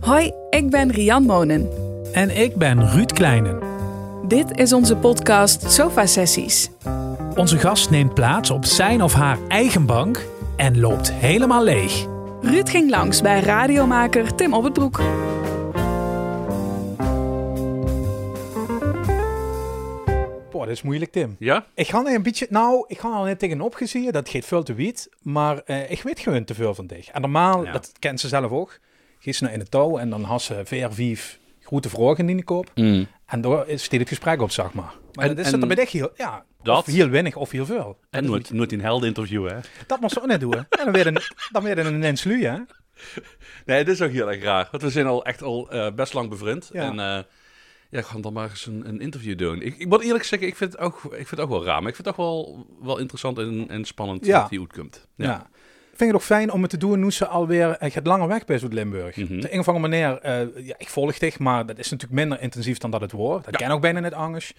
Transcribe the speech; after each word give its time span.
Hoi, 0.00 0.32
ik 0.50 0.70
ben 0.70 0.90
Rian 0.90 1.22
Monen. 1.22 1.68
En 2.12 2.36
ik 2.36 2.56
ben 2.56 2.88
Ruud 2.90 3.12
Kleinen. 3.12 3.58
Dit 4.28 4.58
is 4.58 4.72
onze 4.72 4.96
podcast 4.96 5.70
Sofa 5.72 6.06
Sessies. 6.06 6.70
Onze 7.34 7.58
gast 7.58 7.90
neemt 7.90 8.14
plaats 8.14 8.50
op 8.50 8.64
zijn 8.64 9.02
of 9.02 9.12
haar 9.12 9.38
eigen 9.48 9.86
bank 9.86 10.26
en 10.56 10.80
loopt 10.80 11.12
helemaal 11.12 11.64
leeg. 11.64 12.06
Ruud 12.40 12.68
ging 12.68 12.90
langs 12.90 13.20
bij 13.22 13.40
radiomaker 13.40 14.34
Tim 14.34 14.52
op 14.54 14.64
het 14.64 14.72
Broek. 14.72 15.00
Boah, 20.50 20.62
dat 20.68 20.76
is 20.76 20.82
moeilijk, 20.82 21.10
Tim. 21.12 21.36
Ja? 21.38 21.66
Ik 21.74 21.88
ga 21.88 22.04
er 22.06 22.14
een 22.14 22.22
beetje, 22.22 22.46
nou, 22.50 22.84
ik 22.88 22.98
ga 22.98 23.08
al 23.08 23.24
net 23.24 23.38
tegenop 23.38 23.74
gezien, 23.74 24.12
dat 24.12 24.28
geeft 24.28 24.46
veel 24.46 24.62
te 24.62 24.74
wiet, 24.74 25.08
maar 25.22 25.62
eh, 25.64 25.90
ik 25.90 26.02
weet 26.02 26.20
gewoon 26.20 26.44
te 26.44 26.54
veel 26.54 26.74
van 26.74 26.86
dich. 26.86 27.08
En 27.08 27.20
normaal, 27.20 27.64
Ja. 27.64 27.72
dat 27.72 27.92
kent 27.98 28.20
ze 28.20 28.28
zelf 28.28 28.50
ook, 28.50 28.78
ze 29.20 29.42
nou 29.42 29.54
in 29.54 29.60
het 29.60 29.70
touw 29.70 29.98
en 29.98 30.10
dan 30.10 30.22
has 30.24 30.44
ze 30.44 30.60
vier, 30.64 30.90
vijf 30.92 31.38
grote 31.60 31.88
vragen 31.88 32.28
in 32.28 32.36
de 32.36 32.44
kop. 32.44 32.70
En 33.26 33.40
daar 33.40 33.68
is 33.68 33.82
steeds 33.82 34.00
het 34.02 34.08
gesprek 34.08 34.40
op, 34.42 34.50
zeg 34.50 34.72
maar. 34.72 34.92
Maar 35.12 35.24
En- 35.28 35.36
dat 35.36 35.46
is 35.46 35.52
en- 35.52 35.58
het 35.58 35.66
bij 35.68 35.76
dich 35.76 35.92
heel, 35.92 36.10
ja, 36.16 36.44
Dat? 36.62 36.78
of 36.78 36.86
heel 36.86 37.08
weinig 37.08 37.36
of 37.36 37.50
heel 37.50 37.66
veel. 37.66 37.98
En 38.10 38.24
nooit, 38.24 38.50
nooit 38.52 38.72
een 38.72 38.80
helden 38.80 39.08
interview, 39.08 39.48
hè? 39.48 39.56
Dat 39.86 40.00
moet 40.00 40.10
ze 40.12 40.20
ook 40.20 40.26
net 40.26 40.40
doen. 40.40 40.54
En 40.68 40.84
dan 40.84 40.92
weer 40.92 41.06
een, 41.06 41.18
dan 41.52 41.62
weer 41.62 41.78
een 41.78 41.98
mens 41.98 42.24
lu, 42.24 42.44
hè. 42.44 42.56
Nee, 43.66 43.78
het 43.78 43.88
is 43.88 44.00
ook 44.02 44.10
heel 44.10 44.30
erg 44.30 44.42
raar. 44.42 44.68
Want 44.70 44.82
we 44.82 44.90
zijn 44.90 45.06
al 45.06 45.24
echt 45.24 45.42
al 45.42 45.70
eh, 45.70 45.92
best 45.94 46.12
lang 46.14 46.28
bevriend. 46.28 46.70
Ja. 46.72 46.82
En 46.82 46.98
eh 47.00 47.24
ja, 47.90 48.02
gaan 48.02 48.20
dan 48.20 48.32
maar 48.32 48.50
eens 48.50 48.66
een, 48.66 48.88
een 48.88 49.00
interview 49.00 49.38
doen. 49.38 49.62
Ik, 49.62 49.78
ik 49.78 49.88
moet 49.88 50.02
eerlijk 50.02 50.24
zeggen, 50.24 50.48
ik 50.48 50.56
vind 50.56 50.72
het 50.72 50.80
ook, 50.80 51.04
ik 51.04 51.10
vind 51.10 51.30
het 51.30 51.40
ook 51.40 51.48
wel 51.48 51.64
raar. 51.64 51.80
Maar 51.80 51.88
ik 51.88 51.94
vind 51.94 52.08
het 52.08 52.16
ook 52.18 52.24
wel, 52.26 52.66
wel 52.82 52.98
interessant 52.98 53.38
en, 53.38 53.68
en 53.68 53.84
spannend 53.84 54.26
Ja. 54.26 54.40
dat 54.40 54.50
die 54.50 54.58
uitkomt. 54.60 55.06
Ja. 55.16 55.40
Ik 55.40 55.46
vind 56.00 56.12
het 56.12 56.20
ook 56.20 56.26
fijn 56.26 56.52
om 56.52 56.60
het 56.62 56.70
te 56.70 56.76
doen 56.76 57.00
nu 57.00 57.10
ze 57.10 57.26
alweer 57.26 57.68
uh, 57.82 57.90
gaat 57.90 58.06
langer 58.06 58.28
weg 58.28 58.44
bent 58.44 58.62
uit 58.62 58.72
Limburg. 58.72 59.16
Mhm. 59.16 59.34
Op 59.34 59.40
de 59.40 59.52
een 59.52 59.58
of 59.58 59.68
andere 59.68 59.88
manier, 59.88 60.18
eh, 60.20 60.66
ja, 60.66 60.74
ik 60.78 60.88
volg 60.88 61.18
dich, 61.18 61.38
maar 61.38 61.66
dat 61.66 61.78
is 61.78 61.90
natuurlijk 61.90 62.20
minder 62.20 62.40
intensief 62.40 62.78
dan 62.78 62.90
dat 62.90 63.00
het 63.00 63.12
wordt. 63.12 63.44
Dat 63.44 63.58
Ja. 63.58 63.66
ken 63.66 63.74
ook 63.74 63.80
bijna 63.80 64.00
net 64.00 64.12
anders. 64.12 64.52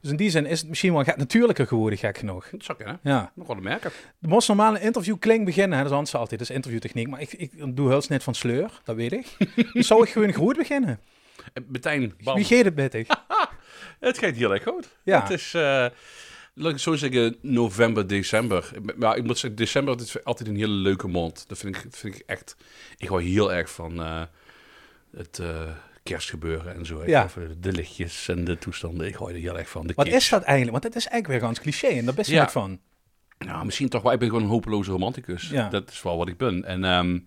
Dus 0.00 0.10
in 0.10 0.16
die 0.16 0.30
zin 0.30 0.46
is 0.46 0.60
het 0.60 0.68
misschien 0.68 0.92
wel 0.92 1.04
gaat 1.04 1.16
natuurlijker 1.16 1.66
geworden, 1.66 1.98
gek 1.98 2.18
genoeg. 2.18 2.48
Dat 2.50 2.64
zou 2.64 2.78
kunnen. 2.78 2.98
Ja. 3.02 3.32
Nog 3.34 3.46
wel 3.46 3.56
merken. 3.56 3.90
De 4.18 4.28
most 4.28 4.48
normale 4.48 4.80
interview 4.80 5.18
klinkt 5.18 5.44
beginnen, 5.44 5.72
hè, 5.78 5.82
dat 5.82 5.92
is 5.92 5.96
anders 5.98 6.14
altijd, 6.16 6.40
dat 6.40 6.48
is 6.48 6.54
interviewtechniek. 6.54 7.08
Maar 7.08 7.20
ik, 7.20 7.32
ik 7.32 7.76
doe 7.76 7.88
heel 7.88 8.02
net 8.08 8.22
van 8.22 8.34
sleur, 8.34 8.80
dat 8.84 8.96
weet 8.96 9.12
ik. 9.12 9.26
dus 9.72 9.86
zou 9.86 10.02
ik 10.02 10.08
gewoon 10.08 10.32
goed 10.32 10.56
beginnen. 10.56 11.00
En 11.52 11.64
meteen, 11.68 12.14
bam. 12.22 12.34
Wie 12.34 12.44
geeft 12.44 12.76
het 12.76 12.94
ik? 12.94 13.06
Het 14.00 14.18
gaat 14.18 14.34
heel 14.34 14.52
erg 14.52 14.62
goed. 14.62 14.88
Ja. 15.02 15.20
Het 15.20 15.30
is, 15.30 15.54
eh 15.54 15.86
laat 16.54 16.72
ik 16.72 16.78
zo 16.78 16.96
zeggen, 16.96 17.36
november, 17.40 18.06
december. 18.06 18.70
Maar 18.96 19.16
ik 19.16 19.24
moet 19.24 19.38
zeggen, 19.38 19.58
december 19.58 19.96
dat 19.96 20.06
is 20.06 20.24
altijd 20.24 20.48
een 20.48 20.56
hele 20.56 20.72
leuke 20.72 21.08
maand. 21.08 21.48
Dat 21.48 21.58
vind 21.58 21.76
ik, 21.76 21.82
dat 21.82 21.98
vind 21.98 22.14
ik 22.14 22.22
echt... 22.26 22.56
Ik 22.96 23.08
hou 23.08 23.22
heel 23.22 23.52
erg 23.52 23.70
van 23.70 24.02
eh, 24.02 24.22
het 25.16 25.38
eh, 25.38 25.70
kerstgebeuren 26.02 26.74
en 26.74 26.86
zo. 26.86 27.06
Ja. 27.06 27.18
hou 27.18 27.30
van 27.30 27.56
de 27.60 27.72
lichtjes 27.72 28.28
en 28.28 28.44
de 28.44 28.58
toestanden. 28.58 29.06
Ik 29.06 29.14
hou 29.14 29.32
er 29.32 29.38
heel 29.38 29.58
erg 29.58 29.68
van. 29.68 29.86
De 29.86 29.92
Wat 29.94 30.04
kitsch. 30.04 30.20
is 30.20 30.28
dat 30.28 30.42
eigenlijk? 30.42 30.72
Want 30.72 30.94
het 30.94 31.02
is 31.02 31.08
eigenlijk 31.08 31.40
weer 31.40 31.48
ganz 31.50 31.60
cliché 31.60 31.86
en 31.86 32.04
daar 32.04 32.14
best 32.14 32.30
Ja. 32.30 32.42
ja. 32.42 32.48
van. 32.48 32.80
Nou, 33.38 33.64
misschien 33.64 33.88
toch 33.88 34.02
wel. 34.02 34.12
Ik 34.12 34.18
ben 34.18 34.28
gewoon 34.28 34.42
een 34.44 34.50
hopeloze 34.50 34.90
romanticus. 34.90 35.48
Ja. 35.48 35.68
Dat 35.68 35.90
is 35.90 36.02
wel 36.02 36.16
wat 36.16 36.28
ik 36.28 36.36
ben. 36.36 36.64
En 36.64 36.84
ehm, 36.84 37.18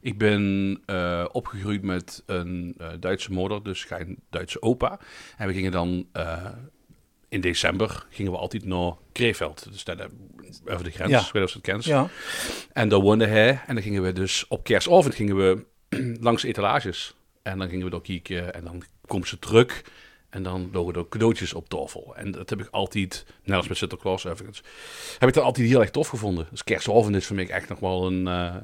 ik 0.00 0.18
ben 0.18 0.80
eh, 0.86 1.24
opgegroeid 1.32 1.82
met 1.82 2.22
een 2.26 2.74
eh, 2.78 2.88
Duitse 3.00 3.32
moeder, 3.32 3.62
dus 3.62 3.84
geen 3.84 4.18
Duitse 4.30 4.62
opa. 4.62 4.98
En 5.36 5.46
we 5.46 5.54
gingen 5.54 5.72
dan 5.72 6.06
eh, 6.12 6.46
in 7.34 7.40
december 7.40 8.06
gingen 8.10 8.32
we 8.32 8.38
altijd 8.38 8.64
naar 8.64 8.92
Krefeld. 9.12 9.66
Dus 9.72 9.84
daar, 9.84 10.08
over 10.66 10.84
de 10.84 10.90
grens, 10.90 11.10
Ja. 11.10 11.28
weet 11.32 11.48
je 11.48 11.54
het 11.54 11.62
kent. 11.62 11.84
Ja. 11.84 12.08
En 12.72 12.88
daar 12.88 13.00
woonde 13.00 13.26
hij. 13.26 13.60
En 13.66 13.74
dan 13.74 13.82
gingen 13.82 14.02
we 14.02 14.12
dus 14.12 14.44
op 14.48 14.64
kerstavond 14.64 15.14
gingen 15.14 15.36
we 15.36 15.64
langs 16.20 16.42
etalages. 16.42 17.14
En 17.42 17.58
dan 17.58 17.68
gingen 17.68 17.84
we 17.84 17.90
daar 17.90 18.00
kijken. 18.00 18.54
En 18.54 18.64
dan 18.64 18.82
komt 19.06 19.28
ze 19.28 19.38
terug. 19.38 19.82
En 20.34 20.42
dan 20.42 20.68
logen 20.72 20.94
er 20.94 21.08
cadeautjes 21.08 21.52
op 21.54 21.68
tafel. 21.68 22.14
En 22.16 22.30
dat 22.30 22.50
heb 22.50 22.60
ik 22.60 22.68
altijd, 22.70 23.26
net 23.44 23.56
als 23.56 23.68
met 23.68 23.76
Sinterklaas 23.76 24.26
overigens, 24.26 24.62
heb 25.18 25.28
ik 25.28 25.34
dat 25.34 25.44
altijd 25.44 25.68
heel 25.68 25.80
erg 25.80 25.90
tof 25.90 26.08
gevonden. 26.08 26.46
Dus 26.50 26.64
kerstavond 26.64 27.16
is 27.16 27.26
voor 27.26 27.36
mij 27.36 27.48
echt 27.48 27.68
nog 27.68 27.78
wel 27.78 28.06
een, 28.06 28.26
eh, 28.28 28.54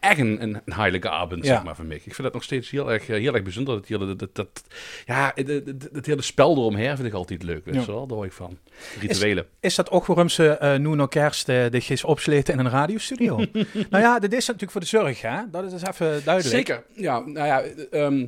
echt 0.00 0.18
een, 0.18 0.42
een, 0.42 0.54
een 0.64 0.72
heilige 0.72 1.10
avond, 1.10 1.44
Ja. 1.44 1.54
zeg 1.54 1.62
maar, 1.64 1.76
voor 1.76 1.84
mij. 1.84 1.96
Ik 1.96 2.02
vind 2.02 2.22
dat 2.22 2.32
nog 2.32 2.42
steeds 2.42 2.70
heel 2.70 2.92
erg, 2.92 3.08
eh, 3.08 3.18
heel 3.18 3.34
erg 3.34 3.42
bijzonder. 3.42 3.74
Dat, 3.74 3.86
hele, 3.86 4.16
dat, 4.16 4.34
dat, 4.34 4.62
ja, 5.06 5.32
het, 5.34 6.06
hele 6.06 6.22
spel 6.22 6.56
eromheen 6.56 6.96
vind 6.96 7.08
ik 7.08 7.14
altijd 7.14 7.42
leuk, 7.42 7.64
weet 7.64 7.74
Ja. 7.74 7.80
je 7.80 7.86
wel. 7.86 8.06
Daar 8.06 8.16
hou 8.16 8.26
ik 8.28 8.32
van. 8.32 8.58
Rituelen. 9.00 9.46
Is 9.60 9.74
dat 9.74 9.90
ook 9.90 10.06
waarom 10.06 10.28
ze 10.28 10.48
eh 10.48 10.78
nu 10.78 10.94
nog 10.94 11.08
kerst 11.08 11.48
uh, 11.48 11.70
de 11.70 11.80
gis 11.80 12.04
opsleten 12.04 12.54
in 12.54 12.60
een 12.60 12.70
radiostudio? 12.70 13.36
nou 13.90 14.02
ja, 14.04 14.18
dit 14.18 14.32
is 14.32 14.46
natuurlijk 14.46 14.72
voor 14.72 14.80
de 14.80 14.86
zorg, 14.86 15.20
hè? 15.20 15.36
Dat 15.50 15.64
is 15.64 15.70
dus 15.70 15.82
even 15.86 16.06
duidelijk. 16.24 16.56
Zeker. 16.56 16.84
Ja, 16.94 17.18
nou 17.18 17.46
ja, 17.46 17.62
ehm, 17.90 18.26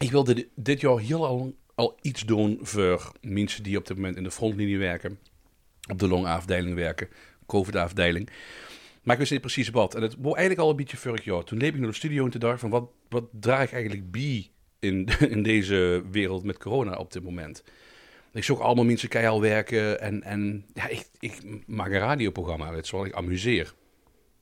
ik 0.00 0.10
wilde 0.10 0.34
di- 0.34 0.48
dit 0.54 0.80
jaar 0.80 0.98
heel 0.98 1.26
al, 1.26 1.52
al 1.78 1.98
iets 2.02 2.24
doen 2.24 2.58
voor 2.62 3.12
mensen 3.20 3.62
die 3.62 3.76
op 3.76 3.86
dit 3.86 3.96
moment 3.96 4.16
in 4.16 4.22
de 4.22 4.30
frontlinie 4.30 4.78
werken, 4.78 5.18
op 5.90 5.98
de 5.98 6.08
longafdeling 6.08 6.74
werken, 6.74 7.08
COVID-afdeling. 7.46 8.30
Maar 9.02 9.14
ik 9.14 9.18
wist 9.18 9.30
niet 9.30 9.40
precies 9.40 9.68
wat. 9.68 9.94
En 9.94 10.02
het 10.02 10.14
was 10.18 10.34
eigenlijk 10.34 10.60
al 10.60 10.70
een 10.70 10.76
beetje 10.76 10.96
vorig 10.96 11.24
jaar. 11.24 11.44
Toen 11.44 11.58
liep 11.58 11.74
ik 11.74 11.80
naar 11.80 11.88
de 11.88 11.94
studio 11.94 12.24
en 12.24 12.30
te 12.30 12.38
dacht 12.38 12.60
van 12.60 12.70
wat, 12.70 12.90
wat 13.08 13.24
draag 13.30 13.62
ik 13.62 13.72
eigenlijk 13.72 14.10
bij 14.10 14.50
in, 14.78 15.08
in 15.34 15.42
deze 15.42 16.04
wereld 16.10 16.44
met 16.44 16.58
corona 16.58 16.96
op 16.96 17.12
dit 17.12 17.22
moment. 17.22 17.64
Ik 18.32 18.44
zag 18.44 18.60
allemaal 18.60 18.84
mensen 18.84 19.08
keihard 19.08 19.40
werken 19.40 20.00
en, 20.00 20.22
en 20.22 20.64
ja, 20.74 20.88
ik, 20.88 21.08
ik 21.18 21.40
maak 21.66 21.90
een 21.90 21.98
radioprogramma, 21.98 22.72
je 22.72 22.82
wel, 22.90 23.04
ik 23.04 23.14
amuseer. 23.14 23.74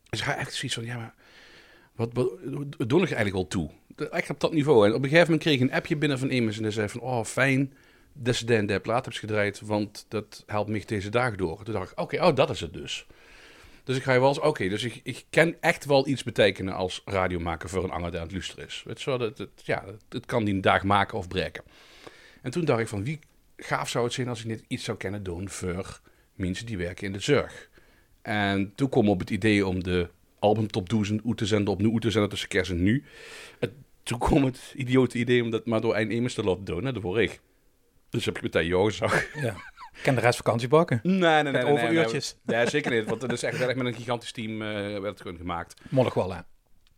Dus 0.09 0.19
ik 0.19 0.25
ga 0.25 0.37
echt 0.37 0.55
zoiets 0.55 0.75
van, 0.75 0.85
ja, 0.85 0.97
maar 0.97 1.15
wat, 1.97 2.11
wat, 2.13 2.89
doe 2.89 3.03
ik 3.03 3.11
eigenlijk 3.11 3.35
al 3.37 3.47
toe? 3.47 3.71
Echt 4.11 4.31
op 4.31 4.41
dat 4.41 4.53
niveau. 4.53 4.87
En 4.87 4.95
op 4.95 5.03
een 5.03 5.09
gegeven 5.09 5.25
moment 5.25 5.43
kreeg 5.43 5.55
ik 5.55 5.61
een 5.61 5.73
appje 5.73 5.97
binnen 5.97 6.19
van 6.19 6.29
iemand 6.29 6.57
en 6.57 6.63
die 6.63 6.71
zei 6.71 6.89
van, 6.89 7.01
oh 7.01 7.25
fijn, 7.25 7.73
dat 8.13 8.35
ze 8.35 8.65
de 8.65 8.81
plaat 8.81 9.05
hebt 9.05 9.19
gedraaid, 9.19 9.61
want 9.61 10.07
dat 10.09 10.43
helpt 10.47 10.71
me 10.71 10.83
deze 10.87 11.09
dag 11.09 11.35
door. 11.35 11.63
Toen 11.63 11.75
dacht 11.75 11.91
ik, 11.91 12.01
oké, 12.01 12.25
oh 12.25 12.35
dat 12.35 12.51
is 12.51 12.61
het 12.61 12.73
dus. 12.73 13.07
Dus 13.85 13.97
ik 13.97 14.03
ga 14.03 14.13
je 14.13 14.21
wel 14.21 14.29
eens, 14.29 14.41
oké, 14.41 14.69
dus 14.69 14.85
ik, 14.85 15.01
ik 15.03 15.25
kan 15.31 15.55
echt 15.61 15.85
wel 15.85 16.09
iets 16.09 16.23
betekenen 16.23 16.75
als 16.75 17.03
radiomaker 17.05 17.69
voor 17.69 17.85
een 17.85 17.91
ander 17.91 18.11
die 18.11 18.21
aan 18.21 18.27
het 18.27 18.35
luisteren 18.35 18.67
is. 18.67 19.05
Wel, 19.05 19.19
dat, 19.19 19.49
ja, 19.65 19.85
het, 19.87 20.03
het 20.09 20.27
kan 20.27 20.45
die 20.45 20.55
een 20.55 20.61
dag 20.61 20.83
maken 20.83 21.19
of 21.19 21.29
breken. 21.29 21.65
En 22.43 22.51
toen 22.51 22.65
dacht 22.65 22.81
ik 22.81 22.89
van, 22.89 23.05
wie 23.05 23.19
gaaf 23.57 23.89
zou 23.89 24.05
het 24.05 24.13
zijn 24.13 24.29
als 24.29 24.41
ik 24.41 24.47
net 24.47 24.65
iets 24.69 24.85
zou 24.85 24.97
kunnen 24.97 25.23
doen 25.23 25.49
voor 25.49 26.01
mensen 26.35 26.67
die 26.67 26.77
werken 26.77 27.07
in 27.07 27.13
de 27.13 27.21
zorg. 27.21 27.69
En 28.23 28.73
toen 28.75 28.89
kwam 28.89 29.09
op 29.09 29.21
het 29.21 29.31
idee 29.31 29.67
om 29.67 29.83
de 29.83 30.09
album 30.39 30.67
Top 30.67 30.89
1000 30.89 31.23
uit 31.27 31.37
te 31.37 31.47
zenden, 31.47 31.73
opnieuw 31.73 31.93
uit 31.93 32.03
te 32.03 32.11
zenden 32.11 32.31
tussen 32.31 32.49
kerst 32.49 32.71
en 32.71 32.83
nu. 32.83 33.05
En 33.59 33.85
toen 34.03 34.19
kwam 34.19 34.45
het 34.45 34.73
idiote 34.77 35.19
idee 35.19 35.43
om 35.43 35.51
dat 35.51 35.67
maar 35.67 35.81
door 35.81 35.97
een 35.97 36.11
Emers 36.11 36.35
te 36.35 36.43
laten 36.43 36.65
doen, 36.65 36.85
hè, 36.85 36.93
de 36.93 37.01
vorige. 37.01 37.39
Dus 38.11 38.25
heb 38.25 38.37
ik 38.37 38.43
meteen 38.43 38.67
jou 38.67 38.91
gezag. 38.91 39.35
Ja. 39.35 39.57
Ik 39.97 40.03
kan 40.03 40.15
de 40.15 40.21
rest 40.21 40.37
vakantie 40.37 40.69
pakken. 40.69 41.01
Nee, 41.03 41.19
nee, 41.19 41.43
nee. 41.43 41.53
Nee, 41.53 41.65
overuurtjes. 41.65 42.37
Nee, 42.43 42.57
nee, 42.57 42.69
zeker 42.69 42.91
niet. 42.91 43.05
Want 43.05 43.23
het 43.23 43.33
is 43.33 43.43
echt 43.43 43.59
wel 43.59 43.69
echt 43.69 43.77
met 43.77 43.87
een 43.87 43.95
gigantisch 43.95 44.33
team 44.33 44.63
eh, 44.63 44.69
werd 44.69 45.05
het 45.05 45.21
gewoon 45.21 45.37
gemaakt. 45.37 45.81
Mollig 45.89 46.15
wel, 46.15 46.35
hè? 46.35 46.41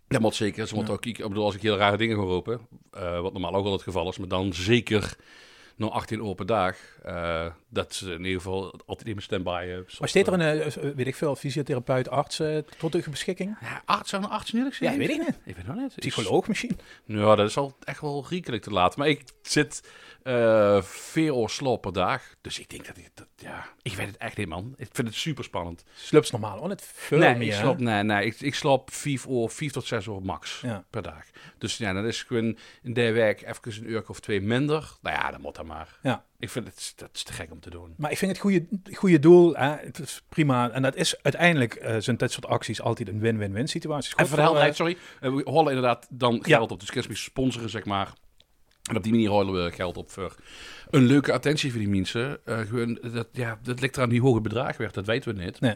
Dat 0.08 0.20
moet 0.20 0.34
zeker. 0.34 0.66
Ze 0.66 0.74
moeten 0.74 0.94
ook. 0.94 1.06
Ik 1.06 1.16
bedoel, 1.16 1.44
als 1.44 1.54
ik 1.54 1.62
heel 1.62 1.76
rare 1.76 1.96
dingen 1.96 2.16
ga 2.16 2.22
roepen, 2.22 2.60
eh, 2.90 3.20
wat 3.20 3.32
normaal 3.32 3.54
ook 3.54 3.62
wel 3.62 3.72
het 3.72 3.82
geval 3.82 4.08
is, 4.08 4.18
maar 4.18 4.28
dan 4.28 4.52
zeker 4.52 5.16
nog 5.76 5.92
18 5.92 6.26
uur 6.26 6.34
per 6.34 6.46
dag, 6.46 6.76
eh, 7.08 7.46
dat 7.68 7.94
ze 7.94 8.12
in 8.12 8.24
ieder 8.24 8.40
geval 8.40 8.80
altijd 8.86 9.06
in 9.06 9.12
mijn 9.12 9.22
standby 9.22 9.66
hebben. 9.66 9.86
Maar 9.98 10.08
steekt 10.08 10.26
er 10.26 10.32
een, 10.32 10.40
eh, 10.40 10.94
weet 10.94 11.06
ik 11.06 11.14
veel, 11.14 11.36
fysiotherapeut, 11.36 12.08
arts 12.08 12.40
eh, 12.40 12.58
tot 12.58 12.94
uw 12.94 13.02
beschikking? 13.10 13.56
Ja, 13.60 13.82
arts, 13.84 14.10
zou 14.10 14.22
een 14.22 14.30
arts 14.30 14.52
niet 14.52 14.76
Ja, 14.76 14.96
weet 14.96 15.10
ik 15.10 15.18
niet. 15.18 15.38
Ik 15.44 15.56
weet 15.56 15.66
nog 15.66 15.76
niet. 15.76 15.94
Psycholoog 15.96 16.48
misschien? 16.48 16.78
Ja, 17.04 17.34
dat 17.34 17.48
is 17.48 17.56
al 17.56 17.76
echt 17.84 18.00
wel 18.00 18.26
riekelijk 18.28 18.62
te 18.62 18.70
laat. 18.70 18.96
Maar 18.96 19.08
ik 19.08 19.22
zit 19.42 19.82
eh 20.22 20.82
vier 20.82 21.36
uur 21.36 21.48
slaap 21.48 21.80
per 21.80 21.92
dag. 21.92 22.22
Dus 22.40 22.58
ik 22.58 22.68
denk 22.68 22.86
dat 22.86 22.96
ik... 22.96 23.10
Dat, 23.14 23.26
ja, 23.36 23.66
ik 23.82 23.92
weet 23.92 24.06
het 24.06 24.16
echt 24.16 24.36
niet, 24.36 24.48
man. 24.48 24.74
Ik 24.76 24.88
vind 24.92 25.08
het 25.08 25.16
super 25.16 25.44
spannend. 25.44 25.84
Slups 25.94 26.30
normaal, 26.30 26.58
hoor. 26.58 26.68
Het 26.70 26.82
veel 26.94 27.18
nee, 27.18 27.34
meer, 27.34 27.48
ik 27.48 27.54
slaap, 27.54 27.78
nee, 27.78 28.02
nee, 28.02 28.24
ik, 28.24 28.40
ik 28.40 28.54
slaap 28.54 28.90
vier, 28.92 29.24
uur, 29.28 29.48
vier 29.48 29.72
tot 29.72 29.86
zes 29.86 30.06
uur 30.06 30.22
max 30.22 30.60
Ja. 30.60 30.84
per 30.90 31.02
dag. 31.02 31.24
Dus 31.58 31.76
ja, 31.76 31.92
dan 31.92 32.06
is 32.06 32.22
gewoon 32.22 32.58
in 32.82 32.92
de 32.94 33.12
week 33.12 33.42
even 33.42 33.72
een 33.82 33.90
uur 33.90 34.08
of 34.08 34.20
twee 34.20 34.40
minder. 34.40 34.96
Nou 35.02 35.16
ja, 35.16 35.30
dan 35.30 35.40
moet 35.40 35.54
dat 35.54 35.66
maar. 35.66 35.98
Ja. 36.02 36.24
Ik 36.38 36.50
vind 36.50 36.66
het 36.66 36.80
dat 36.98 37.08
is 37.12 37.22
te 37.22 37.32
gek 37.32 37.50
om 37.52 37.60
te 37.60 37.70
doen. 37.70 37.94
Maar 37.96 38.10
ik 38.10 38.18
vind 38.18 38.30
het 38.30 38.40
goede, 38.40 38.66
goede 38.92 39.18
doel, 39.18 39.54
hè, 39.54 39.68
het 39.76 39.98
is 39.98 40.22
prima. 40.28 40.70
En 40.70 40.82
dat 40.82 40.94
is 40.96 41.22
uiteindelijk, 41.22 41.74
eh, 41.74 41.96
zijn 41.98 42.16
dit 42.16 42.32
soort 42.32 42.46
acties 42.46 42.80
altijd 42.82 43.08
een 43.08 43.18
win-win-win 43.20 43.68
situatie. 43.68 44.16
En 44.16 44.26
helderheid, 44.28 44.76
sorry. 44.76 44.96
eh, 45.20 45.34
we 45.34 45.42
halen 45.44 45.66
inderdaad 45.66 46.06
dan 46.10 46.34
Ja. 46.34 46.56
geld 46.56 46.70
op. 46.70 46.80
Dus 46.80 46.90
kerstmis 46.90 47.22
sponsoren, 47.22 47.70
zeg 47.70 47.84
maar. 47.84 48.12
En 48.90 48.96
op 48.96 49.02
die 49.02 49.12
manier 49.12 49.30
halen 49.30 49.64
we 49.64 49.72
geld 49.72 49.96
op 49.96 50.10
voor 50.10 50.34
een 50.90 51.04
leuke 51.04 51.32
attentie 51.32 51.70
voor 51.70 51.80
die 51.80 51.88
mensen. 51.88 52.38
Eh, 52.44 52.58
gewoon, 52.58 52.98
dat, 53.12 53.28
ja, 53.32 53.58
dat 53.62 53.80
ligt 53.80 53.96
eraan 53.96 54.08
die 54.08 54.20
hoge 54.20 54.40
bedrag 54.40 54.76
werd, 54.76 54.94
dat 54.94 55.06
weten 55.06 55.34
we 55.36 55.42
niet. 55.44 55.60
Nee. 55.60 55.74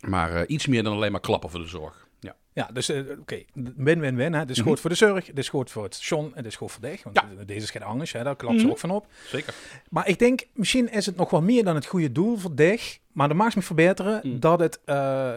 Maar 0.00 0.32
eh, 0.34 0.42
iets 0.46 0.66
meer 0.66 0.82
dan 0.82 0.92
alleen 0.92 1.12
maar 1.12 1.20
klappen 1.20 1.50
voor 1.50 1.60
de 1.60 1.66
zorg. 1.66 2.05
Ja. 2.20 2.36
Ja, 2.52 2.68
dus 2.72 2.88
eh, 2.88 2.98
oké, 3.20 3.42
win-win-win. 3.76 4.32
Het 4.32 4.50
is 4.50 4.58
Mhm. 4.58 4.68
goed 4.68 4.80
voor 4.80 4.90
de 4.90 4.96
zorg, 4.96 5.26
het 5.26 5.38
is 5.38 5.48
goed 5.48 5.70
voor 5.70 5.82
het 5.82 5.94
station 5.94 6.24
en 6.24 6.36
het 6.36 6.46
is 6.46 6.56
goed 6.56 6.72
voor 6.72 6.82
dich. 6.82 7.02
Want 7.02 7.16
Ja. 7.16 7.44
deze 7.44 7.60
is 7.62 7.70
geen 7.70 7.82
angst, 7.82 8.12
hè, 8.12 8.22
daar 8.24 8.36
klapt 8.36 8.56
ze 8.56 8.62
Mhm. 8.62 8.70
ook 8.70 8.78
van 8.78 8.90
op. 8.90 9.06
Zeker. 9.26 9.54
Maar 9.90 10.08
ik 10.08 10.18
denk, 10.18 10.46
misschien 10.52 10.90
is 10.92 11.06
het 11.06 11.16
nog 11.16 11.30
wel 11.30 11.42
meer 11.42 11.64
dan 11.64 11.74
het 11.74 11.86
goede 11.86 12.12
doel 12.12 12.36
voor 12.36 12.54
dich. 12.54 12.98
Maar 13.12 13.28
dat 13.28 13.36
mag 13.36 13.54
me 13.56 13.62
verbeteren 13.62 14.20
Mm. 14.22 14.40
dat 14.40 14.60
het 14.60 14.72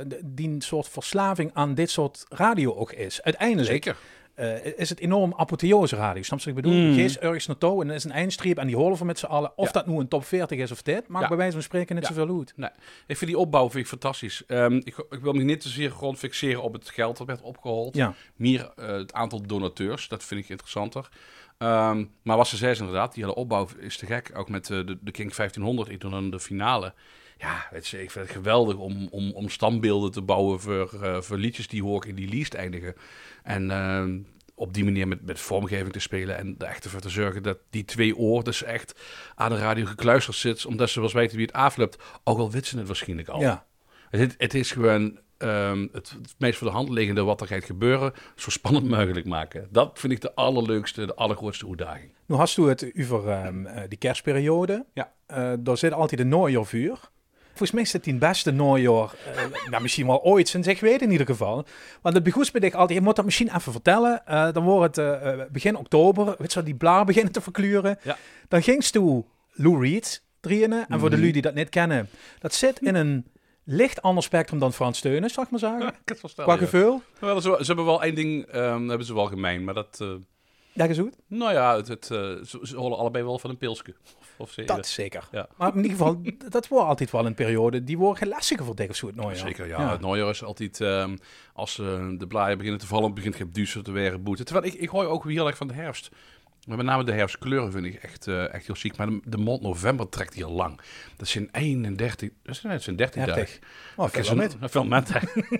d- 0.10 0.22
die 0.24 0.56
soort 0.64 0.88
verslaving 0.90 1.52
aan 1.54 1.74
dit 1.74 1.90
soort 1.90 2.26
radio 2.30 2.76
ook 2.76 2.92
is. 2.92 3.22
Uiteindelijk 3.22 3.68
Zeker. 3.70 3.96
Eh, 4.40 4.74
is 4.78 4.90
het 4.90 5.00
enorm 5.00 5.34
apotheose 5.38 5.96
radio. 5.96 6.22
Snap 6.24 6.40
je 6.40 6.46
wat 6.54 6.58
ik 6.58 6.64
bedoel? 6.64 6.80
Mm. 6.80 6.88
Je 6.90 6.94
geest 7.02 7.16
ergens 7.16 7.48
naartoe 7.48 7.82
en 7.84 7.90
er 7.90 7.96
is 7.96 8.04
een 8.04 8.12
eindstreep 8.12 8.58
en 8.58 8.68
die 8.68 8.76
holen 8.76 8.98
we 8.98 9.06
met 9.06 9.20
z'n 9.20 9.26
allen. 9.26 9.52
Of 9.58 9.66
Ja. 9.66 9.72
dat 9.72 9.88
nu 9.88 9.98
een 10.00 10.08
top 10.08 10.26
40 10.26 10.58
is 10.60 10.72
of 10.72 10.82
dit, 10.82 11.08
maakt 11.08 11.22
Ja. 11.24 11.28
bij 11.28 11.38
wijze 11.38 11.54
van 11.54 11.62
spreken 11.62 11.96
niet 11.96 12.08
Ja. 12.08 12.14
zoveel 12.14 12.38
uit. 12.38 12.54
Nee, 12.56 12.70
ik 13.08 13.18
vind 13.18 13.32
die 13.32 13.40
opbouw 13.40 13.70
vind 13.70 13.84
ik 13.84 13.90
fantastisch. 13.90 14.44
Ehm, 14.48 14.74
ik, 14.76 15.06
ik 15.10 15.20
wil 15.22 15.34
me 15.34 15.44
niet 15.44 15.62
te 15.62 15.70
zeer 15.70 15.92
gewoon 15.92 16.18
fixeren 16.18 16.62
op 16.62 16.74
het 16.74 16.90
geld 16.90 17.18
dat 17.18 17.28
werd 17.28 17.42
opgehaald. 17.42 17.96
Ja. 17.96 18.14
Meer 18.36 18.72
eh, 18.76 18.88
het 18.88 19.14
aantal 19.14 19.42
donateurs, 19.42 20.08
dat 20.08 20.24
vind 20.24 20.44
ik 20.44 20.50
interessanter. 20.50 21.10
Ehm, 21.58 22.06
maar 22.24 22.38
wat 22.38 22.48
ze 22.48 22.58
zei 22.58 22.72
is 22.72 22.80
inderdaad, 22.80 23.14
die 23.14 23.24
hele 23.24 23.36
opbouw 23.36 23.68
is 23.80 23.98
te 23.98 24.06
gek. 24.06 24.32
Ook 24.34 24.50
met 24.50 24.70
eh, 24.70 24.78
de, 24.86 24.98
de 25.02 25.12
King 25.12 25.36
1500, 25.36 25.90
ik 25.90 26.00
doe 26.02 26.12
dan 26.12 26.30
de 26.30 26.40
finale. 26.40 26.94
Ja, 27.40 27.68
weet 27.72 27.88
je, 27.88 28.02
ik 28.02 28.12
vind 28.12 28.26
het 28.26 28.36
geweldig 28.36 28.76
om, 28.76 29.08
om, 29.12 29.32
om 29.32 29.50
standbeelden 29.50 30.12
te 30.12 30.22
bouwen 30.22 30.60
voor, 30.60 31.04
eh, 31.04 31.22
voor 31.22 31.38
liedjes 31.38 31.68
die 31.68 31.84
hoog 31.84 32.06
in 32.06 32.16
die 32.16 32.30
least 32.30 32.54
eindigen. 32.54 32.96
En 33.44 33.72
ehm, 33.72 34.20
op 34.56 34.74
die 34.74 34.84
manier 34.84 35.08
met, 35.08 35.26
met 35.26 35.40
vormgeving 35.40 35.92
te 35.92 36.00
spelen 36.00 36.38
en 36.38 36.56
er 36.58 36.68
echt 36.68 36.84
ervoor 36.84 37.00
te 37.00 37.10
zorgen 37.10 37.44
dat 37.44 37.58
die 37.70 37.86
twee 37.86 38.18
oor 38.18 38.44
dus 38.44 38.64
echt 38.64 39.00
aan 39.36 39.50
de 39.50 39.58
radio 39.58 39.86
gekluisterd 39.86 40.38
zit. 40.38 40.66
Omdat 40.66 40.90
ze 40.90 41.00
wel 41.00 41.12
weten 41.12 41.38
wie 41.38 41.46
het 41.46 41.56
afloopt, 41.56 42.04
ook 42.24 42.38
al 42.38 42.52
weten 42.52 42.68
ze 42.68 42.78
het 42.78 42.88
waarschijnlijk 42.88 43.28
al. 43.28 43.40
Ja. 43.40 43.66
Het, 44.10 44.36
het 44.38 44.54
is 44.54 44.72
gewoon 44.72 45.20
ehm, 45.38 45.88
het, 45.92 46.10
het 46.22 46.36
meest 46.38 46.58
voor 46.58 46.68
de 46.68 46.74
hand 46.74 46.90
liggende 46.90 47.24
wat 47.24 47.42
er 47.42 47.48
gaat 47.48 47.64
gebeuren, 47.64 48.14
zo 48.36 48.50
spannend 48.50 48.90
mogelijk 48.90 49.26
maken. 49.26 49.68
Dat 49.72 50.00
vind 50.00 50.14
ik 50.14 50.22
de 50.22 50.36
allerleukste, 50.36 51.06
de 51.06 51.16
allergrootste 51.16 51.68
uitdaging. 51.68 52.12
Nu 52.26 52.36
hast 52.36 52.58
u 52.58 52.68
het 52.68 52.92
over 52.98 53.30
ehm, 53.30 53.66
eh, 53.66 53.84
die 53.88 53.98
kerstperiode. 53.98 54.86
Ja. 54.94 55.14
Eh, 55.26 55.54
daar 55.60 55.78
zit 55.78 55.94
altijd 55.94 56.22
een 56.22 56.30
najaarvuur. 56.30 57.00
Volgens 57.60 57.72
mij 57.72 57.82
is 57.88 57.94
het 57.94 58.04
die 58.04 58.14
beste 58.16 58.52
najaar, 58.52 59.14
eh, 59.36 59.70
nou, 59.70 59.82
misschien 59.82 60.08
wel 60.08 60.24
ooit 60.24 60.48
sinds 60.48 60.68
ik 60.68 60.80
weet 60.80 61.02
in 61.02 61.12
ieder 61.12 61.26
geval. 61.26 61.66
Want 62.02 62.16
het 62.16 62.24
begoest 62.24 62.62
dich 62.62 62.74
altijd, 62.74 63.00
je 63.00 63.06
moet 63.06 63.16
dat 63.16 63.26
misschien 63.26 63.56
even 63.56 63.72
vertellen. 63.72 64.26
Eh, 64.26 64.52
dan 64.54 64.64
wordt 64.64 64.96
het 64.96 65.22
eh, 65.22 65.40
begin 65.52 65.76
oktober, 65.76 66.36
weet 66.38 66.54
je 66.54 66.64
die 66.64 66.76
blaar 66.76 67.06
beginnen 67.06 67.32
te 67.32 67.42
verkleuren. 67.42 68.00
Ja. 68.04 68.18
Dan 68.48 68.62
gingst 68.64 68.94
toe 68.94 69.26
Lou 69.52 69.82
Reed 69.82 70.24
trainen. 70.40 70.86
En 70.90 71.00
voor 71.00 71.10
de 71.10 71.16
Mhm. 71.16 71.22
lui 71.24 71.32
die 71.34 71.42
dat 71.42 71.54
niet 71.54 71.70
kennen, 71.70 72.10
dat 72.40 72.54
zit 72.54 72.80
in 72.82 72.96
een 72.96 73.26
licht 73.64 74.02
ander 74.02 74.24
spectrum 74.24 74.60
dan 74.60 74.74
Frans 74.74 74.98
Steunen, 74.98 75.30
zal 75.30 75.44
ik 75.44 75.50
maar 75.50 75.60
zeggen. 75.60 75.86
het 76.06 76.36
wel 76.36 76.46
Qua 76.46 76.58
gevoel. 76.58 77.02
Wel, 77.20 77.42
ze, 77.42 77.58
ze 77.60 77.66
hebben 77.66 77.86
wel 77.86 78.04
één 78.04 78.16
ding, 78.16 78.46
ehm, 78.46 78.88
hebben 78.88 79.08
ze 79.08 79.14
wel 79.14 79.26
gemeen, 79.28 79.64
maar 79.64 79.74
dat, 79.74 80.06
Ja, 80.80 80.86
is 80.86 80.98
goed. 80.98 81.16
nou 81.28 81.54
ja, 81.54 81.76
het, 81.76 81.88
het, 81.88 82.12
eh, 82.12 82.18
ze, 82.20 82.60
ze 82.62 82.76
holen 82.76 82.98
allebei 82.98 83.24
wel 83.24 83.40
van 83.40 83.50
een 83.50 83.58
pilsje. 83.58 83.96
Of 84.38 84.52
ze, 84.52 84.64
Dat 84.64 84.88
zeker. 84.88 85.28
Ja. 85.32 85.48
Maar 85.58 85.70
in 85.70 85.76
ieder 85.76 85.92
geval, 85.92 86.22
dat 86.50 86.68
wordt 86.68 86.88
altijd 86.88 87.12
wel 87.12 87.26
een 87.26 87.34
periode, 87.34 87.84
die 87.84 87.98
wordt 87.98 88.26
lastiger 88.26 88.66
voor 88.66 88.76
dik 88.76 88.90
of 88.90 88.96
zo 88.96 89.08
het. 89.08 89.38
Zeker, 89.38 89.68
ja. 89.68 89.92
Het 89.92 90.02
najaar 90.02 90.30
is 90.30 90.44
altijd, 90.44 90.82
ehm, 90.82 91.18
als 91.54 91.80
eh, 91.80 92.08
de 92.18 92.28
blaaien 92.28 92.58
beginnen 92.58 92.82
te 92.82 92.88
vallen, 92.88 93.14
begint 93.14 93.38
het 93.38 93.56
duister 93.56 93.84
te 93.84 93.92
werden, 93.92 94.24
boeten. 94.24 94.46
Terwijl 94.46 94.66
ik, 94.66 94.74
ik 94.74 94.90
hoor 94.90 95.06
ook 95.06 95.24
heel 95.30 95.48
erg 95.48 95.58
van 95.58 95.68
de 95.68 95.74
herfst. 95.74 96.10
Maar 96.68 96.78
met 96.78 96.86
name 96.86 97.04
de 97.04 97.12
herfstkleuren 97.12 97.72
vind 97.72 97.86
ik 97.86 97.96
echt, 97.96 98.28
eh, 98.28 98.54
echt 98.54 98.66
heel 98.66 98.76
ziek. 98.76 98.98
Maar 98.98 99.08
de, 99.08 99.22
de 99.26 99.38
maand 99.38 99.62
november 99.62 100.10
trekt 100.10 100.34
hier 100.34 100.48
lang. 100.48 100.80
Dat 101.18 101.28
zijn 101.28 101.50
31, 101.52 102.30
dat 102.44 102.56
zijn, 102.56 102.74
dat 102.74 102.84
zijn 102.84 102.96
13 102.96 103.26
dagen. 103.26 103.36
30. 103.36 103.60
Oh, 103.96 104.06
Ik 104.06 104.12
veel 104.14 104.24
zo'n- 104.24 104.38
met. 104.38 104.56
Veel 104.62 104.86
met. 104.86 105.14
hè. 105.14 105.20
nee, 105.36 105.60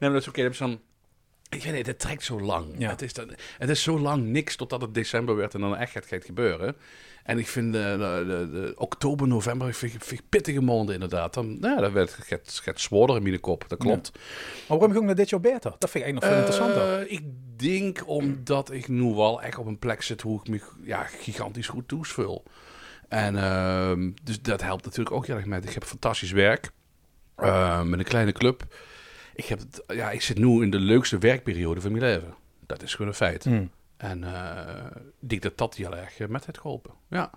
maar 0.00 0.12
dat 0.12 0.20
is 0.20 0.28
oké. 0.28 0.42
dat 0.42 0.50
is 0.52 0.58
dan... 0.58 0.80
Ik 1.50 1.62
weet 1.62 1.72
niet, 1.72 1.86
het 1.86 1.98
trekt 1.98 2.24
zo 2.24 2.40
lang. 2.40 2.74
Ja. 2.78 2.90
Het, 2.90 3.02
is 3.02 3.12
dan, 3.12 3.30
het 3.58 3.68
is 3.68 3.82
zo 3.82 3.98
lang 3.98 4.24
niks 4.24 4.56
totdat 4.56 4.80
het 4.80 4.94
december 4.94 5.36
werd 5.36 5.54
en 5.54 5.60
dan 5.60 5.76
echt 5.76 5.92
gaat, 5.92 6.06
gaat 6.06 6.24
gebeuren. 6.24 6.76
En 7.24 7.38
ik 7.38 7.48
vind 7.48 7.72
de, 7.72 7.96
de, 7.98 8.24
de, 8.26 8.60
de 8.60 8.72
oktober, 8.76 9.28
november 9.28 9.74
vind 9.74 10.28
pittige 10.28 10.60
maanden 10.60 10.94
inderdaad. 10.94 11.34
Dan, 11.34 11.58
nou, 11.60 11.80
dan 11.80 11.92
werd 11.92 12.16
het 12.16 12.26
gaat, 12.26 12.60
gaat 12.62 12.80
zwaarder 12.80 13.16
in 13.16 13.22
mijn 13.22 13.40
kop, 13.40 13.64
dat 13.68 13.78
klopt. 13.78 14.12
Maar 14.68 14.78
waarom 14.78 14.92
ging 14.92 15.06
dat 15.06 15.16
dit 15.16 15.30
jaar 15.30 15.40
beter? 15.40 15.74
Dat 15.78 15.90
vind 15.90 16.04
ik 16.04 16.10
eigenlijk 16.12 16.24
nog 16.24 16.32
veel 16.32 16.64
interessanter. 16.64 17.06
Eh, 17.06 17.12
ik 17.12 17.22
denk 17.56 18.08
omdat 18.08 18.72
ik 18.72 18.88
nu 18.88 19.14
wel 19.14 19.42
echt 19.42 19.58
op 19.58 19.66
een 19.66 19.78
plek 19.78 20.02
zit 20.02 20.20
hoe 20.20 20.40
ik 20.40 20.48
me 20.48 20.60
ja, 20.82 21.02
gigantisch 21.02 21.68
goed 21.68 21.88
toesvul. 21.88 22.44
En 23.08 23.36
ehm, 23.36 24.10
dus 24.22 24.42
dat 24.42 24.62
helpt 24.62 24.84
natuurlijk 24.84 25.16
ook 25.16 25.26
heel 25.26 25.36
erg 25.36 25.46
met. 25.46 25.64
Ik 25.64 25.74
heb 25.74 25.84
fantastisch 25.84 26.32
werk 26.32 26.70
eh, 27.36 27.82
met 27.82 27.98
een 27.98 28.04
kleine 28.04 28.32
club. 28.32 28.66
Ik, 29.34 29.44
heb 29.44 29.58
het, 29.58 29.82
ja, 29.86 30.10
ik 30.10 30.22
zit 30.22 30.38
nu 30.38 30.62
in 30.62 30.70
de 30.70 30.78
leukste 30.78 31.18
werkperiode 31.18 31.80
van 31.80 31.92
mijn 31.92 32.04
leven. 32.04 32.34
Dat 32.66 32.82
is 32.82 32.92
gewoon 32.94 33.08
een 33.10 33.16
feit. 33.16 33.44
Hmm. 33.44 33.70
En 33.96 34.24
eh, 34.24 34.84
ik 35.20 35.28
denk 35.28 35.42
dat 35.42 35.58
dat 35.58 35.74
heel 35.74 35.96
erg 35.96 36.18
eh, 36.18 36.28
met 36.28 36.46
heeft 36.46 36.58
geholpen. 36.58 36.90
Ja, 37.08 37.16
Ja, 37.18 37.30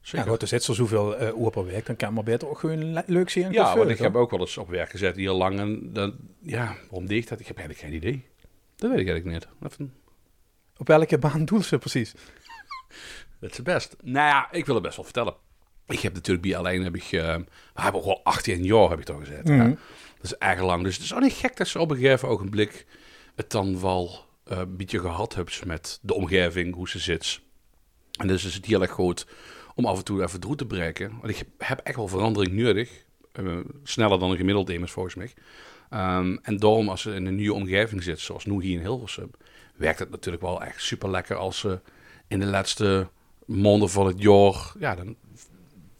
zeker. 0.00 0.28
goed, 0.30 0.42
er 0.42 0.48
zit 0.48 0.62
zo 0.62 0.72
zoveel 0.72 1.16
eh 1.16 1.38
uur 1.42 1.50
per 1.50 1.64
week, 1.64 1.86
dan 1.86 1.96
kan 1.96 2.14
maar 2.14 2.24
beter 2.24 2.48
ook 2.48 2.58
gewoon 2.58 2.92
le- 2.92 3.02
leuk 3.06 3.30
zien. 3.30 3.44
en 3.44 3.52
Ja, 3.52 3.64
goed 3.66 3.78
want 3.78 3.90
ik 3.90 3.98
heb 3.98 4.14
ook 4.16 4.30
wel 4.30 4.40
eens 4.40 4.58
op 4.58 4.68
werk 4.68 4.90
gezet 4.90 5.16
heel 5.16 5.36
lang. 5.36 5.58
En 5.58 5.92
dan, 5.92 6.14
ja, 6.40 6.76
waarom 6.90 7.06
deed 7.06 7.22
ik 7.22 7.28
dat? 7.28 7.40
Ik 7.40 7.46
heb 7.46 7.56
eigenlijk 7.58 7.86
geen 7.86 7.96
idee. 7.96 8.24
Dat 8.76 8.90
weet 8.90 9.00
ik 9.00 9.08
eigenlijk 9.08 9.44
niet. 9.60 9.72
Even? 9.72 9.94
Op 10.76 10.86
welke 10.88 11.18
baan 11.18 11.44
doel 11.44 11.62
ze 11.62 11.78
precies? 11.78 12.12
Dat 13.40 13.50
is 13.50 13.56
het 13.56 13.66
best. 13.66 13.96
Nou 14.02 14.26
ja, 14.28 14.52
ik 14.52 14.66
wil 14.66 14.74
het 14.74 14.84
best 14.84 14.96
wel 14.96 15.04
vertellen. 15.04 15.34
Ik 15.86 16.00
heb 16.00 16.14
natuurlijk 16.14 16.46
bij 16.46 16.56
alleen 16.56 16.82
heb 16.84 16.96
ik, 16.96 17.02
eh 17.02 17.36
we 17.74 17.80
hebben 17.82 18.00
ook 18.00 18.06
wel 18.06 18.20
18 18.24 18.64
jaar 18.64 18.88
heb 18.90 18.98
ik 18.98 19.04
toch 19.04 19.18
gezet. 19.18 19.48
Ja. 19.48 19.74
Dat 20.22 20.32
is 20.32 20.38
erg 20.38 20.60
lang. 20.60 20.82
Dus 20.82 20.94
het 20.94 21.04
is 21.04 21.14
ook 21.14 21.20
niet 21.20 21.32
gek 21.32 21.56
dat 21.56 21.68
ze 21.68 21.78
op 21.78 21.90
een 21.90 21.96
gegeven 21.96 22.28
ogenblik 22.28 22.86
het 23.34 23.50
dan 23.50 23.80
wel 23.80 24.24
eh, 24.44 24.58
een 24.58 24.76
beetje 24.76 25.00
gehad 25.00 25.34
hebben 25.34 25.54
met 25.66 25.98
de 26.02 26.14
omgeving, 26.14 26.74
hoe 26.74 26.88
ze 26.88 26.98
zit. 26.98 27.40
En 28.18 28.26
dus 28.26 28.44
is 28.44 28.54
het 28.54 28.66
heel 28.66 28.82
erg 28.82 28.90
goed 28.90 29.26
om 29.74 29.86
af 29.86 29.98
en 29.98 30.04
toe 30.04 30.22
even 30.22 30.40
door 30.40 30.56
te 30.56 30.66
breken. 30.66 31.12
Want 31.20 31.38
ik 31.38 31.46
heb 31.58 31.80
echt 31.80 31.96
wel 31.96 32.08
verandering 32.08 32.52
nodig. 32.52 33.04
Eh, 33.32 33.58
sneller 33.82 34.18
dan 34.18 34.30
een 34.30 34.36
gemiddeld 34.36 34.70
immers 34.70 34.92
volgens 34.92 35.14
mij. 35.14 35.32
Ehm, 35.90 36.36
en 36.42 36.56
daarom 36.56 36.88
als 36.88 37.02
ze 37.02 37.14
in 37.14 37.26
een 37.26 37.34
nieuwe 37.34 37.54
omgeving 37.54 38.02
zit, 38.02 38.20
zoals 38.20 38.44
nu 38.44 38.62
hier 38.62 38.76
in 38.78 38.84
Hilversum, 38.84 39.30
werkt 39.76 39.98
het 39.98 40.10
natuurlijk 40.10 40.42
wel 40.42 40.62
echt 40.62 40.82
super 40.82 41.10
lekker 41.10 41.36
als 41.36 41.58
ze 41.58 41.80
in 42.28 42.40
de 42.40 42.46
laatste 42.46 43.08
maanden 43.46 43.90
van 43.90 44.06
het 44.06 44.22
jaar, 44.22 44.72
ja, 44.78 44.94
dan 44.94 45.16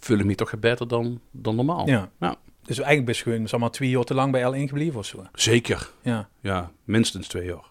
ik 0.09 0.25
me 0.25 0.35
toch 0.35 0.59
beter 0.59 0.89
dan, 0.89 1.21
dan 1.31 1.57
normaal. 1.57 1.89
Ja. 1.89 2.11
Ja. 2.21 2.37
Dus 2.63 2.79
eigenlijk 2.79 3.17
je 3.17 3.23
gewoon 3.23 3.49
zeg 3.49 3.61
maar, 3.61 3.71
twee 3.71 3.91
jaar 3.91 4.05
te 4.05 4.15
lang 4.15 4.33
bij 4.33 4.43
L1 4.43 4.69
gebleven 4.69 4.99
of 4.99 5.07
zo. 5.07 5.27
Zeker. 5.35 5.91
Ja. 6.03 6.29
Ja, 6.41 6.73
minstens 6.85 7.29
twee 7.29 7.45
jaar. 7.45 7.71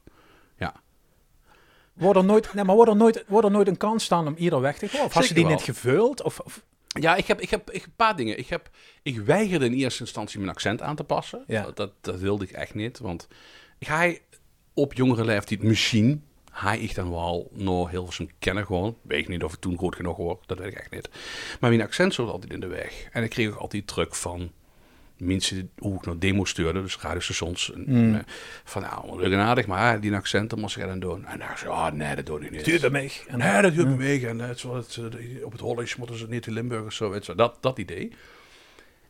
Ja. 0.57 0.73
Wordt 1.93 2.17
er 2.17 2.25
nooit, 2.25 2.53
nee, 2.53 2.63
maar 2.63 2.75
wordt 2.75 2.91
er 2.91 2.97
nooit, 2.97 3.23
wordt 3.27 3.45
er 3.45 3.51
nooit 3.51 3.67
een 3.67 3.77
kans 3.77 4.03
staan 4.03 4.27
om 4.27 4.35
ieder 4.37 4.61
weg 4.61 4.77
te 4.77 4.87
gaan? 4.87 5.05
Of 5.05 5.13
had 5.13 5.27
je 5.27 5.33
die 5.33 5.43
wel. 5.43 5.53
niet 5.53 5.63
gevuld? 5.63 6.23
Of, 6.23 6.39
of, 6.39 6.63
Ja, 6.87 7.15
ik 7.15 7.27
heb, 7.27 7.41
ik, 7.41 7.49
heb, 7.49 7.71
ik 7.71 7.85
een 7.85 7.95
paar 7.95 8.15
dingen. 8.15 8.37
Ik, 8.37 8.47
heb, 8.47 8.69
ik 9.03 9.19
weigerde 9.19 9.65
in 9.65 9.73
eerste 9.73 10.01
instantie 10.01 10.39
mijn 10.39 10.51
accent 10.51 10.81
aan 10.81 10.95
te 10.95 11.03
passen. 11.03 11.43
Ja. 11.47 11.63
Dat, 11.63 11.75
dat, 11.75 11.91
dat 12.01 12.19
wilde 12.19 12.43
ik 12.43 12.51
echt 12.51 12.73
niet. 12.73 12.99
Want 12.99 13.27
ik 13.79 13.87
ga 13.87 14.13
op 14.73 14.93
jongere 14.93 15.25
leeftijd 15.25 15.63
misschien... 15.63 16.25
Ga 16.53 16.73
ik 16.73 16.95
dan 16.95 17.09
wel 17.09 17.49
nog 17.53 17.89
heel 17.89 18.07
veel 18.07 18.27
kennen 18.39 18.65
gewoon. 18.65 18.97
Weet 19.01 19.19
ik 19.19 19.27
niet 19.27 19.43
of 19.43 19.53
ik 19.53 19.59
toen 19.59 19.77
goed 19.77 19.95
genoeg 19.95 20.17
hoor. 20.17 20.39
Dat 20.45 20.57
weet 20.57 20.71
ik 20.71 20.77
echt 20.77 20.91
niet. 20.91 21.09
Maar 21.59 21.69
mijn 21.69 21.81
accent 21.81 22.13
zat 22.13 22.29
altijd 22.29 22.53
in 22.53 22.59
de 22.59 22.67
weg. 22.67 23.07
En 23.11 23.23
ik 23.23 23.29
kreeg 23.29 23.49
ook 23.49 23.55
altijd 23.55 23.87
druk 23.87 24.15
van 24.15 24.51
mensen 25.21 25.71
hoe 25.77 25.95
ik 25.95 26.05
nog 26.05 26.17
demo 26.17 26.45
stuurde. 26.45 26.81
Dus 26.81 26.97
radiostations. 26.97 27.71
Mm. 27.75 28.15
eh, 28.15 28.21
Van 28.63 28.81
nou, 28.81 29.21
leuk 29.21 29.31
en 29.31 29.39
aardig. 29.39 29.67
Maar 29.67 29.99
die 29.99 30.15
accent, 30.15 30.49
dat 30.49 30.59
moest 30.59 30.77
ik 30.77 30.85
dan 30.85 30.99
doen. 30.99 31.25
En 31.25 31.39
dan 31.39 31.47
zei 31.57 31.71
oh 31.71 31.91
nee, 31.91 32.15
dat 32.15 32.25
doe 32.25 32.41
ik 32.41 32.51
niet. 32.51 32.61
Stuur 32.61 32.79
bij 32.79 32.89
mij. 32.89 33.11
En, 33.27 33.37
Nee, 33.37 33.61
dat 33.61 33.73
duurt 33.73 33.87
me 33.87 33.95
mee. 33.95 34.27
En 34.27 34.39
het, 34.39 34.59
zo, 34.59 34.75
het, 34.75 34.97
eh, 34.97 35.45
op 35.45 35.51
het 35.51 35.61
Hollands 35.61 35.95
moeten 35.95 36.17
ze 36.17 36.27
niet 36.27 36.47
in 36.47 36.53
Limburg 36.53 36.85
of 36.85 36.93
zo. 36.93 37.09
Weet 37.09 37.25
je, 37.25 37.35
dat, 37.35 37.57
dat 37.59 37.79
idee. 37.79 38.11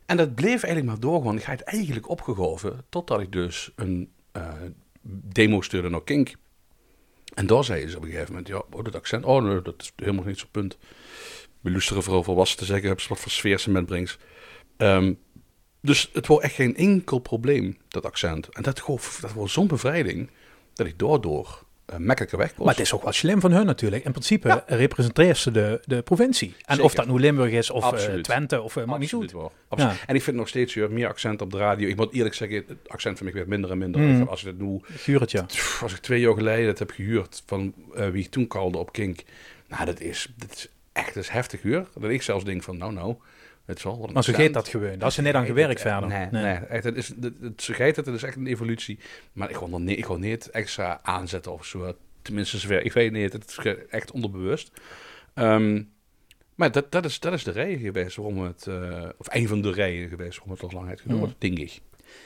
En 0.06 0.18
dat 0.18 0.36
bleef 0.36 0.64
eigenlijk 0.64 0.86
maar 0.86 1.00
doorgaan. 1.00 1.36
Ik 1.36 1.44
ga 1.44 1.52
het 1.52 1.62
eigenlijk 1.62 2.10
opgegoven. 2.10 2.86
Totdat 2.90 3.20
ik 3.22 3.32
dus 3.32 3.72
een 3.76 4.12
eh, 4.32 4.54
demo 5.02 5.62
stuurde 5.62 5.90
naar 5.90 6.04
Kink. 6.04 6.36
En 7.34 7.48
daar 7.48 7.64
zei 7.64 7.88
ze 7.88 7.98
op 7.98 8.04
een 8.04 8.10
gegeven 8.10 8.30
moment: 8.30 8.48
Ja, 8.48 8.64
oh, 8.72 8.84
dat 8.84 8.96
accent. 8.96 9.26
Oh 9.26 9.44
nee, 9.44 9.62
dat 9.62 9.76
is 9.78 9.92
helemaal 9.96 10.26
niet 10.26 10.40
zo'n 10.40 10.48
punt. 10.52 10.78
We 11.62 11.72
luisteren 11.72 12.04
vooral 12.04 12.24
volwassen 12.24 12.58
te 12.58 12.66
zeggen. 12.66 12.90
Heb 12.90 13.00
ze 13.00 13.10
wat 13.10 13.20
voor 13.20 13.32
sfeer 13.32 13.60
ze 13.60 13.70
metbrengt. 13.72 14.18
Ehm, 14.78 15.14
dus 15.82 16.10
het 16.14 16.28
was 16.28 16.40
echt 16.40 16.54
geen 16.54 16.76
enkel 16.76 17.20
probleem, 17.20 17.78
dat 17.88 18.06
accent. 18.06 18.50
En 18.50 18.64
dat, 18.64 18.80
gaf- 18.80 19.18
dat 19.22 19.34
was 19.34 19.54
zo'n 19.54 19.68
bevrijding. 19.68 20.30
Dat 20.74 20.88
ik 20.88 21.00
daardoor 21.00 21.64
eh, 21.86 21.98
makkelijker 21.98 22.38
weg 22.38 22.54
kon. 22.54 22.66
Maar 22.66 22.74
het 22.74 22.84
is 22.84 22.94
ook 22.94 23.04
wel 23.04 23.12
slim 23.12 23.40
van 23.42 23.52
hun 23.52 23.66
natuurlijk. 23.66 24.06
In 24.06 24.12
principe 24.12 24.64
representeert 24.68 25.38
ze 25.38 25.52
de, 25.52 25.82
de 25.86 26.02
provincie. 26.02 26.56
En 26.66 26.82
of 26.82 26.94
dat 26.94 27.08
nu 27.08 27.20
Limburg 27.20 27.52
is 27.52 27.70
of 27.70 27.92
eh. 27.94 28.14
Twente 28.14 28.62
of 28.62 28.76
uh, 28.76 28.84
maakt 28.86 29.00
niet 29.00 29.14
uit. 29.14 29.34
Absoluut. 29.68 29.98
Ja. 30.00 30.06
En 30.08 30.16
ik 30.16 30.22
vind 30.24 30.38
nog 30.38 30.48
steeds 30.48 30.74
weer 30.74 30.92
meer 30.92 31.08
accent 31.08 31.42
op 31.42 31.52
de 31.52 31.58
radio. 31.58 31.88
Ik 31.88 31.96
moet 31.96 32.14
eerlijk 32.14 32.36
zeggen, 32.36 32.64
het 32.68 32.78
accent 32.88 33.18
van 33.18 33.26
mij 33.26 33.36
werd 33.36 33.48
minder 33.48 33.72
en 33.72 33.78
minder. 33.78 34.02
Mm. 34.02 34.28
Als 34.28 34.42
ik 34.42 34.48
het 34.48 34.60
nu, 34.60 34.80
Guretje. 34.84 35.44
pff, 35.44 35.84
als 35.84 35.94
ik 35.94 36.00
twee 36.00 36.20
jaar 36.20 36.34
geleden 36.34 36.68
het 36.68 36.80
heb 36.80 36.92
gehuurd 36.92 37.44
van 37.46 37.74
wie 37.94 38.24
ik 38.24 38.30
toen 38.32 38.48
kalde 38.48 38.78
op 38.78 38.92
Kink. 38.92 39.24
Nou, 39.68 39.86
dat 39.86 40.00
is, 40.00 40.34
dat 40.36 40.52
is 40.52 40.68
echt 40.92 41.14
dat 41.14 41.24
is 41.24 41.30
heftig 41.30 41.62
huur. 41.62 41.86
Dat 42.00 42.10
ik 42.10 42.22
zelfs 42.22 42.44
denk 42.46 42.64
van, 42.64 42.78
nou 42.78 42.94
nou, 42.94 43.16
wel 43.66 43.98
Maar 43.98 44.16
accent. 44.16 44.36
geeft 44.38 44.54
dat 44.54 44.68
gewoon. 44.68 44.98
Daar 44.98 45.08
is 45.08 45.14
ze 45.14 45.22
net 45.22 45.34
aan 45.36 45.42
Ze 45.42 45.48
gewerkt 45.48 45.82
verder. 45.82 46.08
Nee, 46.10 46.28
nee. 46.32 46.54
echt, 46.54 46.84
het 46.84 46.96
is, 46.96 47.08
het, 47.08 47.34
het, 47.42 47.62
ze 47.62 47.74
geeft 47.74 47.96
het, 47.96 48.06
het 48.06 48.16
is 48.16 48.24
echt 48.24 48.36
een 48.36 48.48
evolutie. 48.48 49.00
Maar 49.34 49.50
ik 49.50 49.56
wil, 49.58 49.70
er 49.74 49.80
niet, 49.80 49.98
ik 49.98 50.06
wil 50.06 50.18
niet 50.18 50.50
extra 50.50 51.00
aanzetten 51.04 51.52
of 51.52 51.66
zo. 51.66 51.96
Tenminste, 52.22 52.58
zover. 52.58 52.86
Ik 52.86 52.94
weet 52.94 53.12
niet, 53.12 53.34
het 53.34 53.48
is 53.48 53.76
echt 53.90 54.12
onderbewust. 54.12 54.72
Ehm, 55.34 55.84
maar 56.56 56.72
dat, 56.72 56.92
dat, 56.92 57.06
is, 57.06 57.20
dat 57.20 57.34
is 57.34 57.44
de 57.44 57.52
reden 57.52 57.80
geweest 57.80 58.16
waarom 58.16 58.40
het, 58.44 58.68
eh, 58.68 59.10
of 59.18 59.28
een 59.30 59.48
van 59.48 59.62
de 59.62 59.72
redenen 59.72 60.10
geweest 60.10 60.38
waarom 60.38 60.52
het 60.54 60.62
nog 60.62 60.72
lang 60.72 60.88
heeft 60.88 61.02
geduurd, 61.02 61.22
Mm. 61.22 61.34
denk 61.38 61.58
ik. 61.58 61.80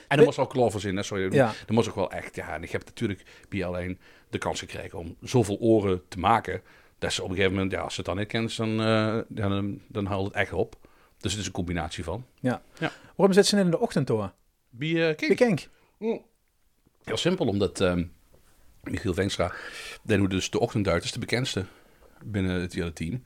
En 0.08 0.20
er 0.20 0.26
was 0.26 0.38
ook 0.38 0.50
clovers 0.50 0.84
in, 0.86 0.96
hè, 0.96 1.04
sorry. 1.04 1.34
Ja. 1.34 1.54
Er 1.68 1.74
was 1.76 1.90
ook 1.90 1.96
wel 1.96 2.12
echt, 2.12 2.36
ja. 2.36 2.54
En 2.56 2.64
ik 2.64 2.72
heb 2.72 2.86
natuurlijk 2.86 3.24
bij 3.50 3.66
alleen 3.66 4.00
de 4.30 4.38
kans 4.38 4.60
gekregen 4.60 5.00
om 5.00 5.16
zoveel 5.22 5.58
oren 5.60 6.02
te 6.08 6.20
maken. 6.20 6.62
Dat 7.00 7.14
ze 7.14 7.24
op 7.24 7.30
een 7.30 7.36
gegeven 7.36 7.56
moment, 7.56 7.72
ja, 7.74 7.82
als 7.82 7.94
ze 7.94 7.98
het 8.00 8.06
dan 8.10 8.18
niet 8.18 8.28
kent, 8.28 8.58
dan, 8.58 8.82
eh, 8.82 9.18
dan, 9.28 9.80
dan 9.88 10.06
haalt 10.06 10.26
het 10.26 10.36
echt 10.36 10.54
op. 10.54 10.76
Dus 11.26 11.34
het 11.34 11.44
is 11.44 11.50
een 11.50 11.56
combinatie 11.56 12.04
van. 12.04 12.26
Waarom 13.16 13.34
zit 13.34 13.46
ze 13.46 13.58
in 13.58 13.72
de 13.72 13.80
ochtend 13.80 14.08
door? 14.08 14.32
Wie, 14.70 14.96
uh, 14.96 15.10
Ik 15.10 15.38
denk. 15.38 15.68
Heel 17.04 17.18
simpel, 17.18 17.48
omdat 17.48 17.82
ehm, 17.82 18.04
Michiel 18.84 19.14
Veenstra, 19.14 19.54
die 20.04 20.18
doet 20.18 20.30
dus 20.30 20.50
de 20.50 20.60
ochtendduiters, 20.60 21.12
de 21.12 21.20
bekendste 21.20 21.66
binnen 22.24 22.62
het 22.62 22.74
hele 22.74 22.94
team. 22.94 23.24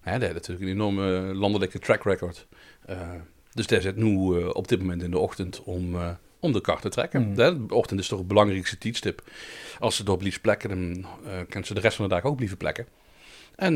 Hij 0.00 0.18
heeft 0.18 0.32
natuurlijk 0.32 0.66
een 0.66 0.72
enorme 0.72 1.34
landelijke 1.34 1.78
track 1.78 2.04
record. 2.04 2.46
Uh, 2.90 3.10
dus 3.52 3.66
daar 3.66 3.80
zit 3.80 3.96
nu 3.96 4.36
uh, 4.36 4.48
op 4.52 4.68
dit 4.68 4.78
moment 4.78 5.02
in 5.02 5.10
de 5.10 5.18
ochtend 5.18 5.62
om, 5.62 5.94
uh, 5.94 6.10
om 6.40 6.52
de 6.52 6.60
kar 6.60 6.80
te 6.80 6.88
trekken. 6.88 7.28
Mm. 7.28 7.34
De 7.34 7.64
ochtend 7.68 8.00
is 8.00 8.08
toch 8.08 8.18
het 8.18 8.28
belangrijkste 8.28 8.78
tijdstip. 8.78 9.30
Als 9.78 9.96
ze 9.96 10.04
door 10.04 10.16
blieft 10.16 10.40
plekken, 10.40 10.68
dan 10.68 11.06
kan 11.48 11.64
ze 11.64 11.74
de 11.74 11.80
rest 11.80 11.96
van 11.96 12.08
de 12.08 12.14
dag 12.14 12.24
ook 12.24 12.36
blijven 12.36 12.56
plekken. 12.56 12.86
En, 13.54 13.74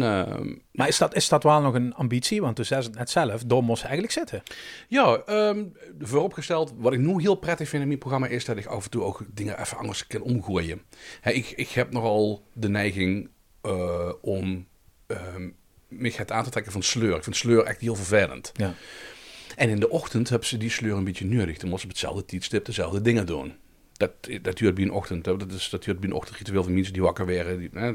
maar 0.72 0.88
is 0.88 0.98
dat, 0.98 1.14
is 1.14 1.28
dat 1.28 1.42
wel 1.42 1.60
nog 1.60 1.74
een 1.74 1.94
ambitie? 1.94 2.40
Want 2.40 2.56
dus 2.56 2.70
net 2.70 3.10
zelf, 3.10 3.44
door 3.44 3.62
moest 3.62 3.82
eigenlijk 3.82 4.12
zitten. 4.12 4.42
Ja, 4.88 5.22
um, 5.28 5.72
vooropgesteld, 5.98 6.72
wat 6.76 6.92
ik 6.92 6.98
nu 6.98 7.20
heel 7.20 7.34
prettig 7.34 7.68
vind 7.68 7.82
in 7.82 7.88
mijn 7.88 8.00
programma 8.00 8.26
is 8.26 8.44
dat 8.44 8.56
ik 8.56 8.66
af 8.66 8.84
en 8.84 8.90
toe 8.90 9.02
ook 9.02 9.24
dingen 9.34 9.60
even 9.60 9.78
anders 9.78 10.06
kan 10.06 10.22
omgooien. 10.22 10.82
He, 11.20 11.30
ik, 11.30 11.50
ik 11.50 11.68
heb 11.68 11.92
nogal 11.92 12.46
de 12.52 12.68
neiging 12.68 13.28
uh, 13.62 14.12
om 14.20 14.66
um, 15.06 15.56
me 15.88 16.12
het 16.16 16.32
aan 16.32 16.44
te 16.44 16.50
trekken 16.50 16.72
van 16.72 16.82
sleur. 16.82 17.16
Ik 17.16 17.24
vind 17.24 17.36
sleur 17.36 17.64
echt 17.64 17.80
heel 17.80 17.94
vervelend. 17.94 18.52
Ja. 18.54 18.74
En 19.56 19.68
in 19.68 19.80
de 19.80 19.90
ochtend 19.90 20.28
hebben 20.28 20.48
ze 20.48 20.56
die 20.56 20.70
sleur 20.70 20.96
een 20.96 21.04
beetje 21.04 21.26
nodig. 21.26 21.58
Dan 21.58 21.68
moeten 21.68 21.78
ze 21.78 21.84
op 21.84 21.90
hetzelfde 21.90 22.24
tijdstip 22.24 22.64
dezelfde 22.64 23.00
dingen 23.00 23.26
doen. 23.26 23.54
Dat, 23.92 24.12
dat 24.42 24.56
duurt 24.56 24.74
bij 24.74 24.84
een 24.84 24.90
ochtend. 24.90 25.24
Dat, 25.24 25.52
is, 25.52 25.68
dat 25.68 25.84
duurt 25.84 26.00
bij 26.00 26.08
een 26.08 26.14
ochtendritueel 26.14 26.62
van 26.62 26.74
mensen 26.74 26.92
die 26.92 27.02
wakker 27.02 27.26
werden. 27.26 27.58
Die, 27.58 27.70
hè, 27.72 27.94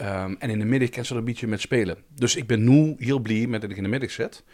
Um, 0.00 0.36
en 0.38 0.50
in 0.50 0.58
de 0.58 0.64
middag 0.64 0.88
kan 0.88 1.04
ze 1.04 1.12
er 1.12 1.18
een 1.18 1.24
beetje 1.24 1.46
met 1.46 1.60
spelen. 1.60 1.98
Dus 2.14 2.36
ik 2.36 2.46
ben 2.46 2.64
nu 2.64 2.94
heel 2.98 3.18
blij 3.18 3.46
met 3.46 3.60
dat 3.60 3.70
ik 3.70 3.76
in 3.76 3.82
de 3.82 3.88
middag 3.88 4.10
zit. 4.10 4.44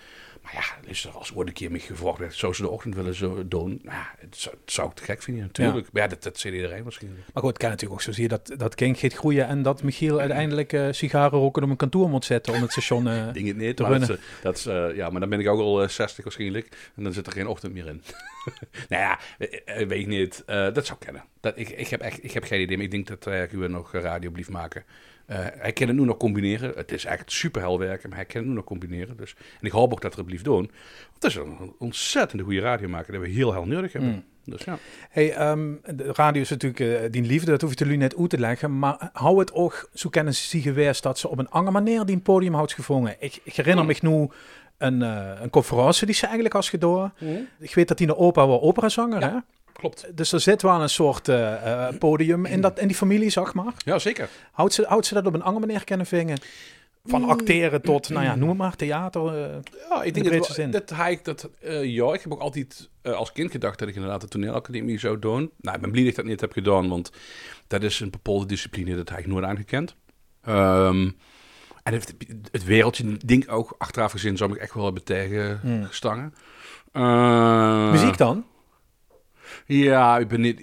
Maar 0.46 0.54
ja, 0.54 0.90
is 0.90 1.04
er 1.04 1.10
als 1.10 1.34
ooit 1.34 1.48
een 1.48 1.54
keer 1.54 1.70
me 1.70 1.78
gevraagd 1.78 2.18
werd, 2.18 2.34
zou 2.34 2.54
ze 2.54 2.62
de 2.62 2.68
ochtend 2.68 2.94
willen 2.94 3.14
zo 3.14 3.48
doen? 3.48 3.80
Nou, 3.82 4.04
het 4.18 4.36
zou, 4.36 4.56
het 4.60 4.72
zou 4.72 4.88
ik 4.88 4.94
te 4.94 5.04
gek 5.04 5.22
vinden, 5.22 5.42
natuurlijk. 5.42 5.84
Ja. 5.84 5.90
Maar 5.92 6.02
ja, 6.02 6.08
dat, 6.08 6.22
dat 6.22 6.38
zit 6.38 6.54
iedereen 6.54 6.84
misschien. 6.84 7.08
Maar 7.08 7.42
goed, 7.42 7.48
het 7.48 7.58
kan 7.58 7.70
natuurlijk 7.70 8.00
ook 8.00 8.04
zo 8.06 8.12
zien 8.12 8.28
dat, 8.28 8.54
dat 8.56 8.74
King 8.74 8.98
gaat 8.98 9.12
groeien 9.12 9.46
en 9.46 9.62
dat 9.62 9.82
Michiel 9.82 10.20
uiteindelijk 10.20 10.72
uh, 10.72 10.88
sigaren 10.90 11.38
roken 11.38 11.62
op 11.62 11.70
een 11.70 11.76
kantoor 11.76 12.08
moet 12.08 12.24
zetten 12.24 12.54
om 12.54 12.62
het 12.62 12.70
station 12.70 13.06
uh, 13.08 13.32
Ding 13.32 13.48
het 13.48 13.56
niet, 13.56 13.76
te 13.76 13.84
runnen. 13.84 14.08
Dat, 14.08 14.18
dat 14.42 14.56
is, 14.56 14.66
uh, 14.66 14.96
ja, 14.96 15.10
maar 15.10 15.20
dan 15.20 15.28
ben 15.28 15.40
ik 15.40 15.48
ook 15.48 15.60
al 15.60 15.82
uh, 15.82 15.88
60 15.88 16.24
waarschijnlijk 16.24 16.90
en 16.96 17.02
dan 17.02 17.12
zit 17.12 17.26
er 17.26 17.32
geen 17.32 17.46
ochtend 17.46 17.72
meer 17.72 17.86
in. 17.86 18.02
nou 18.88 19.02
ja, 19.02 19.18
weet 19.86 20.00
ik 20.00 20.06
niet. 20.06 20.42
dat 20.46 20.86
zou 20.86 20.98
kennen. 20.98 21.24
Dat, 21.40 21.52
ik, 21.56 21.68
ik, 21.68 21.88
heb 21.88 22.00
echt, 22.00 22.24
ik 22.24 22.32
heb 22.32 22.44
geen 22.44 22.60
idee, 22.60 22.76
maar 22.76 22.84
ik 22.84 22.90
denk 22.90 23.06
dat 23.06 23.26
uh, 23.26 23.52
u 23.52 23.68
nog 23.68 23.92
radio 23.92 24.30
blijft 24.30 24.50
maken. 24.50 24.84
Uh, 25.30 25.37
hij 25.40 25.73
kan 25.73 25.87
het 25.87 25.97
nu 25.97 26.04
nog 26.04 26.16
combineren. 26.16 26.73
Het 26.76 26.92
is 26.92 27.04
echt 27.04 27.33
super 27.33 27.78
werken, 27.78 28.09
maar 28.09 28.18
hij 28.18 28.26
kan 28.26 28.40
het 28.40 28.49
nu 28.49 28.54
nog 28.54 28.64
combineren. 28.64 29.16
Dus. 29.16 29.35
En 29.61 29.66
ik 29.66 29.73
hoop 29.73 29.92
ook 29.92 30.00
dat 30.00 30.12
er 30.12 30.18
het 30.18 30.26
blijft 30.26 30.45
doen. 30.45 30.71
Want 31.11 31.23
het 31.23 31.25
is 31.25 31.35
een 31.35 31.75
ontzettend 31.78 32.42
goede 32.42 32.61
radiomaker 32.61 33.12
dat 33.12 33.23
we 33.23 33.28
heel 33.28 33.52
hel 33.52 33.66
nodig 33.66 33.92
hebben. 33.92 34.11
Mm. 34.11 34.25
Dus 34.45 34.64
ja. 34.64 34.78
Hey, 35.11 35.50
um, 35.50 35.80
de 35.95 36.12
radio 36.12 36.40
is 36.40 36.50
natuurlijk 36.50 36.80
uh, 36.80 37.11
die 37.11 37.23
liefde, 37.23 37.50
dat 37.50 37.61
hoef 37.61 37.71
je 37.71 37.85
jullie 37.85 37.99
net 37.99 38.16
uit 38.18 38.30
te 38.30 38.38
leggen. 38.38 38.78
Maar 38.78 39.11
hou 39.12 39.38
het 39.38 39.52
ook, 39.52 39.88
zo 39.95 40.09
kennen 40.09 40.35
ze 40.35 40.47
zich 40.47 40.62
geweest, 40.62 41.02
dat 41.02 41.18
ze 41.18 41.28
op 41.28 41.38
een 41.38 41.50
andere 41.50 41.73
manier 41.73 42.04
die 42.04 42.14
een 42.14 42.23
podium 42.23 42.54
houdt 42.54 42.73
gevonden. 42.73 43.16
Ik, 43.18 43.40
ik 43.42 43.56
herinner 43.56 43.85
mm. 43.85 43.90
me 44.00 44.09
nu 44.09 44.28
een, 44.78 45.00
uh, 45.00 45.30
een 45.40 45.50
conferentie 45.50 46.06
die 46.06 46.14
ze 46.14 46.25
eigenlijk 46.25 46.54
als 46.54 46.71
gedaan. 46.71 47.14
Mm. 47.18 47.49
Ik 47.59 47.75
weet 47.75 47.88
dat 47.88 47.99
die 47.99 48.06
de 48.06 48.16
opa 48.16 48.47
was 48.47 48.61
operazanger, 48.61 49.21
ja. 49.21 49.30
hè? 49.30 49.38
Klopt. 49.76 50.16
Dus 50.16 50.33
er 50.33 50.40
zit 50.40 50.62
wel 50.62 50.83
een 50.83 50.88
soort 50.88 51.28
uh, 51.28 51.37
uh, 51.37 51.88
podium 51.99 52.47
in, 52.47 52.61
dat, 52.61 52.78
in 52.78 52.87
die 52.87 52.97
familie, 52.97 53.30
zeg 53.30 53.54
maar. 53.54 53.73
Ja, 53.76 53.99
zeker. 53.99 54.28
Houdt 54.52 54.73
ze, 54.73 54.85
houdt 54.88 55.06
ze 55.06 55.14
dat 55.14 55.26
op 55.26 55.35
een 55.35 55.42
andere 55.42 55.66
manier 55.66 55.85
kunnen 55.85 56.06
vingen? 56.06 56.38
Van 57.04 57.25
acteren 57.25 57.83
tot, 57.83 58.09
nou 58.09 58.25
ja, 58.25 58.35
noem 58.35 58.49
het 58.49 58.59
maar, 58.59 58.76
theater. 58.76 59.23
Uh, 59.23 59.56
ja, 59.90 60.02
ik 60.02 60.14
denk 60.14 60.30
dat, 60.30 60.73
dat 60.73 60.90
hij 60.90 61.21
dat. 61.23 61.49
Uh, 61.64 61.85
ja, 61.85 62.12
ik 62.14 62.23
heb 62.23 62.33
ook 62.33 62.40
altijd 62.40 62.88
uh, 63.02 63.12
als 63.12 63.33
kind 63.33 63.50
gedacht 63.50 63.78
dat 63.78 63.88
ik 63.88 63.95
inderdaad 63.95 64.21
de 64.21 64.28
toneelacademie 64.28 64.99
zou 64.99 65.18
doen. 65.18 65.50
Nou, 65.61 65.76
ik 65.76 65.83
ben 65.83 65.90
blij 65.90 66.02
dat 66.02 66.11
ik 66.11 66.16
dat 66.16 66.25
niet 66.25 66.40
heb 66.40 66.52
gedaan, 66.52 66.88
want 66.88 67.12
dat 67.66 67.83
is 67.83 68.00
een 68.00 68.11
bepaalde 68.11 68.47
discipline 68.47 68.97
dat 68.97 69.09
hij 69.09 69.25
nooit 69.26 69.45
aangekend. 69.45 69.97
Um, 70.49 71.16
en 71.83 71.92
het, 71.92 72.14
het 72.50 72.64
wereldje, 72.64 73.16
denk 73.16 73.52
ook 73.52 73.75
achteraf 73.78 74.12
gezien, 74.12 74.37
zou 74.37 74.52
ik 74.52 74.61
echt 74.61 74.75
wel 74.75 74.85
hebben 74.85 75.04
tegengestangen. 75.04 76.35
Hmm. 76.92 77.90
Muziek 77.90 78.16
dan? 78.16 78.45
Ja, 79.66 80.18
ik 80.18 80.28
ben, 80.28 80.40
niet, 80.40 80.61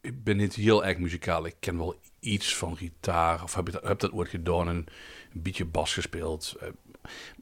ik 0.00 0.24
ben 0.24 0.36
niet 0.36 0.54
heel 0.54 0.84
erg 0.84 0.98
muzikaal. 0.98 1.46
Ik 1.46 1.54
ken 1.60 1.78
wel 1.78 2.00
iets 2.20 2.56
van 2.56 2.76
gitaar. 2.76 3.42
Of 3.42 3.54
heb, 3.54 3.66
ik 3.66 3.72
dat, 3.72 3.82
heb 3.82 4.00
dat 4.00 4.12
ooit 4.12 4.28
gedaan 4.28 4.68
en 4.68 4.86
een 5.34 5.42
beetje 5.42 5.64
bas 5.64 5.94
gespeeld. 5.94 6.54
Uh, 6.62 6.68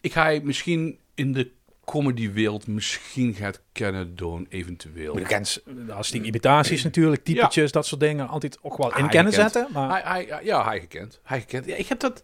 ik 0.00 0.12
ga 0.12 0.40
misschien 0.42 0.98
in 1.14 1.32
de 1.32 1.50
comedywereld 1.84 2.66
misschien 2.66 3.34
gaat 3.34 3.60
kennen 3.72 4.16
doen, 4.16 4.46
eventueel. 4.48 5.14
Bekend 5.14 5.62
als 5.90 6.10
die 6.10 6.22
imitaties 6.22 6.82
natuurlijk, 6.82 7.24
typetjes, 7.24 7.64
ja. 7.66 7.72
dat 7.72 7.86
soort 7.86 8.00
dingen. 8.00 8.28
Altijd 8.28 8.58
ook 8.62 8.76
wel 8.76 8.96
in 8.96 9.08
kennen 9.08 9.32
zetten. 9.32 9.68
Maar... 9.72 9.90
Hij, 9.90 10.26
hij, 10.28 10.44
ja, 10.44 10.64
hij 10.64 10.80
gekend. 10.80 11.20
Hij 11.22 11.40
gekend. 11.40 11.66
Ja, 11.66 11.76
ik 11.76 11.86
heb 11.86 12.00
dat... 12.00 12.22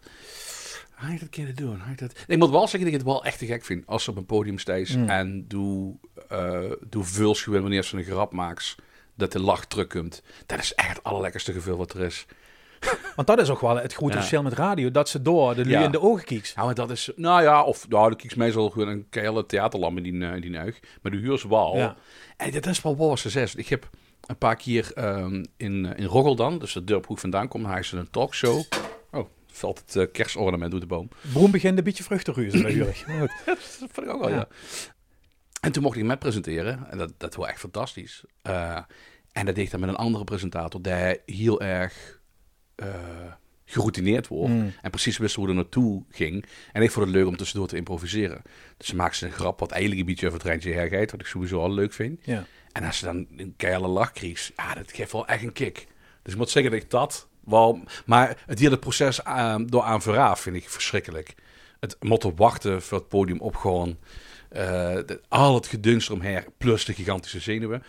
Hij 0.99 1.17
dat 1.19 1.29
kunnen 1.29 1.55
doen. 1.55 1.81
Hij 1.81 1.95
dat... 1.95 2.13
Ik 2.27 2.37
moet 2.37 2.49
wel 2.49 2.67
zeggen 2.67 2.79
dat 2.79 2.87
ik 2.87 2.93
het 2.93 3.03
wel 3.03 3.23
echt 3.23 3.37
te 3.37 3.45
gek 3.45 3.65
vind. 3.65 3.87
Als 3.87 4.03
ze 4.03 4.09
op 4.09 4.17
een 4.17 4.25
podium 4.25 4.57
steeds 4.57 4.95
mm. 4.95 5.09
en 5.09 5.47
doe, 5.47 5.95
uh, 6.31 6.71
doe 6.89 7.05
wanneer 7.45 7.83
ze 7.83 7.97
een 7.97 8.03
grap 8.03 8.33
maakt. 8.33 8.75
Dat 9.15 9.31
de 9.31 9.39
lach 9.39 9.65
terugkomt. 9.65 10.23
Dat 10.45 10.59
is 10.59 10.73
echt 10.73 10.87
het 10.87 11.03
allerlekkerste 11.03 11.53
gevoel 11.53 11.77
wat 11.77 11.93
er 11.93 12.01
is. 12.01 12.25
Want 13.15 13.27
dat 13.27 13.39
is 13.39 13.49
ook 13.49 13.61
wel 13.61 13.75
het 13.75 13.93
grote 13.93 14.13
ja. 14.13 14.19
verschil 14.19 14.43
met 14.43 14.53
radio. 14.53 14.91
Dat 14.91 15.09
ze 15.09 15.21
door 15.21 15.55
de 15.55 15.69
ja. 15.69 15.81
in 15.81 15.91
de 15.91 16.01
ogen 16.01 16.25
kieks. 16.25 16.53
Ja, 16.55 16.65
maar 16.65 16.75
dat 16.75 16.91
is... 16.91 17.11
Nou 17.15 17.41
ja, 17.41 17.63
of 17.63 17.87
nou, 17.89 18.09
de 18.09 18.15
kieks 18.15 18.35
meestal 18.35 18.69
gewoon 18.69 18.87
een 18.87 19.05
keile 19.09 19.45
theaterlamp 19.45 19.97
in 19.97 20.03
die, 20.03 20.13
uh, 20.13 20.41
die 20.41 20.49
neug. 20.49 20.79
Maar 21.01 21.11
de 21.11 21.17
huurs 21.17 21.43
wel. 21.43 21.77
Ja. 21.77 21.95
En 22.37 22.51
dat 22.51 22.65
is 22.65 22.81
wel 22.81 22.97
wat 22.97 23.19
ze 23.19 23.29
zegt. 23.29 23.57
Ik 23.57 23.67
heb 23.67 23.89
een 24.25 24.37
paar 24.37 24.55
keer 24.55 24.91
um, 24.95 25.45
in, 25.57 25.95
in 25.95 26.05
Roggeldan, 26.05 26.59
dus 26.59 26.73
de 26.73 26.83
dorp 26.83 27.05
vandaan 27.09 27.47
kom, 27.47 27.65
hij 27.65 27.79
is 27.79 27.91
een 27.91 28.09
talkshow. 28.09 28.63
Valt 29.59 29.79
het 29.79 29.95
uh, 29.95 30.05
kerstornament 30.11 30.71
door 30.71 30.79
de 30.79 30.85
boom. 30.85 31.09
Broem 31.33 31.51
begint 31.51 31.77
een 31.77 31.83
beetje 31.83 32.03
bij 32.07 32.73
jullie. 32.73 32.95
dat 33.45 33.57
vond 33.59 34.07
ik 34.07 34.13
ook 34.13 34.19
wel, 34.19 34.29
ja. 34.29 34.35
ja. 34.35 34.47
En 35.61 35.71
toen 35.71 35.83
mocht 35.83 35.97
ik 35.97 36.03
met 36.03 36.19
presenteren. 36.19 36.91
En 36.91 36.97
dat, 36.97 37.13
dat 37.17 37.35
was 37.35 37.47
echt 37.47 37.59
fantastisch. 37.59 38.23
Uh, 38.47 38.79
en 39.31 39.45
dat 39.45 39.55
deed 39.55 39.65
ik 39.65 39.71
dan 39.71 39.79
met 39.79 39.89
een 39.89 39.95
andere 39.95 40.23
presentator, 40.23 40.81
die 40.81 41.21
heel 41.25 41.61
erg 41.61 42.21
uh, 42.75 42.87
geroutineerd 43.65 44.27
wordt. 44.27 44.53
Mm. 44.53 44.73
En 44.81 44.91
precies 44.91 45.17
wist 45.17 45.35
hoe 45.35 45.47
er 45.47 45.53
naartoe 45.53 46.03
ging. 46.09 46.45
En 46.71 46.81
ik 46.81 46.91
vond 46.91 47.05
het 47.05 47.15
leuk 47.15 47.27
om 47.27 47.37
tussendoor 47.37 47.67
te 47.67 47.75
improviseren. 47.75 48.41
Dus 48.77 48.87
ze 48.87 48.95
maakte 48.95 49.25
een 49.25 49.31
grap 49.31 49.59
wat 49.59 49.71
eigenlijk 49.71 50.01
een 50.01 50.07
beetje 50.07 50.25
over 50.25 50.39
het 50.39 50.47
Rijntje 50.47 50.73
hergeit, 50.73 51.11
wat 51.11 51.19
ik 51.19 51.25
sowieso 51.25 51.59
al 51.59 51.73
leuk 51.73 51.93
vind. 51.93 52.25
Ja. 52.25 52.45
En 52.71 52.83
als 52.83 52.97
ze 52.97 53.05
dan 53.05 53.27
een 53.37 53.53
keile 53.57 53.87
lach 53.87 54.11
kreeg, 54.11 54.51
ja, 54.55 54.73
dat 54.73 54.91
geeft 54.91 55.11
wel 55.11 55.27
echt 55.27 55.43
een 55.43 55.53
kick. 55.53 55.87
Dus 56.21 56.33
ik 56.33 56.39
moet 56.39 56.49
zeggen 56.49 56.71
dat 56.71 56.81
ik 56.81 56.89
dat 56.89 57.28
wel... 57.49 57.83
Maar 58.05 58.37
het 58.45 58.59
hele 58.59 58.77
proces 58.77 59.23
aan, 59.23 59.67
door 59.67 59.83
aan 59.83 60.01
vooraf 60.01 60.39
vind 60.39 60.55
ik 60.55 60.69
verschrikkelijk. 60.69 61.35
Het 61.79 61.95
moeten 61.99 62.35
wachten 62.35 62.81
voor 62.81 62.97
het 62.97 63.07
podium 63.07 63.39
opgaan. 63.39 63.97
Uh, 64.51 64.59
de, 65.05 65.21
al 65.27 65.55
het 65.55 65.67
gedunst 65.67 66.09
omheen, 66.09 66.43
plus 66.57 66.85
de 66.85 66.93
gigantische 66.93 67.39
zenuwen. 67.39 67.83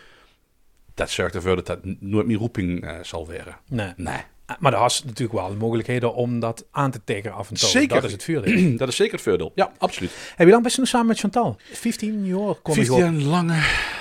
Dat 0.93 1.09
zorgt 1.09 1.35
ervoor 1.35 1.55
dat 1.55 1.65
dat 1.65 1.79
nooit 1.99 2.27
meer 2.27 2.37
roeping 2.37 2.83
uh, 2.83 2.97
zal 3.01 3.25
worden. 3.25 3.57
Nee. 3.67 3.93
Nee. 3.95 4.21
Maar 4.59 4.71
daar 4.71 4.85
is 4.85 5.03
natuurlijk 5.03 5.39
wel 5.39 5.55
mogelijkheden 5.55 6.13
om 6.13 6.39
dat 6.39 6.65
aan 6.71 6.91
te 6.91 7.01
tegen 7.03 7.33
af 7.33 7.49
en 7.49 7.55
toe. 7.55 7.69
Zeker. 7.69 7.95
Dat 7.95 8.03
is 8.03 8.11
het 8.11 8.23
voordeel. 8.23 8.77
dat 8.77 8.87
is 8.87 8.95
zeker 8.95 9.13
het 9.13 9.21
voordeel. 9.21 9.51
Ja, 9.55 9.71
absoluut. 9.77 10.11
Heb 10.35 10.47
je 10.47 10.53
lang 10.53 10.63
best 10.63 10.77
nu 10.77 10.85
samen 10.85 11.07
met 11.07 11.19
Chantal? 11.19 11.57
15 11.71 12.25
jaar? 12.25 12.55
Kom 12.55 12.73
15 12.73 12.97
jaar 12.97 13.11
lange... 13.11 13.59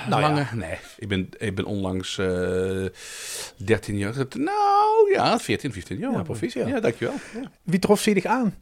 Nou, 0.09 0.21
lange 0.21 0.41
ja. 0.41 0.55
Nee, 0.55 0.79
ik 0.99 1.09
ben, 1.09 1.29
ik 1.39 1.55
ben 1.55 1.65
onlangs 1.65 2.19
uh, 2.19 2.87
13 3.57 3.99
jaar... 3.99 4.15
Nou 4.37 5.13
ja, 5.13 5.39
14, 5.39 5.73
15 5.73 5.99
jaar. 5.99 6.13
Ja, 6.13 6.23
proficiat. 6.23 6.69
Ja, 6.69 6.81
dankjewel. 6.81 7.15
Ja. 7.35 7.51
Wie 7.63 7.79
trof 7.79 8.01
zich 8.01 8.25
aan? 8.25 8.55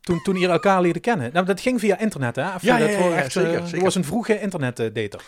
Toen, 0.00 0.22
toen 0.22 0.34
jullie 0.34 0.48
elkaar 0.48 0.80
leerden 0.80 1.02
kennen. 1.02 1.30
Nou, 1.32 1.46
dat 1.46 1.60
ging 1.60 1.80
via 1.80 1.98
internet, 1.98 2.36
hè? 2.36 2.54
Of 2.54 2.62
Ja, 2.62 2.78
dat 2.78 2.88
ja, 2.90 2.98
was 2.98 3.06
ja, 3.06 3.16
echt, 3.16 3.32
zeker, 3.32 3.52
uh, 3.52 3.62
zeker. 3.62 3.78
Je 3.78 3.84
was 3.84 3.94
een 3.94 4.04
vroege 4.04 4.40
internetdater. 4.40 5.22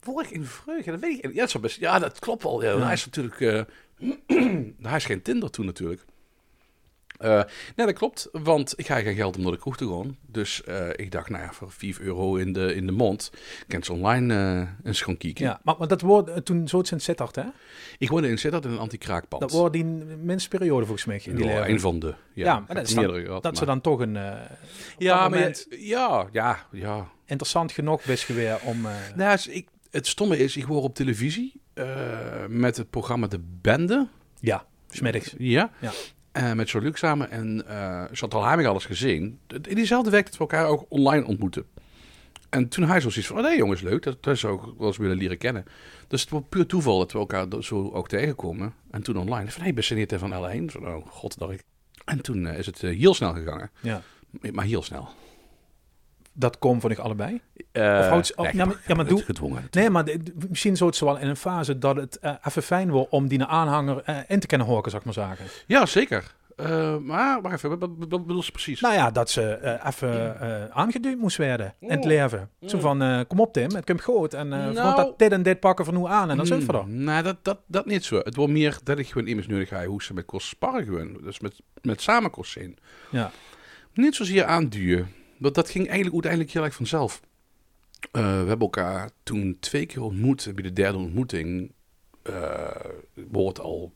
Vorig 0.00 0.30
in 0.30 0.44
vreugde, 0.44 0.90
dat 0.90 1.00
weet 1.00 1.24
ik. 1.24 1.34
Ja, 1.34 1.46
dat, 1.46 1.60
best, 1.60 1.80
ja, 1.80 1.98
dat 1.98 2.18
klopt 2.18 2.42
wel. 2.42 2.62
Ja. 2.62 2.70
Ja. 2.70 2.84
Hij 2.84 2.92
is 2.92 3.04
natuurlijk... 3.04 3.66
Hij 4.82 4.96
is 4.96 5.04
geen 5.04 5.22
Tinder 5.22 5.50
toen 5.50 5.66
natuurlijk. 5.66 6.04
Uh, 7.20 7.42
nee, 7.76 7.86
dat 7.86 7.92
klopt, 7.94 8.28
want 8.32 8.72
ik 8.78 8.86
ga 8.86 9.00
geen 9.00 9.14
geld 9.14 9.36
om 9.36 9.42
naar 9.42 9.52
de 9.52 9.58
kroeg 9.58 9.76
te 9.76 9.88
gaan. 9.88 10.16
Dus 10.26 10.62
uh, 10.68 10.88
ik 10.96 11.10
dacht, 11.10 11.28
nou 11.30 11.42
ja, 11.42 11.52
voor 11.52 11.70
5 11.70 11.98
euro 11.98 12.36
in 12.36 12.52
de, 12.52 12.74
in 12.74 12.86
de 12.86 12.92
mond 12.92 13.30
kan 13.68 13.82
ze 13.82 13.92
online 13.92 14.34
uh, 14.34 14.68
eens 14.88 15.00
gaan 15.00 15.16
kijken. 15.16 15.44
Ja, 15.44 15.60
maar, 15.64 15.74
maar 15.78 15.88
dat 15.88 16.00
wordt 16.00 16.44
toen 16.44 16.68
zo 16.68 16.82
in 16.90 17.00
Sittard, 17.00 17.34
hè? 17.36 17.44
Ik 17.98 18.08
woonde 18.08 18.28
in 18.28 18.38
Sittard 18.38 18.64
in 18.64 18.70
een 18.70 18.78
anti-kraakpand. 18.78 19.42
Dat 19.42 19.50
wordt 19.50 19.72
die 19.72 19.84
minste 19.84 20.48
periode 20.48 20.86
volgens 20.86 21.06
mij 21.06 21.20
in 21.24 21.36
die 21.36 21.44
ja, 21.46 21.68
een 21.68 21.80
van 21.80 21.98
de. 21.98 22.06
Ja, 22.32 22.44
Ja, 22.44 22.54
maar 22.66 22.74
dat, 22.76 22.88
dan- 22.88 23.04
gehad, 23.24 23.42
dat 23.42 23.58
ze 23.58 23.64
dan 23.64 23.80
toch 23.80 24.00
een 24.00 24.14
Ja, 24.14 24.44
maar 24.98 25.30
moment 25.30 25.66
ja, 25.70 25.78
ja, 25.78 26.28
ja, 26.32 26.66
ja. 26.72 27.08
interessant 27.26 27.72
genoeg 27.72 28.02
is 28.02 28.24
geweest 28.24 28.62
om... 28.62 28.86
eh, 28.86 28.92
Nou, 29.16 29.38
ik, 29.50 29.68
het 29.90 30.06
stomme 30.06 30.38
is, 30.38 30.56
ik 30.56 30.62
hoor 30.64 30.82
op 30.82 30.94
televisie 30.94 31.52
eh, 31.54 31.60
met 32.48 32.76
het 32.76 32.90
programma 32.90 33.26
De 33.26 33.40
Bende. 33.60 34.08
Ja, 34.40 34.66
smiddags. 34.88 35.34
Ja. 35.38 35.70
Ja. 35.80 35.90
Eh, 36.32 36.52
met 36.52 36.70
Jean-Luc 36.70 36.98
samen. 36.98 37.30
En 37.30 37.64
uh, 37.68 38.42
Haming 38.42 38.68
alles 38.68 38.84
gezien. 38.84 39.38
In 39.46 39.74
diezelfde 39.74 40.10
week 40.10 40.24
dat 40.24 40.32
we 40.32 40.38
elkaar 40.38 40.66
ook 40.66 40.84
online 40.88 41.26
ontmoeten. 41.26 41.66
En 42.48 42.68
toen 42.68 42.84
hij 42.84 43.00
zo 43.00 43.10
zoiets 43.10 43.30
van, 43.30 43.38
oh 43.38 43.44
nee 43.44 43.56
jongens, 43.56 43.80
leuk. 43.80 44.02
Dat, 44.02 44.22
dat 44.22 44.38
zou 44.38 44.54
ik 44.54 44.78
wel 44.78 44.86
eens 44.86 44.96
willen 44.96 45.16
leren 45.16 45.38
kennen. 45.38 45.64
Dus 46.08 46.20
het 46.20 46.30
was 46.30 46.42
puur 46.48 46.66
toeval 46.66 46.98
dat 46.98 47.12
we 47.12 47.18
elkaar 47.18 47.46
zo 47.60 47.90
ook 47.90 48.08
tegenkomen. 48.08 48.74
En 48.90 49.02
toen 49.02 49.16
online. 49.16 49.50
Van, 49.50 49.62
hey, 49.62 49.74
ben 49.74 49.84
je 49.86 49.94
niet 49.94 50.14
van 50.16 50.30
L1? 50.30 50.64
Van, 50.72 50.86
oh, 50.86 51.06
god, 51.06 51.38
dacht 51.38 51.52
ik. 51.52 51.62
En 52.04 52.20
toen 52.20 52.44
uh, 52.46 52.58
is 52.58 52.66
het 52.66 52.80
heel 52.80 53.14
snel 53.14 53.34
gegaan. 53.34 53.70
Ja. 53.80 54.02
Maar 54.52 54.64
heel 54.64 54.82
snel. 54.82 55.08
Dat 56.32 56.58
komt 56.58 56.80
voor 56.80 56.90
ik 56.90 56.98
allebei? 56.98 57.40
Uh, 57.72 57.98
of 58.00 58.08
houdt, 58.08 58.36
oh, 58.36 58.44
nee, 58.44 58.54
ja, 58.54 58.64
maar, 58.64 58.80
ja, 58.86 58.94
maar 58.94 59.06
doe, 59.06 59.22
gedwongen. 59.22 59.68
Nee, 59.70 59.90
maar 59.90 60.04
de, 60.04 60.20
misschien 60.48 60.76
zo 60.76 60.86
het 60.86 60.98
wel 60.98 61.18
in 61.18 61.28
een 61.28 61.36
fase 61.36 61.78
dat 61.78 61.96
het 61.96 62.18
uh, 62.22 62.32
even 62.44 62.62
fijn 62.62 62.90
wordt 62.90 63.10
om 63.10 63.28
die 63.28 63.44
aanhanger 63.44 64.02
uh, 64.08 64.16
in 64.28 64.40
te 64.40 64.46
kunnen 64.46 64.66
horen, 64.66 64.90
zou 64.90 65.02
ik 65.06 65.14
maar 65.14 65.26
zeggen. 65.26 65.46
Ja, 65.66 65.86
zeker. 65.86 66.34
Uh, 66.56 66.96
maar 66.96 67.42
wacht 67.42 67.54
even, 67.54 67.78
wat, 67.78 67.90
wat 67.98 68.26
bedoel 68.26 68.42
ze 68.42 68.50
precies? 68.50 68.80
Nou 68.80 68.94
ja, 68.94 69.10
dat 69.10 69.30
ze 69.30 69.58
uh, 69.62 69.86
even 69.86 70.36
uh, 70.42 70.64
aangeduwd 70.70 71.18
moest 71.18 71.36
werden 71.36 71.74
in 71.80 71.90
het 71.90 72.04
leven. 72.04 72.50
Mm. 72.60 72.68
Zo 72.68 72.78
van, 72.78 73.26
kom 73.28 73.40
op 73.40 73.52
Tim, 73.52 73.74
het 73.74 73.84
komt 73.84 74.02
goed. 74.02 74.34
En 74.34 74.48
nou, 74.48 74.74
dat 74.74 75.18
dit 75.18 75.32
en 75.32 75.42
dit 75.42 75.60
pakken 75.60 75.84
van 75.84 75.94
nu 75.94 76.06
aan 76.06 76.30
en 76.30 76.36
dan 76.36 76.46
mm, 76.46 76.60
zit 76.60 76.68
er. 76.68 76.88
Nee, 76.88 77.22
dat, 77.22 77.36
dat, 77.42 77.58
dat 77.66 77.86
niet 77.86 78.04
zo. 78.04 78.16
Het 78.16 78.36
wordt 78.36 78.52
meer 78.52 78.78
dat 78.82 78.98
ik 78.98 79.08
gewoon 79.08 79.26
immers 79.26 79.46
nodig 79.46 79.68
ga 79.68 79.84
hoe 79.84 80.02
ze 80.02 80.14
met 80.14 80.24
kost 80.24 80.48
sparren 80.48 80.84
gewoon. 80.84 81.18
Dus 81.22 81.40
met, 81.40 81.60
met 81.82 82.00
samen 82.00 82.30
kost 82.30 82.52
zijn. 82.52 82.76
Ja. 83.10 83.30
Niet 83.94 84.14
zozeer 84.14 84.44
aanduwen. 84.44 85.08
Dat, 85.42 85.54
dat 85.54 85.70
ging 85.70 85.84
eigenlijk 85.84 86.12
uiteindelijk 86.12 86.52
heel 86.52 86.64
erg 86.64 86.74
vanzelf. 86.74 87.20
we 88.12 88.18
hebben 88.20 88.60
elkaar 88.60 89.10
toen 89.22 89.56
twee 89.60 89.86
keer 89.86 90.02
ontmoet. 90.02 90.50
Bij 90.54 90.62
de 90.62 90.72
derde 90.72 90.98
ontmoeting 90.98 91.72
wordt 93.14 93.60
al 93.60 93.92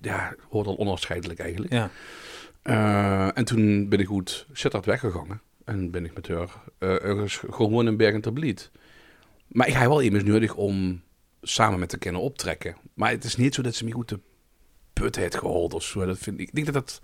ja, 0.00 0.34
hoort 0.48 0.66
al 0.66 0.78
onafscheidelijk 0.78 1.40
eigenlijk. 1.40 1.72
Ja. 1.72 1.90
Uh, 2.64 3.38
en 3.38 3.44
toen 3.44 3.88
ben 3.88 3.98
ik 3.98 4.06
goed 4.06 4.46
Sittard 4.52 4.84
weggegangen. 4.84 5.40
En 5.64 5.90
ben 5.90 6.04
ik 6.04 6.14
met 6.14 6.28
haar 6.28 6.62
uh, 6.78 7.04
ergens 7.04 7.42
gewoon 7.50 7.86
in 7.86 7.96
Bergen 7.96 8.20
ter 8.20 8.32
Bliet. 8.32 8.70
Maar 9.48 9.68
ik 9.68 9.74
heb 9.74 9.88
wel 9.88 10.00
immers 10.00 10.24
nodig 10.24 10.54
om 10.54 11.02
samen 11.42 11.78
met 11.78 11.88
te 11.88 11.98
kunnen 11.98 12.20
optrekken. 12.20 12.76
Maar 12.94 13.10
het 13.10 13.24
is 13.24 13.36
niet 13.36 13.54
zo 13.54 13.62
dat 13.62 13.74
ze 13.74 13.84
me 13.84 13.92
goed 13.92 14.08
de 14.08 14.20
put 14.92 15.16
heeft 15.16 15.36
geholpen 15.36 15.76
of 15.76 15.82
zo. 15.82 16.06
Dat 16.06 16.18
vind 16.18 16.40
ik. 16.40 16.48
Ik 16.48 16.54
denk 16.54 16.66
dat 16.66 16.74
dat... 16.74 17.00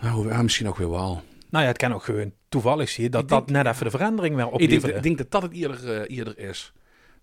Nou, 0.00 0.42
misschien 0.42 0.68
ook 0.68 0.76
weer 0.76 0.90
wel. 0.90 1.22
Nou 1.50 1.64
ja, 1.64 1.70
het 1.70 1.76
kan 1.76 1.92
ook 1.92 2.04
gewoon 2.04 2.32
toevallig 2.52 2.88
zien 2.88 3.10
dat 3.10 3.28
denk, 3.28 3.40
dat 3.40 3.50
net 3.50 3.66
even 3.66 3.84
de 3.84 3.90
verandering 3.90 4.34
weer 4.34 4.46
opleverde. 4.46 4.74
Ik 4.74 4.82
denk, 4.82 4.96
ik 4.96 5.02
denk 5.02 5.18
dat 5.18 5.30
dat 5.30 5.42
het 5.42 5.52
eerder, 5.52 6.08
uh, 6.08 6.16
eerder 6.16 6.38
is. 6.38 6.72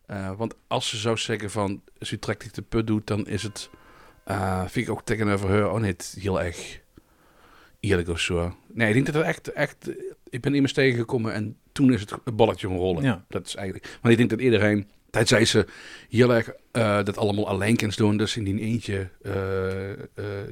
Uh, 0.07 0.31
want 0.37 0.55
als 0.67 0.89
ze 0.89 0.97
zou 0.97 1.17
zeggen 1.17 1.49
van, 1.49 1.81
als 1.99 2.11
u 2.11 2.19
trekt 2.19 2.55
de 2.55 2.61
put 2.61 2.87
doet, 2.87 3.07
dan 3.07 3.27
is 3.27 3.43
het 3.43 3.69
uh, 4.27 4.65
vind 4.67 4.87
ik 4.87 4.91
ook 4.91 5.03
tegenover 5.03 5.49
haar 5.49 5.63
ook 5.63 5.81
niet 5.81 6.17
heel 6.19 6.41
erg 6.41 6.79
eerlijk 7.79 8.07
of 8.07 8.19
zo. 8.19 8.55
Nee, 8.73 8.87
ik 8.87 8.93
denk 8.93 9.05
dat 9.05 9.15
het 9.15 9.25
echt, 9.25 9.51
echt... 9.51 9.91
Ik 10.29 10.41
ben 10.41 10.55
immers 10.55 10.73
tegengekomen 10.73 11.33
en 11.33 11.57
toen 11.71 11.93
is 11.93 11.99
het 11.99 12.35
balletje 12.35 12.67
gaan 12.67 12.77
rollen. 12.77 13.03
Ja. 13.03 13.25
Dat 13.29 13.45
is 13.47 13.55
eigenlijk... 13.55 13.97
Maar 14.01 14.11
ik 14.11 14.17
denk 14.17 14.29
dat 14.29 14.41
iedereen... 14.41 14.89
Tijdens 15.09 15.49
ze 15.49 15.65
heel 16.09 16.33
erg 16.33 16.51
uh, 16.71 17.03
dat 17.03 17.17
allemaal 17.17 17.47
alleen 17.47 17.75
kan 17.75 17.91
doen. 17.95 18.17
Dus 18.17 18.37
in 18.37 18.43
die 18.43 18.59
eentje 18.59 19.09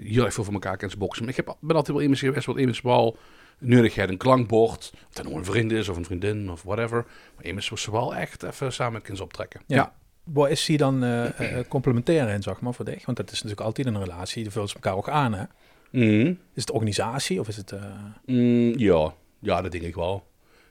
heel 0.04 0.26
erg 0.26 0.34
veel 0.34 0.44
van 0.44 0.54
elkaar 0.54 0.78
kan 0.78 0.92
boksen. 0.98 1.24
Maar 1.24 1.38
ik 1.38 1.46
heb, 1.46 1.58
ben 1.62 1.76
altijd 1.76 1.96
wel 1.96 2.04
immers 2.04 2.22
geweest 2.22 2.46
wat 2.46 2.58
immers 2.58 2.82
wel 2.82 3.18
nodigheid, 3.60 4.10
een 4.10 4.18
klankbord. 4.18 4.92
Of 5.08 5.14
dat 5.14 5.26
nou 5.26 5.38
een 5.38 5.46
vriend 5.46 5.72
is 5.72 5.90
of 5.90 5.98
een 5.98 6.06
vriendin 6.06 6.52
of 6.52 6.64
whatever. 6.64 7.06
Maar 7.36 7.46
immers 7.46 7.70
was 7.70 7.82
ze 7.82 7.92
wel 7.92 8.16
echt 8.16 8.44
even 8.44 8.74
samen 8.74 9.02
kunnen 9.02 9.24
optrekken. 9.24 9.62
ja. 9.68 9.76
ja. 9.76 9.94
Waar 10.34 10.50
is 10.50 10.68
hij 10.68 10.78
dan 10.78 11.04
uh, 11.04 11.40
uh, 11.40 11.60
complementair 11.68 12.30
in, 12.30 12.42
zeg 12.44 12.60
maar, 12.60 12.74
voor 12.74 12.86
dich? 12.86 13.06
Want 13.06 13.18
dat 13.18 13.32
is 13.32 13.42
natuurlijk 13.42 13.62
altijd 13.62 13.88
een 13.88 14.00
relatie, 14.00 14.44
die 14.44 14.52
vult 14.52 14.70
ze 14.70 14.76
elkaar 14.76 14.96
ook 14.96 15.10
aan, 15.10 15.34
hè? 15.34 15.44
Mm. 15.92 16.28
Is 16.28 16.62
het 16.62 16.72
organisatie 16.72 17.40
of 17.40 17.48
is 17.48 17.58
het... 17.58 17.72
Uh... 17.72 17.82
Mm, 18.26 18.78
ja. 18.78 19.14
ja, 19.40 19.62
dat 19.62 19.72
denk 19.72 19.84
ik 19.84 19.96
wel. 19.96 20.28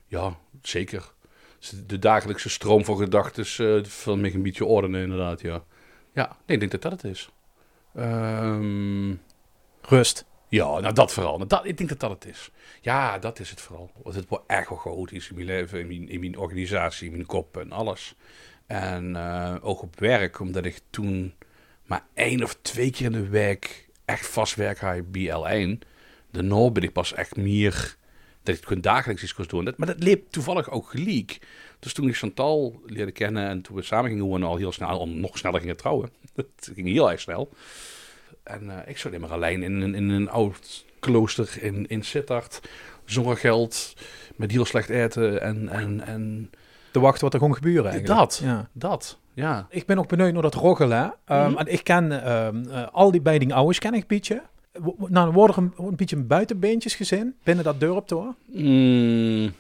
Ja, 0.07 0.37
zeker. 0.63 1.13
De 1.87 1.99
dagelijkse 1.99 2.49
stroom 2.49 2.85
van 2.85 2.97
gedachten 2.97 3.45
uh, 3.67 3.85
van 3.85 4.21
mij 4.21 4.35
een 4.35 4.43
beetje 4.43 4.65
ordenen, 4.65 5.03
inderdaad, 5.03 5.41
ja. 5.41 5.63
Ja, 6.13 6.27
nee, 6.27 6.57
ik 6.57 6.59
denk 6.59 6.71
dat 6.71 6.83
dat 6.83 6.93
het 6.93 7.05
is. 7.05 7.31
Um, 7.97 9.21
Rust. 9.83 10.25
Ja, 10.49 10.81
nou 10.81 10.95
dat 10.95 11.13
vooral. 11.13 11.37
Nou, 11.37 11.49
dat, 11.49 11.67
ik 11.67 11.77
denk 11.77 11.89
dat 11.89 12.01
dat 12.01 12.11
het 12.11 12.27
is. 12.27 12.51
Ja, 12.81 13.19
dat 13.19 13.39
is 13.39 13.51
het 13.51 13.61
vooral. 13.61 13.91
Want 14.03 14.15
het 14.15 14.29
wordt 14.29 14.45
echt 14.47 14.69
wel 14.69 14.79
chaotisch 14.79 15.29
in 15.29 15.35
mijn 15.35 15.47
leven, 15.47 15.81
in 15.81 15.87
mijn, 15.87 16.09
in 16.09 16.21
mijn 16.21 16.39
organisatie, 16.39 17.07
in 17.07 17.13
mijn 17.13 17.27
kop 17.27 17.57
en 17.57 17.73
alles. 17.73 18.15
En 18.67 19.15
uh, 19.15 19.55
ook 19.61 19.83
op 19.83 19.99
werk, 19.99 20.41
omdat 20.41 20.65
ik 20.65 20.81
toen 20.91 21.35
maar 21.85 22.05
één 22.15 22.43
of 22.43 22.57
twee 22.63 22.91
keer 22.91 23.07
in 23.07 23.13
de 23.13 23.29
week 23.29 23.89
echt 24.05 24.27
vast 24.27 24.55
werk 24.55 24.79
had 24.79 25.13
bij 25.13 25.29
L1. 25.29 25.87
Daarna 26.31 26.71
ben 26.71 26.83
ik 26.83 26.93
pas 26.93 27.13
echt 27.13 27.37
meer 27.37 27.97
dat 28.43 28.57
ik 28.57 28.65
gewoon 28.65 28.83
dagelijks 28.83 29.23
iets 29.23 29.35
kon 29.35 29.45
doen. 29.49 29.75
Maar 29.77 29.87
dat 29.87 30.03
leek 30.03 30.31
toevallig 30.31 30.71
ook 30.71 30.91
gelijk. 30.91 31.39
Dus 31.79 31.93
toen 31.93 32.09
ik 32.09 32.17
Chantal 32.17 32.83
leerde 32.87 33.13
kennen 33.13 33.49
en 33.49 33.63
toen 33.63 33.77
we 33.77 33.83
samen 33.83 34.11
gingen 34.11 34.25
wonen, 34.25 34.49
al 34.49 34.57
heel 34.57 34.73
snel, 34.73 34.99
om 34.99 35.21
nog 35.21 35.39
sneller 35.39 35.61
gingen 35.61 35.77
trouwen. 35.77 36.11
Dat 36.35 36.71
ging 36.75 36.89
heel 36.89 37.11
erg 37.11 37.21
snel. 37.21 37.51
En 38.47 38.65
uh, 38.65 38.75
ik 38.87 38.99
zat 38.99 39.19
maar 39.19 39.33
alleen 39.33 39.63
in, 39.63 39.83
in, 39.83 39.95
in 39.95 40.09
een 40.09 40.31
oud 40.31 40.85
klooster 40.99 41.63
in, 41.63 41.87
in 41.87 42.05
Sittard. 42.05 42.61
Zonder 43.05 43.37
geld, 43.37 43.95
met 44.37 44.51
heel 44.51 44.65
slecht 44.65 44.89
eten 44.89 45.43
en... 45.43 45.69
en, 45.69 46.01
en 46.01 46.51
te 46.91 47.03
wachten 47.03 47.25
wat 47.25 47.33
er 47.33 47.39
gewoon 47.39 47.55
gebeuren 47.55 47.91
eigenlijk. 47.91 48.21
Dat, 48.21 48.41
ja. 48.45 48.69
dat, 48.73 49.19
ja. 49.35 49.67
Ik 49.71 49.87
ben 49.87 49.99
ook 49.99 50.09
benieuwd 50.09 50.33
naar 50.33 50.43
dat 50.43 50.55
roggelen. 50.55 51.03
Um, 51.03 51.13
mm 51.37 51.45
-hmm. 51.45 51.57
En 51.57 51.67
ik 51.67 51.85
ken 51.85 52.33
um, 52.33 52.65
uh, 52.67 52.87
al 52.93 53.11
die 53.11 53.21
beiding 53.21 53.53
ouders 53.53 53.79
ken 53.79 53.95
ik 53.95 54.07
beetje. 54.07 54.43
Nou, 55.09 55.33
worden 55.33 55.57
er 55.57 55.63
een, 55.63 55.87
een 55.87 55.97
beetje 55.97 56.17
buitenbeentjes 56.17 56.95
gezin 56.95 57.35
binnen 57.43 57.65
dat 57.65 57.81
dorp 57.81 58.09
door? 58.09 58.35
Mm. 58.47 59.53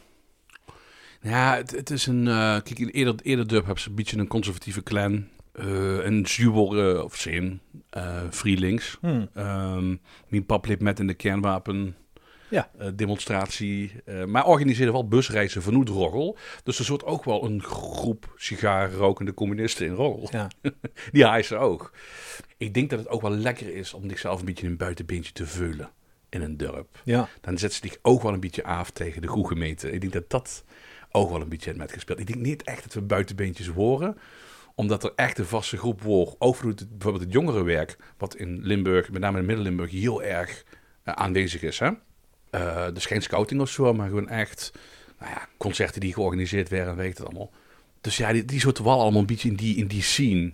Ja, 1.20 1.56
het, 1.56 1.70
het, 1.70 1.90
is 1.90 2.06
een... 2.06 2.26
Uh, 2.26 2.34
kijk, 2.34 2.78
in 2.78 2.88
eerder, 2.88 3.14
eerder 3.22 3.46
dorp 3.46 3.64
hebben 3.64 3.82
ze 3.82 3.88
een 3.88 3.94
beetje 3.94 4.18
een 4.18 4.26
conservatieve 4.26 4.82
clan. 4.82 5.26
Uh, 5.60 6.04
een 6.04 6.26
zuur 6.26 6.52
uh, 6.52 7.04
of 7.04 7.16
zin, 7.16 7.60
uh, 7.96 8.20
freelings. 8.30 8.98
Hmm. 9.00 9.28
Um, 9.36 10.00
mijn 10.28 10.46
pap 10.46 10.66
liep 10.66 10.80
met 10.80 11.00
in 11.00 11.06
de 11.06 11.14
kernwapen 11.14 11.96
ja. 12.48 12.70
uh, 12.80 12.86
demonstratie. 12.94 13.92
Uh, 14.06 14.24
maar 14.24 14.46
organiseerde 14.46 14.92
wel 14.92 15.08
busreizen 15.08 15.62
vanuit 15.62 15.88
Roggel. 15.88 16.36
Dus 16.62 16.78
er 16.78 16.84
soort 16.84 17.04
ook 17.04 17.24
wel 17.24 17.44
een 17.44 17.62
groep 17.62 18.32
sigarenrokende 18.36 19.34
communisten 19.34 19.86
in 19.86 19.92
Roggel. 19.92 20.28
Ja. 20.30 20.50
Die 21.12 21.26
hijsen 21.26 21.60
ook. 21.60 21.92
Ik 22.56 22.74
denk 22.74 22.90
dat 22.90 22.98
het 22.98 23.08
ook 23.08 23.22
wel 23.22 23.30
lekker 23.30 23.74
is 23.74 23.94
om 23.94 24.08
zichzelf 24.08 24.38
een 24.38 24.46
beetje 24.46 24.66
een 24.66 24.76
buitenbeentje 24.76 25.32
te 25.32 25.46
veulen 25.46 25.90
in 26.28 26.42
een 26.42 26.56
dorp. 26.56 27.00
Ja. 27.04 27.28
Dan 27.40 27.58
zet 27.58 27.72
ze 27.72 27.80
zich 27.82 27.98
ook 28.02 28.22
wel 28.22 28.32
een 28.32 28.40
beetje 28.40 28.64
af 28.64 28.90
tegen 28.90 29.22
de 29.22 29.28
goede 29.28 29.48
gemeente. 29.48 29.90
Ik 29.90 30.00
denk 30.00 30.12
dat 30.12 30.30
dat 30.30 30.64
ook 31.10 31.30
wel 31.30 31.40
een 31.40 31.48
beetje 31.48 31.74
met 31.74 31.92
gespeeld. 31.92 32.18
Ik 32.18 32.26
denk 32.26 32.40
niet 32.40 32.62
echt 32.62 32.82
dat 32.82 32.94
we 32.94 33.02
buitenbeentjes 33.02 33.68
horen 33.68 34.16
omdat 34.76 35.04
er 35.04 35.12
echt 35.16 35.38
een 35.38 35.44
vaste 35.44 35.76
groep 35.76 36.02
wordt. 36.02 36.36
Ook 36.38 36.60
bijvoorbeeld 36.62 37.24
het 37.24 37.32
jongerenwerk, 37.32 37.96
wat 38.18 38.36
in 38.36 38.60
Limburg, 38.62 39.10
met 39.10 39.20
name 39.20 39.38
in 39.38 39.46
Midden-Limburg, 39.46 39.90
heel 39.90 40.22
erg 40.22 40.64
uh, 41.04 41.14
aanwezig 41.14 41.62
is. 41.62 41.78
Hè? 41.78 41.90
Uh, 42.50 42.86
dus 42.92 43.06
geen 43.06 43.22
scouting 43.22 43.60
of 43.60 43.70
zo, 43.70 43.94
maar 43.94 44.08
gewoon 44.08 44.28
echt 44.28 44.72
nou 45.18 45.30
ja, 45.30 45.48
concerten 45.56 46.00
die 46.00 46.14
georganiseerd 46.14 46.68
werden, 46.68 46.96
weet 46.96 47.18
het 47.18 47.26
allemaal. 47.26 47.50
Dus 48.00 48.16
ja, 48.16 48.32
die, 48.32 48.44
die 48.44 48.60
zitten 48.60 48.84
wel 48.84 49.00
allemaal 49.00 49.20
een 49.20 49.26
beetje 49.26 49.48
in 49.48 49.56
die, 49.56 49.76
in 49.76 49.86
die 49.86 50.02
scene. 50.02 50.52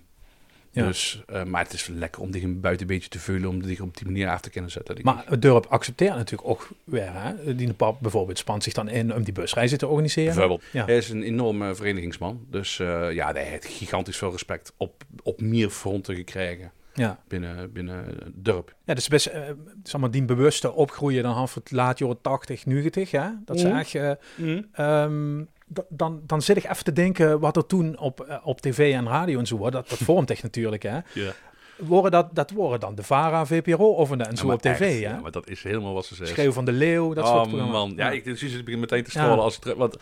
Ja. 0.75 0.87
Dus, 0.87 1.23
uh, 1.33 1.45
maar 1.45 1.63
het 1.65 1.73
is 1.73 1.87
lekker 1.87 2.23
om 2.23 2.33
zich 2.33 2.43
een 2.43 2.61
buitenbeentje 2.61 3.09
te 3.09 3.19
vullen, 3.19 3.49
om 3.49 3.63
zich 3.63 3.81
op 3.81 3.97
die 3.97 4.07
manier 4.07 4.29
af 4.29 4.41
te 4.41 4.51
kunnen 4.51 4.71
zetten. 4.71 4.97
Maar 5.03 5.23
het 5.27 5.43
dorp 5.43 5.67
accepteert 5.67 6.15
natuurlijk 6.15 6.49
ook 6.51 6.69
weer. 6.85 7.11
Hè? 7.13 7.55
Die 7.55 7.73
pap 7.73 8.01
bijvoorbeeld 8.01 8.39
spant 8.39 8.63
zich 8.63 8.73
dan 8.73 8.89
in 8.89 9.15
om 9.15 9.23
die 9.23 9.33
busreizen 9.33 9.79
te 9.79 9.87
organiseren. 9.87 10.31
Bijvoorbeeld. 10.35 10.63
Ja. 10.73 10.85
Hij 10.85 10.97
is 10.97 11.09
een 11.11 11.23
enorme 11.23 11.75
verenigingsman. 11.75 12.47
Dus 12.51 12.79
uh, 12.79 13.13
ja, 13.13 13.33
hij 13.33 13.45
heeft 13.45 13.67
gigantisch 13.67 14.17
veel 14.17 14.31
respect 14.31 14.73
op, 14.77 15.05
op 15.23 15.41
meer 15.41 15.71
fronten 15.71 16.15
gekregen. 16.15 16.73
Ja. 16.95 17.19
Binnen, 17.29 17.73
binnen 17.73 18.05
het 18.05 18.33
dorp. 18.35 18.75
Ja, 18.85 18.95
dus 18.95 19.09
best, 19.09 19.27
uh, 19.29 19.35
zeg 19.83 20.01
maar, 20.01 20.11
die 20.11 20.23
bewuste 20.25 20.73
opgroeien 20.73 21.23
dan 21.23 21.33
half 21.35 21.55
het 21.55 21.71
laat 21.71 21.99
jaren 21.99 22.21
80, 22.21 22.67
90, 22.67 23.11
hè? 23.11 23.29
Dat 23.45 23.61
ze 23.61 23.69
Mhm. 23.69 23.77
echt... 23.79 23.95
eh, 23.95 24.11
Mm. 24.37 24.67
ehm, 24.73 25.43
dan, 25.89 26.23
dan 26.27 26.43
zit 26.43 26.57
ik 26.57 26.65
even 26.65 26.85
te 26.85 26.93
denken 26.93 27.41
wat 27.41 27.57
er 27.57 27.67
toen 27.67 27.99
op, 27.99 28.21
eh, 28.21 28.37
op 28.45 28.61
tv 28.61 28.95
en 28.95 29.09
radio 29.09 29.39
en 29.39 29.47
zo 29.47 29.59
was. 29.59 29.71
Dat, 29.71 29.89
dat 29.89 29.99
vormt 30.09 30.31
echt 30.31 30.43
natuurlijk, 30.43 30.83
hè. 30.83 30.99
Ja. 31.13 31.33
Worden 31.77 32.11
dat, 32.11 32.35
dat 32.35 32.51
worden 32.51 32.81
dan 32.81 32.95
de 32.95 33.03
VARA, 33.03 33.47
VPRO 33.47 33.93
of 33.93 34.11
en, 34.11 34.29
en 34.29 34.37
zo 34.37 34.51
op 34.51 34.63
tv, 34.63 34.79
hè. 34.79 35.09
Ja, 35.09 35.21
maar 35.21 35.31
dat 35.31 35.49
is 35.49 35.63
helemaal 35.63 35.95
wat 35.95 36.05
ze 36.05 36.15
zeggen. 36.15 36.37
Schreeuw 36.37 36.53
van 36.53 36.65
de 36.65 36.73
Leeuw, 36.73 37.13
dat 37.15 37.27
soort 37.27 37.39
oh 37.39 37.49
programma's. 37.49 37.73
man, 37.73 37.93
ja, 37.97 38.11
ik 38.11 38.37
zie 38.37 38.49
ze 38.49 38.63
meteen 38.63 39.05
te 39.05 39.11
scrollen 39.11 39.37
Ja. 39.37 39.43
als 39.43 39.55
het... 39.55 39.75
Want 39.77 39.97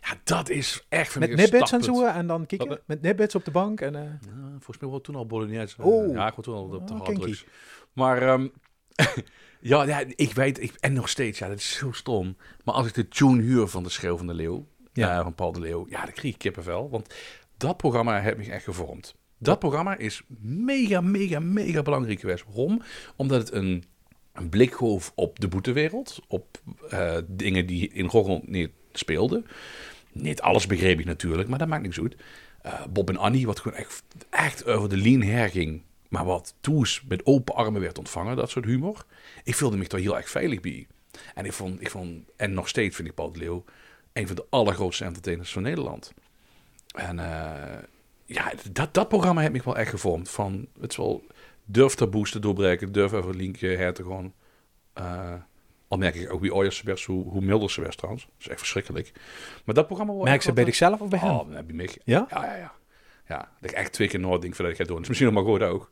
ja, 0.00 0.14
dat 0.24 0.48
is 0.48 0.84
echt 0.88 1.18
Met 1.18 1.30
een 1.30 1.36
nibbits 1.36 1.72
en 1.72 1.82
zo, 1.82 2.04
en 2.04 2.26
dan 2.26 2.46
kieken. 2.46 2.80
Met 2.84 3.02
nibbits 3.02 3.34
op 3.34 3.44
de 3.44 3.50
bank. 3.50 3.80
En, 3.80 3.92
Ja, 3.92 4.18
volgens 4.50 4.78
mij 4.78 4.90
was 4.90 5.00
toen 5.02 5.14
al 5.14 5.26
Bolognese. 5.26 5.82
Oh. 5.82 6.14
Ja, 6.14 6.26
ik 6.26 6.34
was 6.34 6.44
toen 6.44 6.54
al 6.54 6.62
op 6.62 6.88
de 6.88 6.94
Oh. 6.94 7.34
Maar 7.92 8.22
ehm, 8.22 8.48
ja, 9.60 9.82
ja, 9.82 10.02
ik 10.14 10.32
weet, 10.32 10.62
ik, 10.62 10.72
en 10.80 10.92
nog 10.92 11.08
steeds, 11.08 11.38
ja, 11.38 11.48
dat 11.48 11.58
is 11.58 11.72
zo 11.72 11.92
stom. 11.92 12.36
Maar 12.64 12.74
als 12.74 12.86
ik 12.86 12.94
de 12.94 13.08
tune 13.08 13.42
huur 13.42 13.66
van 13.66 13.82
de 13.82 13.88
Schreeuw 13.88 14.16
van 14.16 14.26
de 14.26 14.34
Leeuw, 14.34 14.66
Ja. 14.96 15.16
eh, 15.16 15.22
van 15.22 15.34
Paul 15.34 15.52
de 15.52 15.60
Leeuw, 15.60 15.86
ja, 15.88 16.04
dan 16.04 16.12
kreeg 16.12 16.32
ik 16.32 16.38
kippenvel. 16.38 16.90
Want 16.90 17.14
dat 17.56 17.76
programma 17.76 18.20
heeft 18.20 18.36
me 18.36 18.50
echt 18.50 18.64
gevormd. 18.64 19.14
Dat 19.38 19.58
programma 19.58 19.96
is 19.96 20.22
mega, 20.40 21.00
mega, 21.00 21.40
mega 21.40 21.82
belangrijk 21.82 22.20
geweest. 22.20 22.44
Waarom? 22.44 22.82
Omdat 23.16 23.40
het 23.40 23.52
een, 23.52 23.84
een 24.32 24.48
blik 24.48 24.74
gaf 24.74 25.12
op 25.14 25.40
de 25.40 25.48
boetewereld. 25.48 26.20
Op 26.28 26.60
eh, 26.90 27.16
dingen 27.26 27.66
die 27.66 27.88
in 27.92 28.06
Roggel 28.06 28.42
niet 28.46 28.70
speelden. 28.92 29.46
Niet 30.12 30.40
alles 30.40 30.66
begreep 30.66 30.98
ik 30.98 31.04
natuurlijk, 31.04 31.48
maar 31.48 31.58
dat 31.58 31.68
maakt 31.68 31.82
niks 31.82 32.00
uit. 32.00 32.16
Eh, 32.62 32.84
Bob 32.90 33.08
en 33.08 33.16
Annie, 33.16 33.46
wat 33.46 33.60
gewoon 33.60 33.78
echt, 33.78 34.02
echt 34.30 34.66
over 34.66 34.88
de 34.88 34.96
lean 34.96 35.22
herging. 35.22 35.82
Maar 36.08 36.24
wat 36.24 36.54
toes 36.60 37.02
met 37.08 37.26
open 37.26 37.54
armen 37.54 37.80
werd 37.80 37.98
ontvangen, 37.98 38.36
dat 38.36 38.50
soort 38.50 38.64
humor. 38.64 39.04
Ik 39.44 39.54
voelde 39.54 39.76
me 39.76 39.86
toch 39.86 40.00
heel 40.00 40.16
erg 40.16 40.28
veilig 40.28 40.60
bij. 40.60 40.86
En 41.34 41.44
ik 41.44 41.52
vond, 41.52 41.80
ik 41.80 41.90
vond 41.90 42.24
en 42.36 42.52
nog 42.54 42.68
steeds 42.68 42.96
vind 42.96 43.08
ik 43.08 43.14
Paul 43.14 43.32
de 43.32 43.38
Leeuw 43.38 43.64
een 44.16 44.26
van 44.26 44.36
de 44.36 44.46
allergrootste 44.50 45.04
entertainers 45.04 45.52
van 45.52 45.62
Nederland. 45.62 46.12
En 46.94 47.18
eh, 47.18 47.82
ja, 48.24 48.52
dat, 48.72 48.94
dat 48.94 49.08
programma 49.08 49.40
heeft 49.40 49.52
me 49.52 49.60
wel 49.64 49.76
echt 49.76 49.90
gevormd. 49.90 50.30
Van, 50.30 50.66
het 50.80 50.90
is 50.90 50.96
wel, 50.96 51.24
durf 51.64 51.94
taboes 51.94 52.30
te 52.30 52.38
doorbreken, 52.38 52.92
durf 52.92 53.12
even 53.12 53.36
linkje 53.36 53.68
her 53.68 53.94
te 53.94 54.02
gewoon. 54.02 54.32
Uh, 54.98 55.34
al 55.88 55.98
merk 55.98 56.14
ik 56.14 56.32
ook 56.32 56.40
wie 56.40 56.54
ooit 56.54 56.74
ze 56.74 56.84
werd, 56.84 57.02
hoe, 57.02 57.24
hoe 57.24 57.40
milder 57.40 57.70
ze 57.70 57.80
werd 57.80 57.96
trouwens. 57.96 58.24
Dat 58.24 58.34
is 58.38 58.48
echt 58.48 58.58
verschrikkelijk. 58.58 59.12
Maar 59.64 59.74
dat 59.74 59.86
programma... 59.86 60.12
Merk 60.12 60.42
ze 60.42 60.52
bij 60.52 60.64
zichzelf 60.64 61.00
of 61.00 61.08
bij 61.08 61.18
hem? 61.18 61.30
Oh, 61.30 61.54
heb 61.54 61.66
je 61.66 61.74
mij. 61.74 61.90
Ja? 62.04 62.26
Ja, 62.30 62.44
ja, 62.44 62.56
ja. 62.56 62.72
Ja, 63.28 63.50
dat 63.60 63.70
ik 63.70 63.76
echt 63.76 63.92
twee 63.92 64.08
keer 64.08 64.20
nooit 64.20 64.40
denk 64.40 64.54
voordat 64.54 64.72
ik 64.72 64.80
ga 64.80 64.86
doen. 64.92 65.02
is 65.02 65.08
misschien 65.08 65.32
nog 65.32 65.44
maar 65.44 65.52
goed 65.52 65.62
ook. 65.62 65.90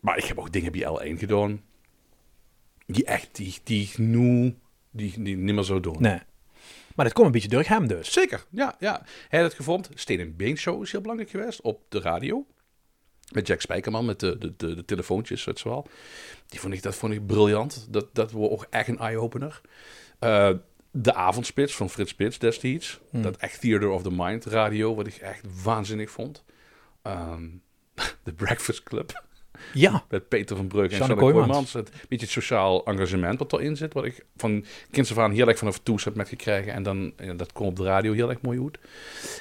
Maar 0.00 0.18
ik 0.18 0.24
heb 0.24 0.38
ook 0.38 0.52
dingen 0.52 0.72
bij 0.72 1.14
L1 1.14 1.18
gedaan. 1.18 1.62
Die 2.86 3.04
echt, 3.04 3.36
die, 3.36 3.56
die 3.64 3.90
nu, 3.96 4.56
die, 4.90 5.22
die 5.22 5.36
niet 5.36 5.54
meer 5.54 5.64
zo 5.64 5.80
doen. 5.80 5.96
Nee. 5.98 6.20
Maar 6.98 7.06
dat 7.06 7.16
komt 7.16 7.26
een 7.26 7.32
beetje 7.32 7.48
door 7.48 7.64
hem 7.64 7.86
dus. 7.86 8.12
Zeker, 8.12 8.44
ja. 8.50 8.76
ja. 8.78 9.02
Hij 9.28 9.40
had 9.40 9.48
het 9.48 9.56
gevormd. 9.56 9.88
Steen 9.94 10.20
en 10.20 10.36
Been 10.36 10.56
Show 10.56 10.82
is 10.82 10.90
heel 10.90 11.00
belangrijk 11.00 11.30
geweest 11.30 11.60
op 11.60 11.82
de 11.88 12.00
radio. 12.00 12.46
Met 13.32 13.46
Jack 13.46 13.60
Spijkerman, 13.60 14.04
met 14.04 14.20
de, 14.20 14.38
de, 14.38 14.56
de, 14.56 14.74
de 14.74 14.84
telefoontjes, 14.84 15.44
je 15.44 15.60
wel. 15.64 15.86
Die 16.46 16.60
vond 16.60 16.74
ik, 16.74 16.82
dat 16.82 16.94
vond 16.94 17.12
ik 17.12 17.26
briljant. 17.26 17.86
Dat, 17.90 18.14
dat 18.14 18.32
was 18.32 18.48
ook 18.48 18.66
echt 18.70 18.88
een 18.88 18.98
eye-opener. 18.98 19.60
Uh, 20.20 20.50
de 20.90 21.14
avondspits 21.14 21.74
van 21.76 21.90
Frits 21.90 22.10
Spits 22.10 22.38
destijds. 22.38 23.00
Hmm. 23.10 23.22
Dat 23.22 23.36
echt 23.36 23.60
Theater 23.60 23.88
of 23.88 24.02
the 24.02 24.12
Mind 24.12 24.44
radio, 24.44 24.94
wat 24.94 25.06
ik 25.06 25.14
echt 25.14 25.62
waanzinnig 25.62 26.10
vond. 26.10 26.44
Um, 27.02 27.62
de 28.24 28.32
Breakfast 28.32 28.82
Club. 28.82 29.24
Ja. 29.74 30.04
Met 30.08 30.28
Peter 30.28 30.56
van 30.56 30.66
Breuk 30.66 30.90
en 30.90 30.96
Sanne 30.96 31.14
Kooijmans. 31.14 31.72
Het 31.72 31.90
beetje 32.08 32.24
het 32.24 32.34
sociaal 32.34 32.84
engagement 32.84 33.38
wat 33.38 33.52
erin 33.52 33.76
zit. 33.76 33.92
Wat 33.92 34.04
ik 34.04 34.24
van 34.36 34.64
kinds 34.90 35.10
af 35.10 35.18
aan 35.18 35.32
heel 35.32 35.48
erg 35.48 35.58
vanaf 35.58 35.78
toes 35.82 36.04
heb 36.04 36.14
met 36.14 36.28
gekregen. 36.28 36.72
En 36.72 36.82
dan, 36.82 37.12
ja, 37.18 37.34
dat 37.34 37.52
komt 37.52 37.68
op 37.68 37.76
de 37.76 37.82
radio 37.84 38.12
heel 38.12 38.28
erg 38.30 38.40
mooi 38.40 38.60
uit. 38.62 38.78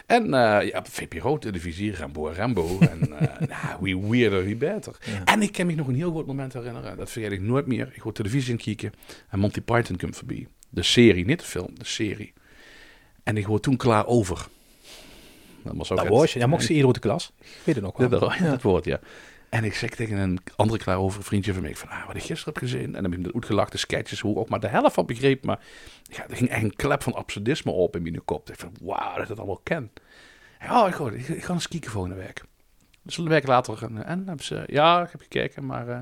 En 0.06 0.24
uh, 0.26 0.30
ja, 0.72 0.84
VPRO 0.90 1.38
televisie, 1.38 1.96
Rambo 1.96 2.28
en 2.30 2.36
Rambo. 2.36 2.78
en 2.80 3.00
uh, 3.10 3.20
nou, 3.48 3.78
wie 3.80 3.98
weirder, 4.00 4.44
wie 4.46 4.56
beter. 4.56 4.96
Ja. 5.06 5.24
En 5.26 5.42
ik 5.42 5.52
kan 5.52 5.66
me 5.66 5.76
nog 5.76 5.88
een 5.88 5.96
heel 5.96 6.12
goed 6.12 6.26
moment 6.26 6.54
herinneren. 6.54 6.98
Dat 6.98 7.10
vergeet 7.10 7.32
ik 7.32 7.42
nooit 7.42 7.66
meer. 7.68 7.90
Ik 7.94 8.02
hoor 8.02 8.14
televisie 8.14 8.52
in 8.52 8.58
kijken. 8.58 8.92
En 9.30 9.40
Monty 9.40 9.62
Python 9.62 9.98
komt 9.98 10.16
voorbij. 10.16 10.48
De 10.70 10.84
serie, 10.84 11.26
niet 11.26 11.40
de 11.40 11.46
film, 11.46 11.70
de 11.74 11.86
serie. 11.86 12.34
En 13.24 13.38
ik 13.38 13.46
hoor 13.46 13.60
toen 13.60 13.78
klaar 13.78 14.06
over. 14.06 14.48
Dat 15.64 15.76
was 15.76 15.92
ook 15.92 15.98
Dat 15.98 16.08
het- 16.08 16.16
was 16.16 16.34
je. 16.34 16.40
Ja, 16.40 16.48
mocht 16.48 16.64
ze 16.64 16.70
eerder 16.70 16.86
uit 16.86 16.96
de 16.96 17.02
klas. 17.02 17.32
Ik 17.40 17.48
weet 17.64 17.76
het 17.76 17.84
nog 17.84 17.98
wel. 17.98 18.10
dat, 18.10 18.20
dat, 18.20 18.38
dat 18.40 18.62
woord, 18.62 18.86
ja. 18.86 19.00
En 19.50 19.64
ik 19.64 19.74
zeg 19.74 19.90
tegen 19.90 20.18
een 20.18 20.40
andere 20.56 20.80
klaar 20.80 20.98
over 20.98 21.20
een 21.20 21.26
vriendje 21.26 21.54
van 21.54 21.62
mij 21.62 21.76
van, 21.76 21.90
ah, 21.90 22.08
wat 22.08 22.16
ik 22.16 22.24
gisteren 22.24 22.54
heb 22.54 22.64
gezien. 22.64 22.86
En 22.86 22.92
dan 22.92 23.04
heb 23.04 23.14
ik 23.14 23.26
hem 23.26 23.32
uitgelachen, 23.34 23.72
de 23.72 23.78
sketches, 23.78 24.20
hoe 24.20 24.32
ik 24.32 24.38
ook 24.38 24.50
maar 24.50 24.60
de 24.60 24.68
helft 24.68 24.94
van 24.94 25.06
begreep. 25.06 25.46
Maar 25.46 25.60
ja, 26.04 26.28
er 26.30 26.36
ging 26.36 26.50
echt 26.50 26.64
een 26.64 26.76
klep 26.76 27.04
van 27.04 27.14
absurdisme 27.14 27.72
op 27.72 27.96
in 27.96 28.02
mijn 28.02 28.26
kop. 28.26 28.50
Ik 28.50 28.60
van, 28.60 28.74
wauw, 28.82 29.14
dat 29.14 29.22
ik 29.22 29.28
dat 29.28 29.38
allemaal 29.38 29.62
ken. 29.64 29.92
Oh, 30.70 30.88
ik, 30.88 30.94
hoor, 30.94 31.14
ik, 31.14 31.28
ik 31.28 31.44
ga 31.44 31.54
eens 31.54 31.68
kijken 31.68 31.92
voor 31.92 32.06
een 32.06 32.16
week. 32.16 32.44
Dus 33.02 33.18
een 33.18 33.28
week 33.28 33.48
later, 33.48 33.84
en, 33.84 34.06
en 34.06 34.28
hebben 34.28 34.46
ze, 34.46 34.64
ja, 34.68 35.04
ik 35.04 35.12
heb 35.12 35.22
gekeken, 35.22 35.66
maar 35.66 35.88
eh, 35.88 36.00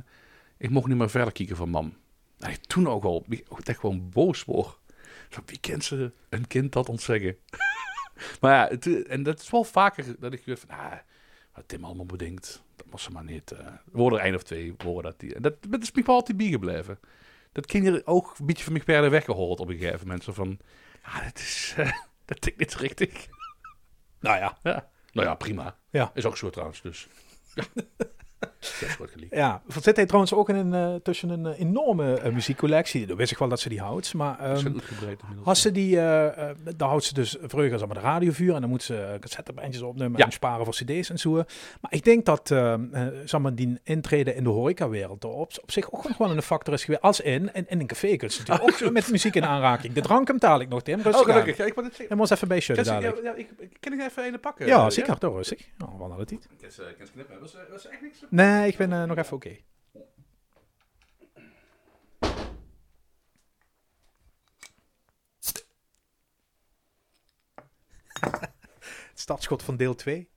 ik 0.57 0.69
mocht 0.69 0.87
niet 0.87 0.97
meer 0.97 1.09
verder 1.09 1.33
kijken 1.33 1.55
van 1.55 1.69
mam. 1.69 1.93
En 2.39 2.51
ik 2.51 2.65
toen 2.65 2.87
ook 2.87 3.03
al, 3.03 3.25
ik 3.29 3.45
echt 3.63 3.79
gewoon 3.79 4.09
boos 4.09 4.43
word. 4.43 4.77
Wie 5.45 5.59
kent 5.59 5.83
ze 5.83 6.11
een 6.29 6.47
kind 6.47 6.71
dat 6.71 6.89
ontzeggen? 6.89 7.37
maar 8.41 8.51
ja, 8.51 8.77
en 9.07 9.23
dat 9.23 9.41
is 9.41 9.49
wel 9.49 9.63
vaker 9.63 10.15
dat 10.19 10.33
ik 10.33 10.45
weer 10.45 10.57
van, 10.57 10.69
ah, 10.69 10.91
wat 11.53 11.67
Tim 11.67 11.83
allemaal 11.83 12.05
bedenkt, 12.05 12.63
was 12.95 13.03
ze 13.03 13.11
maar 13.11 13.23
niet. 13.23 13.55
woorden 13.91 14.19
er 14.19 14.25
één 14.25 14.35
of 14.35 14.43
twee 14.43 14.73
woorden 14.77 15.11
dat 15.11 15.19
die. 15.19 15.35
En 15.35 15.41
dat, 15.41 15.53
dat 15.69 15.81
is 15.81 15.91
me 15.91 16.03
altijd 16.05 16.37
bijgebleven. 16.37 16.99
Dat 17.51 17.65
kinderen 17.65 18.07
ook 18.07 18.35
een 18.39 18.45
beetje 18.45 18.63
van 18.63 18.73
mij 18.73 18.81
werden 18.85 19.11
weggehoord 19.11 19.59
op 19.59 19.69
een 19.69 19.77
gegeven 19.77 20.07
moment. 20.07 20.23
Zo 20.23 20.33
van, 20.33 20.59
ja, 21.03 21.23
dat 21.23 21.37
is, 21.37 21.73
eh, 21.77 21.91
dat 22.25 22.41
tikt 22.41 22.59
niet 22.59 22.75
richtig. 22.75 23.11
Nou 24.19 24.37
ja. 24.37 24.57
Ja. 24.63 24.89
Nou 25.11 25.27
ja, 25.27 25.35
prima. 25.35 25.77
Ja. 25.89 26.11
Is 26.13 26.25
ook 26.25 26.37
zo 26.37 26.49
trouwens, 26.49 26.81
dus. 26.81 27.07
Ja. 27.53 27.63
Dat 28.79 28.97
wordt 28.97 29.11
geliefd. 29.11 29.33
Ja, 29.35 29.61
zit 29.67 29.95
hij 29.95 30.05
trouwens 30.05 30.33
ook 30.33 30.49
in 30.49 30.55
een, 30.55 30.73
eh, 30.73 30.95
tussen 31.03 31.29
een 31.29 31.45
eh, 31.45 31.59
enorme 31.59 32.19
eh, 32.19 32.33
muziekcollectie. 32.33 33.05
Dan 33.05 33.17
wist 33.17 33.31
ik 33.31 33.37
wel 33.37 33.47
dat 33.49 33.59
ze 33.59 33.69
die 33.69 33.79
houdt. 33.79 34.13
Maar 34.13 34.39
ehm, 34.39 34.57
gebreid 34.79 35.19
inmiddels. 35.21 35.47
als 35.47 35.61
ze 35.61 35.71
die, 35.71 35.97
eh, 35.97 36.49
eh, 36.49 36.55
dan 36.75 36.87
houdt 36.87 37.03
ze 37.03 37.13
dus 37.13 37.37
vroeger 37.41 37.77
zeg 37.79 37.87
maar, 37.87 37.95
de 37.97 38.01
radiovuur. 38.01 38.53
En 38.55 38.61
dan 38.61 38.69
moet 38.69 38.83
ze 38.83 38.93
uh, 39.13 39.19
cassettebandjes 39.19 39.81
opnemen 39.81 40.17
Ja. 40.19 40.25
en 40.25 40.31
sparen 40.31 40.65
voor 40.65 40.73
cd's 40.73 41.09
en 41.09 41.17
zo. 41.19 41.31
Maar 41.33 41.43
ik 41.93 42.03
denk 42.03 42.25
dat 42.25 42.47
zeg 43.25 43.39
maar, 43.41 43.55
die 43.55 43.79
intreden 43.83 44.35
in 44.35 44.43
de 44.43 44.49
horecawereld 44.49 45.25
op, 45.25 45.51
op 45.61 45.71
zich 45.71 45.91
ook 45.91 46.07
nog 46.07 46.17
wel 46.17 46.31
een 46.31 46.41
factor 46.41 46.73
is 46.73 46.83
geweest. 46.83 47.01
Als 47.03 47.19
in, 47.21 47.49
in, 47.53 47.65
in 47.69 47.79
een 47.79 47.87
café 47.87 48.15
kun 48.15 48.29
je 48.31 48.35
natuurlijk 48.39 48.61
ook 48.69 48.77
zo 48.77 48.91
met 48.99 49.11
muziek 49.11 49.35
in 49.35 49.45
aanraking. 49.45 49.93
De 49.93 50.01
drank 50.01 50.27
hem 50.27 50.39
taal 50.39 50.59
ik 50.59 50.69
nog, 50.69 50.81
Tim. 50.81 50.95
Rustig 51.01 51.13
Oh, 51.13 51.19
aan. 51.27 51.31
gelukkig. 51.31 51.57
Ja, 51.57 51.65
ik 51.65 51.73
wou 51.73 51.85
het 51.87 51.95
zeggen. 51.95 52.15
En 52.15 52.21
ons 52.21 52.29
even 52.29 52.47
bij 52.47 52.59
dadelijk. 52.67 53.15
ja, 53.15 53.21
ja, 53.23 53.33
ik, 53.33 53.49
ik- 53.57 53.77
kan 53.79 53.93
ik 53.93 53.99
even 54.01 54.33
een 54.33 54.39
pakken? 54.39 54.67
Ja, 54.67 54.89
zeker. 54.89 55.19
Door 55.19 55.35
rustig. 55.35 55.67
Oh, 55.85 55.99
wat 55.99 56.09
had 56.09 56.19
het 56.19 56.31
niet. 56.31 56.47
Ze 56.69 56.93
kan 56.97 57.05
ze 57.05 57.11
knippen? 57.13 57.39
Was, 57.39 57.55
was 57.71 57.85
er 57.85 57.91
echt 57.91 58.01
niks? 58.01 58.19
Nee, 58.35 58.67
ik 58.67 58.77
ben 58.77 58.93
eh, 58.93 59.03
nog 59.03 59.17
even 59.17 59.35
oké. 59.35 59.57
Het 69.09 69.19
startschot 69.19 69.63
van 69.63 69.77
deel 69.77 69.95
2. 69.95 70.29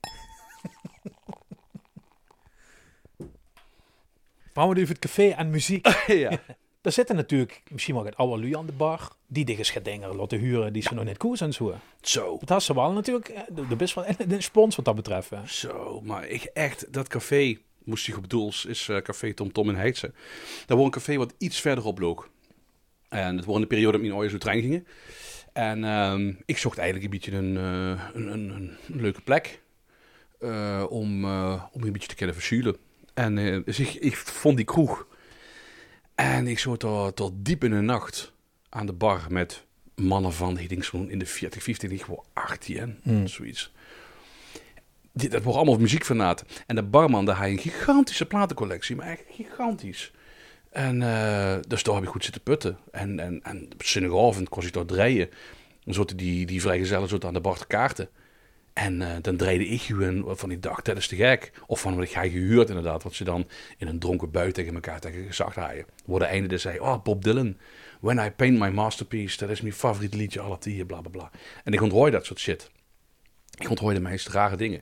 Waarom 4.53 4.73
we 4.73 4.79
even 4.79 4.93
het 4.95 5.03
café 5.03 5.29
en 5.29 5.49
muziek. 5.49 5.87
ja. 6.07 6.39
Daar 6.81 6.91
zitten 6.93 7.15
natuurlijk 7.15 7.61
misschien 7.69 7.95
wel 7.95 8.05
het 8.05 8.15
oude 8.15 8.41
lui 8.41 8.55
aan 8.55 8.65
de 8.65 8.71
bar. 8.71 9.15
Die 9.27 9.45
dingen 9.45 9.65
gedingen 9.65 10.15
laten 10.15 10.39
huren 10.39 10.73
die 10.73 10.81
ze 10.81 10.93
nog 10.93 11.03
net 11.03 11.17
koers 11.17 11.41
en 11.41 11.53
zo. 11.53 11.75
Zo. 12.01 12.37
Dat 12.39 12.49
had 12.49 12.63
ze 12.63 12.73
wel 12.73 12.91
natuurlijk. 12.91 13.29
eh, 13.29 13.41
De, 13.69 13.75
best 13.75 13.93
wel 13.95 14.05
een 14.17 14.43
spons 14.43 14.75
wat 14.75 14.85
dat 14.85 14.95
betreft. 14.95 15.29
hè. 15.29 15.47
Zo, 15.47 16.01
maar 16.01 16.27
ik 16.27 16.43
echt, 16.43 16.93
dat 16.93 17.07
café, 17.07 17.57
moest 17.89 18.07
ik 18.07 18.17
op 18.17 18.29
Doels, 18.29 18.65
is 18.65 18.89
eh, 18.89 18.97
café 18.97 19.33
Tom 19.33 19.51
Tom 19.51 19.69
in 19.69 19.75
Heidse. 19.75 20.11
Daar 20.65 20.77
was 20.77 20.85
een 20.85 20.91
café 20.91 21.17
wat 21.17 21.33
iets 21.37 21.61
verderop 21.61 21.99
loog. 21.99 22.29
En 23.09 23.35
het 23.35 23.45
was 23.45 23.55
in 23.55 23.61
de 23.61 23.67
periode 23.67 23.91
dat 23.91 24.01
mijn 24.01 24.13
ooit 24.13 24.31
zo 24.31 24.37
trein 24.37 24.61
gingen. 24.61 24.87
En 25.53 25.83
ehm, 25.83 26.33
ik 26.45 26.57
zocht 26.57 26.77
eigenlijk 26.77 27.05
een 27.05 27.19
beetje 27.19 27.37
een, 27.37 27.57
eh, 27.57 28.03
een, 28.13 28.49
een, 28.49 28.77
leuke 28.85 29.21
plek 29.21 29.61
eh, 30.39 30.85
om, 30.89 31.25
eh, 31.25 31.63
om 31.71 31.83
een 31.83 31.91
beetje 31.91 32.07
te 32.07 32.15
kunnen 32.15 32.35
verschuilen. 32.35 32.77
En 33.13 33.63
dus 33.65 33.79
ik, 33.79 33.93
ik 33.93 34.15
vond 34.15 34.55
die 34.55 34.65
kroeg. 34.65 35.07
En 36.15 36.47
ik 36.47 36.59
zat 36.59 36.79
tot, 36.79 37.15
tot 37.15 37.33
diep 37.35 37.63
in 37.63 37.71
de 37.71 37.81
nacht 37.81 38.33
aan 38.69 38.85
de 38.85 38.93
bar 38.93 39.25
met 39.29 39.65
mannen 39.95 40.33
van, 40.33 40.57
ik 40.57 40.69
denk 40.69 40.83
zo'n 40.83 41.09
in 41.09 41.19
de 41.19 41.25
40, 41.25 41.63
50, 41.63 41.91
ik 41.91 42.01
gewoon 42.01 42.23
18, 42.33 42.99
Hmm. 43.03 43.27
zoiets. 43.27 43.71
Die, 45.19 45.29
dat 45.29 45.43
wordt 45.43 45.57
allemaal 45.57 45.77
muziekfanaten. 45.77 46.47
En 46.65 46.75
de 46.75 46.83
barman, 46.83 47.25
daar 47.25 47.35
had 47.35 47.47
een 47.47 47.57
gigantische 47.57 48.25
platencollectie, 48.25 48.95
maar 48.95 49.07
echt 49.07 49.23
gigantisch. 49.29 50.11
En 50.69 51.01
eh, 51.01 51.57
dus 51.67 51.83
daar 51.83 51.95
heb 51.95 52.03
ik 52.03 52.09
goed 52.09 52.23
zitten 52.23 52.41
putten. 52.41 52.77
En, 52.91 53.19
en, 53.19 53.39
en 53.43 53.69
op 53.73 53.83
zondagavond 53.83 54.49
kon 54.49 54.63
ik 54.63 54.73
daar 54.73 54.85
draaien. 54.85 55.29
Dan 55.83 55.93
zaten 55.93 56.17
die, 56.17 56.45
die 56.45 56.61
vrijgezellen 56.61 57.07
zo 57.07 57.17
aan 57.19 57.33
de 57.33 57.41
bar 57.41 57.57
te 57.57 57.67
kaarten. 57.67 58.09
En 58.73 59.01
eh, 59.01 59.15
dan 59.21 59.37
draaide 59.37 59.67
ik 59.67 59.81
gewoon 59.81 60.37
van 60.37 60.51
ik 60.51 60.61
dacht, 60.61 60.85
dat 60.85 60.97
is 60.97 61.07
te 61.07 61.15
gek. 61.15 61.51
Of 61.67 61.81
van 61.81 61.95
wat 61.95 62.03
ik 62.03 62.11
ga 62.11 62.21
gehuurd 62.21 62.69
inderdaad. 62.69 63.03
Wat 63.03 63.13
ze 63.13 63.23
dan 63.23 63.47
in 63.77 63.87
een 63.87 63.99
dronken 63.99 64.31
bui 64.31 64.51
tegen 64.51 64.73
elkaar 64.73 64.99
tegen 64.99 65.25
gezegd 65.25 65.55
hadden. 65.55 65.85
Waar 66.05 66.19
de 66.19 66.25
einde 66.25 66.47
dus 66.47 66.61
zei, 66.61 66.79
oh 66.79 67.03
Bob 67.03 67.23
Dylan. 67.23 67.57
When 67.99 68.25
I 68.25 68.31
paint 68.31 68.59
my 68.59 68.69
masterpiece. 68.69 69.37
Dat 69.37 69.49
is 69.49 69.61
mijn 69.61 69.73
favoriete 69.73 70.17
liedje 70.17 70.39
aller 70.39 70.59
tijden, 70.59 70.85
bla 70.85 71.01
bla 71.01 71.09
bla. 71.09 71.31
En 71.63 71.73
ik 71.73 71.81
onthoorde 71.81 72.11
dat 72.11 72.25
soort 72.25 72.39
shit. 72.39 72.69
Ik 73.57 73.69
onthoorde 73.69 73.95
de 73.95 74.09
meest 74.09 74.27
rare 74.27 74.55
dingen. 74.55 74.81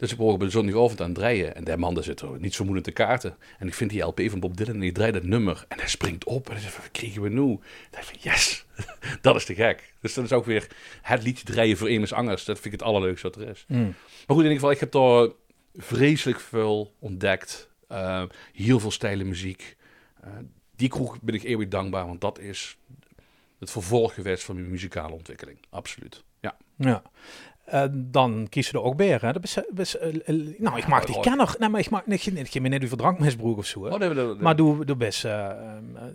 Dus 0.00 0.12
ik 0.12 0.18
ben 0.18 0.26
op 0.26 0.40
de 0.40 0.50
zondagavond 0.50 1.00
aan 1.00 1.06
het 1.06 1.14
draaien. 1.14 1.54
En 1.54 1.64
die 1.64 1.76
man 1.76 1.94
daar 1.94 2.04
zit 2.04 2.22
niet 2.38 2.54
zo 2.54 2.62
moeilijk 2.64 2.86
te 2.86 2.92
kaarten. 2.92 3.36
En 3.58 3.66
ik 3.66 3.74
vind 3.74 3.90
die 3.90 4.02
LP 4.02 4.20
van 4.26 4.40
Bob 4.40 4.56
Dylan 4.56 4.74
en 4.74 4.82
ik 4.82 4.94
draai 4.94 5.12
dat 5.12 5.22
nummer. 5.22 5.64
En 5.68 5.78
hij 5.78 5.88
springt 5.88 6.24
op. 6.24 6.46
En 6.46 6.52
hij 6.52 6.62
zegt, 6.62 6.76
wat 6.76 6.90
kregen 6.90 7.22
we 7.22 7.28
nu? 7.28 7.42
En 7.42 7.52
ik 7.52 7.88
dacht 7.90 8.06
van, 8.06 8.16
yes, 8.20 8.64
dat 9.22 9.36
is 9.36 9.44
te 9.44 9.54
gek. 9.54 9.94
Dus 10.00 10.14
dat 10.14 10.24
is 10.24 10.32
ook 10.32 10.44
weer 10.44 10.66
het 11.02 11.22
liedje 11.22 11.44
draaien 11.44 11.76
voor 11.76 11.88
Emus 11.88 12.12
Angers. 12.12 12.44
Dat 12.44 12.60
vind 12.60 12.74
ik 12.74 12.80
het 12.80 12.88
allerleukste 12.88 13.26
wat 13.26 13.36
er 13.36 13.48
is. 13.48 13.64
Mm. 13.68 13.82
Maar 13.82 14.36
goed, 14.36 14.44
in 14.44 14.50
ieder 14.50 14.52
geval, 14.52 14.70
ik 14.70 14.80
heb 14.80 14.92
daar 14.92 15.28
vreselijk 15.74 16.40
veel 16.40 16.94
ontdekt. 16.98 17.68
Uh, 17.92 18.22
heel 18.52 18.80
veel 18.80 18.90
stijle 18.90 19.24
muziek. 19.24 19.76
Uh, 20.24 20.30
die 20.76 20.88
kroeg 20.88 21.20
ben 21.20 21.34
ik 21.34 21.42
eeuwig 21.42 21.68
dankbaar, 21.68 22.06
want 22.06 22.20
dat 22.20 22.38
is 22.38 22.76
het 23.58 23.70
vervolg 23.70 24.14
geweest 24.14 24.44
van 24.44 24.54
mijn 24.54 24.70
muzikale 24.70 25.12
ontwikkeling. 25.12 25.58
Absoluut. 25.70 26.24
Ja. 26.40 26.56
Ja. 26.76 27.02
Eh, 27.70 27.84
dan 27.92 28.46
kiezen 28.48 28.74
er 28.74 28.82
ook 28.82 28.96
meer. 28.96 29.22
Hè? 29.22 29.32
Dat 29.32 29.44
is, 29.44 29.54
dat 29.54 29.78
is, 29.78 29.96
eh, 29.96 30.08
eh, 30.08 30.54
nou, 30.58 30.78
ik 30.78 30.86
mag 30.86 31.04
die 31.04 31.20
kenner. 31.20 31.54
Nee, 31.58 31.68
maar 31.68 31.80
ik 31.80 31.90
mag 31.90 32.06
niet, 32.06 32.32
niet, 32.32 32.48
geen 32.48 32.62
net 32.62 32.84
over 32.84 32.96
drankmisbruik 32.96 33.56
of 33.56 33.66
zo. 33.66 33.84
Hè? 33.84 33.90
Oh, 33.90 33.98
nee, 33.98 34.08
nee, 34.08 34.24
nee. 34.24 34.34
Maar 34.34 34.56
doe, 34.56 34.84
doe 34.84 34.96
best. 34.96 35.24
uh, 35.24 35.50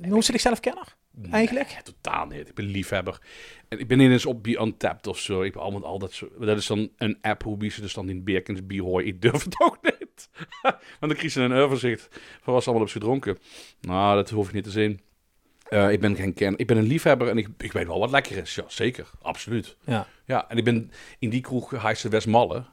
noem 0.02 0.22
ze 0.22 0.32
zichzelf 0.32 0.60
kenner? 0.60 0.96
eigenlijk? 1.32 1.68
Nee, 1.68 1.82
totaal 1.84 2.26
niet. 2.26 2.50
Ik 2.50 2.54
ben 2.54 2.66
liefhebber. 2.66 3.22
En 3.68 3.80
ik 3.80 3.88
ben 3.88 3.98
niet 3.98 4.12
eens 4.12 4.26
op 4.26 4.44
Be 4.44 4.60
Untapped 4.60 5.08
of 5.08 5.20
zo. 5.20 5.42
Ik 5.42 5.54
ben 5.54 5.62
allemaal 5.62 5.86
al 5.86 6.00
dat. 6.00 6.22
Dat 6.40 6.58
is 6.58 6.68
dan 6.68 6.90
een 6.98 7.18
app 7.22 7.44
hoe 7.44 7.58
wie 7.58 7.72
ze 7.72 7.82
dus 7.82 7.94
dan 7.94 8.10
in 8.10 8.24
Beerkens 8.24 8.66
Bier 8.66 8.84
hoor. 8.84 9.04
Ik 9.04 9.22
durf 9.22 9.44
het 9.44 9.62
ook 9.62 9.78
niet. 9.82 10.30
Want 10.62 10.78
dan 11.00 11.14
krijg 11.14 11.34
je 11.34 11.42
een 11.42 11.54
overzicht 11.54 12.08
van 12.12 12.62
ze 12.62 12.70
allemaal 12.70 12.74
hebben 12.74 12.90
gedronken. 12.90 13.38
Nou, 13.82 14.16
dat 14.16 14.30
hoef 14.30 14.48
ik 14.48 14.54
niet 14.54 14.64
te 14.64 14.70
zien. 14.70 15.00
Eh, 15.66 15.92
ik 15.92 16.00
ben 16.00 16.16
geen 16.16 16.34
ken. 16.34 16.58
Ik 16.58 16.68
ben 16.68 16.78
een 16.78 16.84
liefhebber 16.88 17.28
en 17.30 17.38
ik, 17.38 17.48
ik 17.58 17.72
weet 17.72 17.88
wel 17.88 18.00
wat 18.00 18.12
lekker 18.12 18.38
is. 18.38 18.56
Ja, 18.56 18.64
zeker. 18.68 19.10
Absoluut. 19.22 19.76
Ja. 19.86 20.08
Ja, 20.26 20.50
en 20.50 20.58
ik 20.58 20.64
ben 20.64 20.92
in 21.20 21.30
die 21.30 21.42
kroeg 21.42 21.82
Heijse 21.82 22.10
Westmalle. 22.10 22.64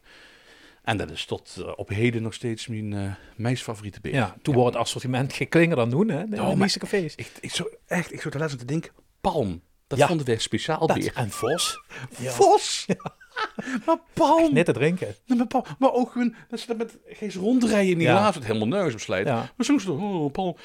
En 0.83 0.97
dat 0.97 1.11
is 1.11 1.25
tot 1.25 1.57
eh, 1.59 1.73
op 1.77 1.89
heden 1.89 2.23
nog 2.23 2.35
steeds 2.35 2.67
mijn 2.67 2.93
eh 2.93 3.13
meest 3.37 3.63
favoriete 3.63 4.01
bier. 4.01 4.13
ja. 4.15 4.37
Toen 4.43 4.55
wordt 4.55 4.75
het 4.75 4.83
assortiment 4.83 5.33
geen 5.33 5.49
klinger 5.49 5.77
dan 5.77 5.91
doen, 5.91 6.09
hè? 6.09 6.29
De 6.29 6.41
Oh, 6.43 6.55
meeste 6.55 6.79
cafés. 6.79 7.15
Ik, 7.15 7.31
ik 7.41 7.51
zo, 7.51 7.65
echt, 7.87 8.13
ik 8.13 8.21
zat 8.21 8.33
de 8.33 8.39
laatste 8.39 8.59
te 8.59 8.65
denken, 8.65 8.93
palm. 9.21 9.63
Dat 9.87 9.99
Ja. 9.99 10.07
vonden 10.07 10.27
wij 10.27 10.39
speciaal 10.39 10.87
Dat, 10.87 10.97
bier. 10.99 11.13
en 11.15 11.31
Vos. 11.31 11.81
Ja. 12.19 12.31
Vos! 12.31 12.87
maar 13.87 13.99
palm! 14.13 14.55
Net 14.55 14.65
te 14.65 14.73
drinken. 14.73 15.15
Maar, 15.27 15.47
palm. 15.47 15.65
maar 15.79 15.93
ook 15.93 16.13
gewoon, 16.13 16.35
dat 16.49 16.61
ze 16.61 16.67
dat 16.67 16.77
met 16.77 16.99
geen 17.07 17.33
rondrijden 17.33 17.91
in 17.93 17.99
die 17.99 18.07
Ja. 18.07 18.15
laatste, 18.15 18.39
het 18.39 18.47
helemaal 18.53 18.81
neus 18.83 18.95
op. 19.09 19.25
Maar 19.25 19.53
soms 19.59 19.87
oh, 19.87 20.33
palm. 20.33 20.57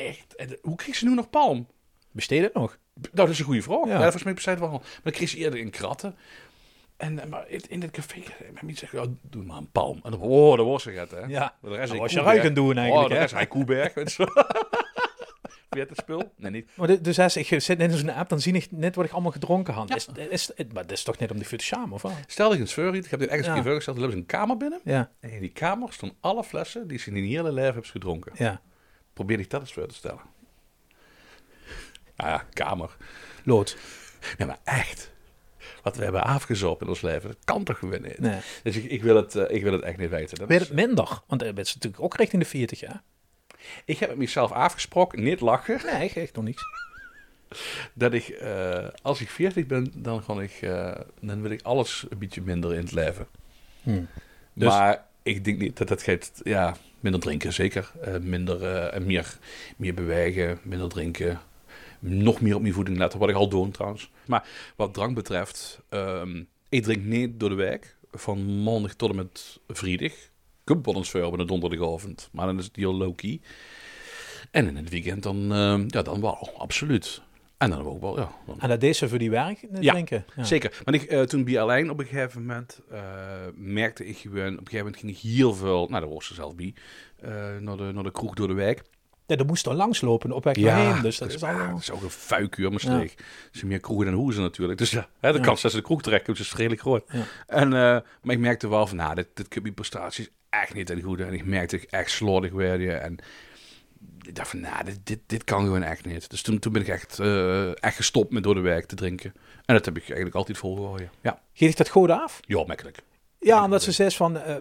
Ik 0.00 0.06
Ja, 0.06 0.10
echt. 0.10 0.34
En 0.36 0.58
hoe 0.62 0.76
kreeg 0.76 0.96
ze 0.96 1.04
nu 1.08 1.14
nog 1.14 1.30
palm? 1.30 1.66
Besteed 2.10 2.42
het 2.42 2.54
nog? 2.54 2.78
Nou, 2.94 3.08
dat 3.12 3.28
is 3.28 3.38
een 3.38 3.44
goede 3.44 3.62
vraag. 3.62 3.84
Ja. 3.86 3.90
Ja. 3.92 4.00
volgens 4.00 4.22
mij 4.22 4.34
bestaat 4.34 4.54
het 4.60 4.68
wel. 4.68 4.78
Maar 4.78 5.00
dan 5.02 5.12
kreeg 5.12 5.28
ze 5.28 5.36
eerder 5.36 5.60
in 5.60 5.70
kratten. 5.70 6.16
En 6.96 7.18
eh, 7.18 7.26
maar 7.28 7.44
in, 7.68 7.82
het 7.82 7.90
café, 7.90 8.22
mijn 8.52 8.66
niet 8.66 8.78
zeggen, 8.78 9.00
oh, 9.02 9.06
doe 9.22 9.44
maar 9.44 9.56
een 9.56 9.70
palm. 9.70 10.00
En 10.02 10.10
dan, 10.10 10.20
oh, 10.20 10.56
dat 10.56 10.66
was 10.66 10.84
het, 10.84 11.10
hè. 11.10 11.20
Ja. 11.20 11.56
De 11.62 11.68
rest 11.68 11.86
Dan 11.86 11.94
is 11.96 12.02
was 12.02 12.12
je 12.12 12.20
ruiken 12.20 12.54
doen 12.54 12.76
eigenlijk, 12.76 13.02
Oh, 13.04 13.08
de 13.08 13.14
hè? 13.14 13.20
rest 13.20 13.34
hij 13.34 13.46
Koeberg. 13.46 13.94
weet 13.94 14.12
je 14.12 14.26
het 15.88 15.90
spul? 15.96 16.32
Nee, 16.36 16.50
niet. 16.50 16.70
Maar 16.76 16.86
de- 16.86 17.00
dus 17.00 17.18
als 17.18 17.36
ik 17.36 17.46
zit 17.62 17.78
net 17.78 17.90
in 17.92 17.96
zo'n 17.98 18.10
app, 18.10 18.28
dan 18.28 18.40
zie 18.40 18.52
ik 18.52 18.66
net 18.70 18.94
wat 18.94 19.04
ik 19.04 19.12
allemaal 19.12 19.30
gedronken 19.32 19.74
had. 19.74 19.96
Is, 19.96 20.08
is, 20.28 20.50
maar 20.72 20.82
dat 20.82 20.92
is 20.92 21.02
toch 21.02 21.18
net 21.18 21.30
om 21.30 21.36
die 21.38 21.46
te 21.56 21.64
schamen, 21.64 21.92
of? 21.92 22.04
Stel 22.26 22.52
je 22.54 22.58
eens 22.60 22.74
voor, 22.74 22.96
ik 22.96 23.06
heb 23.10 23.20
dit 23.20 23.28
ergens 23.28 23.46
Ja. 23.46 23.48
een 23.48 23.54
keer 23.58 23.64
voorgesteld, 23.66 23.96
er 23.96 24.02
hebben 24.02 24.20
ze 24.20 24.26
een 24.32 24.38
kamer 24.38 24.56
binnen. 24.56 24.80
Ja, 24.84 25.10
En 25.20 25.30
in 25.30 25.40
die 25.40 25.52
kamer 25.52 25.92
stonden 25.92 26.18
alle 26.20 26.44
flessen 26.44 26.88
die 26.88 26.98
ze 26.98 27.08
in 27.08 27.14
hun 27.14 27.24
hele 27.24 27.52
leven 27.52 27.64
hebben 27.72 27.84
gedronken. 27.90 28.32
ja. 28.36 28.60
Probeer 29.20 29.38
ik 29.40 29.50
dat 29.50 29.60
eens 29.60 29.72
voor 29.72 29.86
te 29.86 29.94
stellen. 29.94 30.20
Nou 32.16 32.30
ja, 32.30 32.44
kamer. 32.52 32.96
Lood. 33.44 33.76
Ja, 34.38 34.46
maar 34.46 34.58
echt. 34.64 35.12
Wat 35.82 35.96
we 35.96 36.02
hebben 36.02 36.22
afgezopen 36.24 36.82
in 36.86 36.92
ons 36.92 37.00
leven, 37.00 37.28
dat 37.28 37.38
kan 37.44 37.64
toch 37.64 37.78
gewoon 37.78 38.02
niet. 38.02 38.18
Nee. 38.18 38.40
Dus 38.62 38.76
ik, 38.76 38.84
ik, 38.90 39.02
wil 39.02 39.16
het, 39.16 39.34
eh, 39.36 39.56
ik 39.56 39.62
wil 39.62 39.72
het 39.72 39.82
echt 39.82 39.96
niet 39.96 40.10
weten. 40.10 40.38
Dat 40.38 40.48
Weet 40.48 40.60
is- 40.60 40.66
het 40.66 40.76
minder? 40.76 41.20
Want 41.26 41.40
dat 41.40 41.58
is 41.58 41.74
natuurlijk 41.74 42.02
ook 42.02 42.16
richting 42.16 42.42
de 42.42 42.48
40, 42.48 42.80
ja? 42.80 43.02
ik 43.84 43.98
heb 43.98 44.08
met 44.08 44.18
mezelf 44.18 44.52
afgesproken, 44.52 45.22
niet 45.22 45.40
lachen, 45.40 45.80
Nee, 45.84 46.12
echt 46.12 46.34
nog 46.34 46.44
niks. 46.44 46.62
dat 47.92 48.12
ik, 48.12 48.28
eh, 48.28 48.88
als 49.02 49.20
ik 49.20 49.30
40 49.30 49.66
ben, 49.66 49.92
dan, 49.94 50.24
kan 50.24 50.42
ik, 50.42 50.52
eh, 50.60 50.92
dan 51.20 51.42
wil 51.42 51.50
ik 51.50 51.62
alles 51.62 52.06
een 52.08 52.18
beetje 52.18 52.42
minder 52.42 52.72
in 52.74 52.80
het 52.80 52.92
leven. 52.92 53.26
Hmm. 53.82 54.08
Dus- 54.52 54.68
Maar 54.68 55.06
ik 55.22 55.44
denk 55.44 55.58
niet 55.58 55.76
dat 55.76 55.88
dat 55.88 56.02
gaat, 56.02 56.40
ja, 56.44 56.76
minder 57.00 57.20
drinken 57.20 57.52
zeker. 57.52 57.92
Eh, 58.00 58.18
minder, 58.18 58.62
eh, 58.62 58.94
en 58.94 59.06
meer, 59.06 59.38
meer 59.76 59.94
bewegen, 59.94 60.58
minder 60.62 60.88
drinken. 60.88 61.40
Nog 61.98 62.40
meer 62.40 62.54
op 62.54 62.62
mijn 62.62 62.74
voeding 62.74 62.98
letten, 62.98 63.18
wat 63.18 63.28
ik 63.28 63.34
al 63.34 63.48
doe 63.48 63.70
trouwens. 63.70 64.10
Maar 64.26 64.48
wat 64.76 64.94
drank 64.94 65.14
betreft, 65.14 65.80
ehm, 65.88 66.42
ik 66.68 66.82
drink 66.82 67.04
niet 67.04 67.40
door 67.40 67.48
de 67.48 67.54
week. 67.54 67.96
Van 68.12 68.62
maandag 68.62 68.94
tot 68.94 69.10
en 69.10 69.16
met 69.16 69.60
vrijdag. 69.68 70.12
Ik 70.12 70.76
heb 70.76 70.86
op 70.86 71.38
een 71.38 71.46
donderdagavond. 71.46 72.28
Maar 72.32 72.46
dan 72.46 72.58
is 72.58 72.64
het 72.64 72.76
heel 72.76 72.94
low-key. 72.94 73.40
En 74.50 74.66
in 74.66 74.76
het 74.76 74.88
weekend 74.88 75.22
dan, 75.22 75.52
ehm, 75.52 75.84
ja, 75.86 76.02
dan 76.02 76.20
wel, 76.20 76.50
absoluut. 76.58 77.22
En 77.60 77.70
dan 77.70 77.84
ook 77.86 78.00
wel, 78.00 78.18
ja. 78.18 78.30
dan- 78.46 78.60
En 78.60 78.68
dat 78.68 78.80
deed 78.80 78.96
ze 78.96 79.08
voor 79.08 79.18
die 79.18 79.30
werk 79.30 79.66
Ja, 79.80 79.92
drinken? 79.92 80.24
Ja. 80.36 80.44
Zeker. 80.44 80.80
Want 80.84 81.02
ik, 81.02 81.10
eh, 81.10 81.22
toen 81.22 81.44
bij 81.44 81.60
Alleen 81.60 81.90
op 81.90 81.98
een 81.98 82.06
gegeven 82.06 82.40
moment 82.40 82.80
eh, 82.90 83.00
merkte 83.54 84.06
ik 84.06 84.16
gewoon, 84.16 84.52
op 84.52 84.58
een 84.58 84.66
gegeven 84.66 84.76
moment 84.78 84.96
ging 84.96 85.12
ik 85.12 85.18
heel 85.18 85.54
veel, 85.54 85.86
nou 85.88 86.00
daar 86.04 86.12
was 86.12 86.26
ze 86.26 86.34
zelf 86.34 86.54
bij, 86.54 86.74
eh, 87.20 87.30
naar, 87.60 87.76
de, 87.76 87.82
naar 87.94 88.02
de 88.02 88.10
kroeg 88.10 88.34
door 88.34 88.48
de 88.48 88.54
wijk. 88.54 88.82
Ja, 89.26 89.36
dat 89.36 89.46
moest 89.46 89.66
er 89.66 89.74
langslopen 89.74 90.32
op 90.32 90.44
weg 90.44 90.56
naar 90.56 90.92
heen. 90.92 91.02
Dus 91.02 91.18
dat, 91.18 91.32
is 91.32 91.42
ah, 91.42 91.48
allemaal... 91.50 91.70
dat 91.70 91.80
is 91.80 91.90
ook 91.90 92.02
een 92.02 92.10
fuikuur, 92.10 92.70
maar 92.70 92.80
streek. 92.80 93.12
Er 93.18 93.24
zijn 93.52 93.66
meer 93.70 93.80
kroegen 93.80 94.06
dan 94.06 94.14
hoezen 94.14 94.42
natuurlijk. 94.42 94.78
Dus 94.78 94.90
ja, 94.90 95.08
hè, 95.20 95.32
de 95.32 95.38
Ja. 95.38 95.44
kans 95.44 95.62
dat 95.62 95.70
ze 95.70 95.76
de 95.76 95.82
kroeg 95.82 96.02
trekken 96.02 96.34
is 96.34 96.54
redelijk 96.54 96.80
groot. 96.80 97.04
Ja. 97.12 97.22
En, 97.46 97.68
maar 98.22 98.34
ik 98.34 98.38
merkte 98.38 98.68
wel 98.68 98.86
van, 98.86 98.96
nou, 98.96 99.14
dit, 99.14 99.26
dit 99.34 99.74
prestaties 99.74 100.30
echt 100.50 100.74
niet 100.74 100.86
ten 100.86 101.02
goede. 101.02 101.24
En 101.24 101.32
ik 101.32 101.44
merkte 101.44 101.76
dat 101.76 101.84
ik 101.84 101.90
echt 101.90 102.10
slordig 102.10 102.52
werd. 102.52 102.80
ja, 102.80 102.92
En 102.92 103.18
ik 104.30 104.34
dacht 104.34 104.48
van, 104.48 104.60
nou, 104.60 104.84
dit, 104.84 104.98
dit, 105.04 105.20
dit 105.26 105.44
kan 105.44 105.64
gewoon 105.64 105.82
echt 105.82 106.04
niet. 106.04 106.30
Dus 106.30 106.42
toen, 106.42 106.58
toen 106.58 106.72
ben 106.72 106.82
ik 106.82 106.88
echt, 106.88 107.18
eh, 107.18 107.82
echt 107.82 107.96
gestopt 107.96 108.32
met 108.32 108.42
door 108.42 108.54
de 108.54 108.60
wijk 108.60 108.86
te 108.86 108.94
drinken. 108.94 109.32
En 109.64 109.74
dat 109.74 109.84
heb 109.84 109.96
ik 109.96 110.02
eigenlijk 110.02 110.34
altijd 110.34 110.58
volgehouden. 110.58 111.10
Ja, 111.22 111.42
Geef 111.52 111.70
ik 111.70 111.76
dat 111.76 111.88
goed 111.88 112.10
af? 112.10 112.40
ja 112.46 112.64
makkelijk. 112.64 113.02
Ja, 113.38 113.64
omdat 113.64 113.82
ze 113.82 113.92
zegt 113.92 114.16
van, 114.16 114.38
eh, 114.38 114.54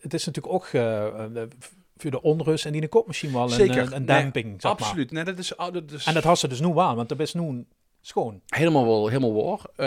het, 0.00 0.14
is 0.14 0.24
natuurlijk 0.24 0.54
ook 0.54 0.66
eh, 0.66 1.06
voor 1.96 2.10
de 2.10 2.22
onrust 2.22 2.66
en 2.66 2.72
die 2.72 2.88
kop 2.88 3.06
misschien 3.06 3.32
wel 3.32 3.42
een, 3.42 3.50
Zeker. 3.50 3.92
een 3.92 4.04
Nee, 4.04 4.30
zeg 4.32 4.62
maar. 4.62 4.70
Absoluut. 4.70 5.10
Nee, 5.10 5.24
dat 5.24 5.38
is, 5.38 5.52
dat 5.56 5.92
is 5.92 6.06
En 6.06 6.14
dat 6.14 6.24
had 6.24 6.38
ze 6.38 6.48
dus 6.48 6.60
nu 6.60 6.72
wel, 6.72 6.94
want 6.94 7.08
dat 7.08 7.20
is 7.20 7.34
nu 7.34 7.66
schoon. 8.00 8.40
helemaal, 8.46 8.84
wel, 8.86 9.08
helemaal 9.08 9.44
waar. 9.44 9.86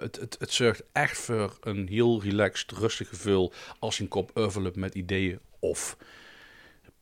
Het, 0.00 0.16
het, 0.20 0.36
het 0.38 0.52
zorgt 0.52 0.82
echt 0.92 1.18
voor 1.18 1.58
een 1.60 1.88
heel 1.88 2.22
relaxed, 2.22 2.70
rustig 2.70 3.08
gevoel 3.08 3.52
als 3.78 3.96
je 3.96 4.02
een 4.02 4.08
kop 4.08 4.30
overloopt 4.34 4.76
met 4.76 4.94
ideeën 4.94 5.38
of 5.58 5.96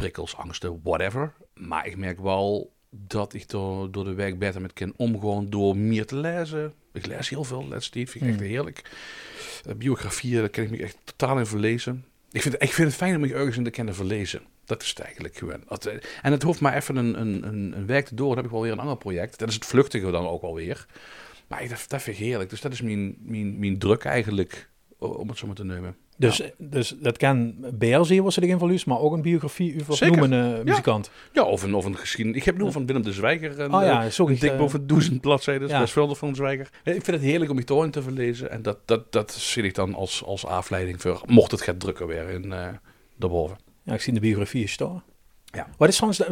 prikkels, 0.01 0.37
angsten, 0.37 0.81
whatever. 0.83 1.33
Maar 1.55 1.87
ik 1.87 1.97
merk 1.97 2.21
wel 2.21 2.73
dat 2.91 3.35
ik 3.35 3.49
door, 3.49 3.91
door 3.91 4.05
de 4.05 4.15
week 4.15 4.39
beter 4.39 4.61
met 4.61 4.73
kan 4.73 4.93
omgaan 4.97 5.51
door 5.51 5.77
meer 5.77 6.07
te 6.07 6.17
lezen. 6.17 6.75
Ik 6.93 7.07
lees 7.07 7.29
heel 7.29 7.45
veel, 7.45 7.65
laatste 7.69 7.91
tijd. 7.91 8.11
Vind 8.11 8.25
ik 8.25 8.31
echt 8.31 8.41
Hmm. 8.41 8.49
heerlijk. 8.49 8.83
Eh, 9.67 9.75
biografieën, 9.75 10.39
daar 10.41 10.49
kan 10.49 10.65
ik 10.65 10.71
me 10.71 10.77
echt 10.83 10.97
totaal 11.05 11.39
in 11.39 11.47
verlezen. 11.47 12.05
Ik 12.33 12.43
vind, 12.43 12.55
ik 12.55 12.73
vind 12.73 12.89
het 12.89 12.97
fijn 12.97 13.17
om 13.17 13.25
je 13.25 13.35
ergens 13.35 13.57
in 13.57 13.65
te 13.65 13.71
kunnen 13.71 13.95
verlezen. 13.95 14.43
Dat 14.65 14.83
is 14.83 14.89
het 14.89 14.99
eigenlijk 14.99 15.37
gewoon. 15.37 15.65
Eh, 15.69 15.93
En 16.23 16.33
het 16.33 16.43
hoeft 16.43 16.61
maar 16.61 16.75
even 16.75 16.97
een, 16.97 17.21
een, 17.21 17.47
een, 17.47 17.77
een 17.77 17.87
week 17.87 18.07
te 18.07 18.15
door. 18.15 18.27
Dan 18.29 18.37
heb 18.37 18.45
ik 18.45 18.51
wel 18.51 18.61
weer 18.63 18.73
een 18.73 18.79
ander 18.79 18.97
project. 18.97 19.39
Dat 19.39 19.49
is 19.49 19.55
het 19.55 19.67
vluchtige 19.67 20.11
dan 20.11 20.27
ook 20.27 20.43
alweer. 20.43 20.87
Maar 21.47 21.63
ik, 21.63 21.69
dat, 21.69 21.85
dat 21.89 22.03
vind 22.03 22.19
ik 22.19 22.25
heerlijk. 22.25 22.51
Dus 22.51 22.61
dat 22.61 22.73
is 22.73 22.81
mijn, 22.81 23.17
mijn, 23.21 23.59
mijn 23.59 23.79
druk 23.79 24.05
eigenlijk, 24.05 24.71
om 25.01 25.29
het 25.29 25.39
zo 25.39 25.47
maar 25.47 25.57
te 25.57 25.65
nemen. 25.65 25.97
Dus, 26.17 26.43
dus 26.59 26.95
dat 27.01 27.17
kan 27.17 27.55
BR 27.79 28.03
zien, 28.03 28.23
was 28.23 28.35
ze 28.35 28.43
erin 28.43 28.59
verlies, 28.59 28.85
maar 28.85 28.99
ook 28.99 29.13
een 29.13 29.23
biografie 29.23 29.81
over 29.81 29.97
Zeker. 29.97 30.19
noemen 30.19 30.59
uh, 30.59 30.65
muzikant. 30.65 31.11
Ja, 31.33 31.43
of 31.43 31.63
een, 31.63 31.75
of 31.75 31.85
een 31.85 31.97
geschiedenis. 31.97 32.39
Ik 32.39 32.45
heb 32.45 32.59
nu 32.59 32.73
van 32.73 32.87
Willem 32.87 33.03
de 33.03 33.13
Zwijger 33.13 33.61
een, 33.61 33.75
Oh 33.75 33.83
ja, 33.83 34.05
eh, 34.05 34.11
sorry. 34.11 34.33
een 34.33 34.41
dik 34.41 34.51
eh, 34.51 34.59
boven 34.59 34.87
duizend 34.87 35.21
bladzijden. 35.21 35.69
ja. 35.69 35.87
Van 35.87 36.29
de 36.29 36.35
Zwijger. 36.35 36.71
Ik 36.85 36.93
vind 36.93 37.07
het 37.07 37.21
heerlijk 37.21 37.51
om 37.51 37.57
die 37.57 37.65
toren 37.65 37.91
te 37.91 38.03
verlezen. 38.03 38.51
En 38.51 38.63
dat, 38.63 38.79
dat, 38.85 39.13
dat 39.13 39.33
zie 39.33 39.63
ik 39.63 39.75
dan 39.75 39.95
als, 39.95 40.25
als 40.25 40.47
afleiding 40.47 41.01
voor, 41.01 41.23
mocht 41.27 41.51
het 41.51 41.61
gaat 41.61 41.81
drukken 41.81 42.07
weer 42.07 42.29
in 42.29 42.53
eh 42.53 42.69
daarboven. 43.17 43.57
Ja, 43.83 43.95
ik 43.95 44.01
zie 44.01 44.13
de 44.13 44.21
biografie 44.21 44.69
staan. 44.69 45.03
Ja. 45.45 45.69
Wat 45.77 45.89
is 45.89 45.97
soms, 45.97 46.17
dat 46.17 46.31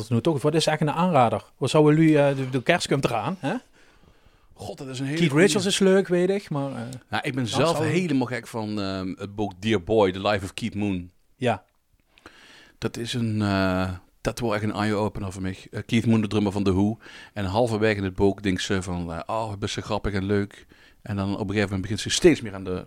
is 0.00 0.08
nu 0.08 0.20
toch, 0.20 0.42
wat 0.42 0.54
is 0.54 0.66
eigenlijk 0.66 0.98
een 0.98 1.04
aanrader? 1.04 1.44
Wat 1.56 1.70
zouden 1.70 1.96
jullie, 1.96 2.34
de, 2.34 2.50
de 2.50 2.62
kerst 2.62 2.88
komt 2.88 3.04
eraan, 3.04 3.36
hè? 3.40 3.54
God, 4.54 4.78
dat 4.78 4.88
is 4.88 4.98
een 4.98 5.04
hele 5.06 5.18
Keith 5.18 5.30
goeie. 5.30 5.44
Richards 5.46 5.66
is 5.66 5.78
leuk, 5.78 6.08
weet 6.08 6.30
ik, 6.30 6.50
maar 6.50 6.70
eh, 6.70 6.82
Nou, 7.08 7.22
ik 7.22 7.34
ben 7.34 7.46
zelf 7.46 7.78
helemaal 7.78 8.26
gek 8.26 8.46
van 8.46 8.80
ehm, 8.80 9.14
het 9.16 9.34
boek 9.34 9.52
Dear 9.58 9.82
Boy, 9.82 10.12
The 10.12 10.20
Life 10.20 10.44
of 10.44 10.54
Keith 10.54 10.74
Moon. 10.74 11.10
ja. 11.36 11.64
Dat 12.78 12.96
is 12.96 13.12
een, 13.14 13.42
eh, 13.42 13.90
dat 14.20 14.38
wordt 14.38 14.54
echt 14.62 14.64
een 14.64 14.78
eye-opener 14.78 15.32
voor 15.32 15.42
mij. 15.42 15.56
Eh, 15.70 15.80
Keith 15.86 16.06
Moon, 16.06 16.20
de 16.20 16.26
drummer 16.26 16.52
van 16.52 16.62
The 16.62 16.72
Who. 16.72 16.98
En 17.32 17.44
halverwege 17.44 17.96
in 17.96 18.04
het 18.04 18.14
boek 18.14 18.42
denkt 18.42 18.62
ze 18.62 18.82
van, 18.82 19.28
oh, 19.28 19.50
het 19.50 19.62
is 19.62 19.72
zo 19.72 19.82
grappig 19.82 20.12
en 20.12 20.24
leuk. 20.24 20.66
En 21.02 21.16
dan 21.16 21.32
op 21.32 21.40
een 21.40 21.46
gegeven 21.46 21.62
moment 21.62 21.80
begint 21.80 22.00
ze 22.00 22.10
steeds 22.10 22.40
meer 22.40 22.54
aan 22.54 22.64
de 22.64 22.86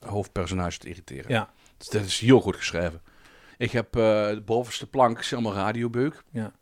hoofdpersonage 0.00 0.78
te 0.78 0.88
irriteren. 0.88 1.32
Ja. 1.32 1.50
Dus 1.76 1.88
dat 1.88 2.04
is 2.04 2.18
heel 2.18 2.40
goed 2.40 2.56
geschreven. 2.56 3.02
Ik 3.56 3.70
heb 3.70 3.96
eh, 3.96 4.02
de 4.28 4.42
bovenste 4.44 4.86
plank, 4.86 5.18
is 5.18 5.32
allemaal 5.32 5.54
radiobeuk. 5.54 6.22
Ja. 6.30 6.52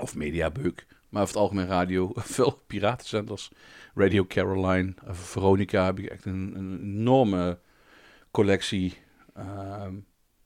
Of 0.00 0.14
mediabeuk. 0.14 0.86
Maar 1.08 1.22
over 1.22 1.34
het 1.34 1.42
algemeen 1.42 1.66
radio. 1.66 2.12
Veel 2.16 2.62
piratenzenders. 2.66 3.50
Radio 3.94 4.24
Caroline, 4.26 4.94
eh, 5.06 5.14
Veronica 5.14 5.84
heb 5.84 5.98
ik 5.98 6.06
echt 6.06 6.24
een, 6.24 6.56
enorme 6.82 7.58
collectie. 8.30 8.94
Ehm, 9.34 9.94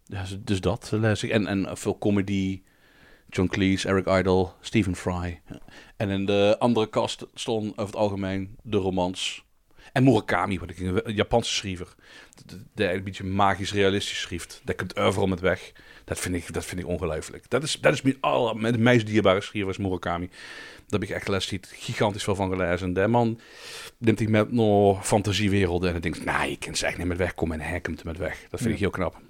dus- 0.05 0.39
dus 0.41 0.61
dat 0.61 0.91
lees 0.93 1.23
ik. 1.23 1.31
En, 1.31 1.47
en 1.47 1.77
veel 1.77 1.99
comedy. 1.99 2.63
John 3.29 3.49
Cleese, 3.49 3.89
Eric 3.89 4.07
Idle, 4.07 4.53
Stephen 4.61 4.97
Fry. 4.97 5.41
En 5.97 6.09
in 6.09 6.25
de 6.27 6.57
andere 6.59 6.89
kast 6.89 7.27
stond 7.35 7.71
over 7.71 7.85
het 7.85 7.97
algemeen 7.97 8.57
de 8.63 8.77
romans. 8.77 9.45
En 9.93 10.05
Murakami, 10.05 10.59
wat 10.59 10.71
ik 10.71 10.79
een 10.79 11.15
Japanse 11.15 11.55
schrijver. 11.55 11.95
De, 12.75 12.93
een 12.93 13.05
beetje 13.05 13.25
magisch 13.25 13.73
realistisch 13.73 14.21
schrijft. 14.21 14.61
Dat 14.65 14.77
komt 14.77 14.97
overal 14.97 15.27
met 15.27 15.41
weg. 15.41 15.73
Dat 16.05 16.19
vind 16.19 16.35
ik, 16.35 16.53
dat 16.53 16.65
vind 16.65 16.81
ik 16.81 16.87
ongelooflijk. 16.87 17.45
Dat 17.51 17.63
is, 17.63 17.79
dat 17.81 17.93
is 17.93 18.03
mijn, 18.03 18.17
aller, 18.21 18.57
mijn 18.57 18.83
meest 18.83 19.07
dierbare 19.07 19.41
Murakami. 19.79 20.27
Daar 20.29 21.01
heb 21.01 21.03
ik 21.03 21.11
echt 21.17 21.29
les 21.29 21.47
ziet 21.47 21.71
gigantisch 21.75 22.25
veel 22.25 22.35
van 22.35 22.51
gelezen. 22.51 22.87
En 22.87 22.93
de 22.93 23.07
man 23.07 23.41
neemt 23.99 24.19
hij 24.19 24.29
met 24.29 24.53
nog 24.53 25.07
fantasiewerelden. 25.07 25.87
En 25.87 25.93
dan 25.93 26.03
denkt, 26.03 26.25
nou, 26.25 26.51
je 26.51 26.59
kunt 26.59 26.79
ze 26.79 26.87
echt 26.87 26.99
niet 26.99 27.07
met 27.07 27.17
weg 27.17 27.35
en 27.53 27.61
hij 27.61 27.81
komt 27.81 28.01
er 28.01 28.07
met 28.07 28.17
weg. 28.19 28.41
Dat 28.51 28.61
vind 28.61 28.65
Ja. 28.65 28.71
ik 28.75 28.79
heel 28.81 28.91
knap. 28.91 29.21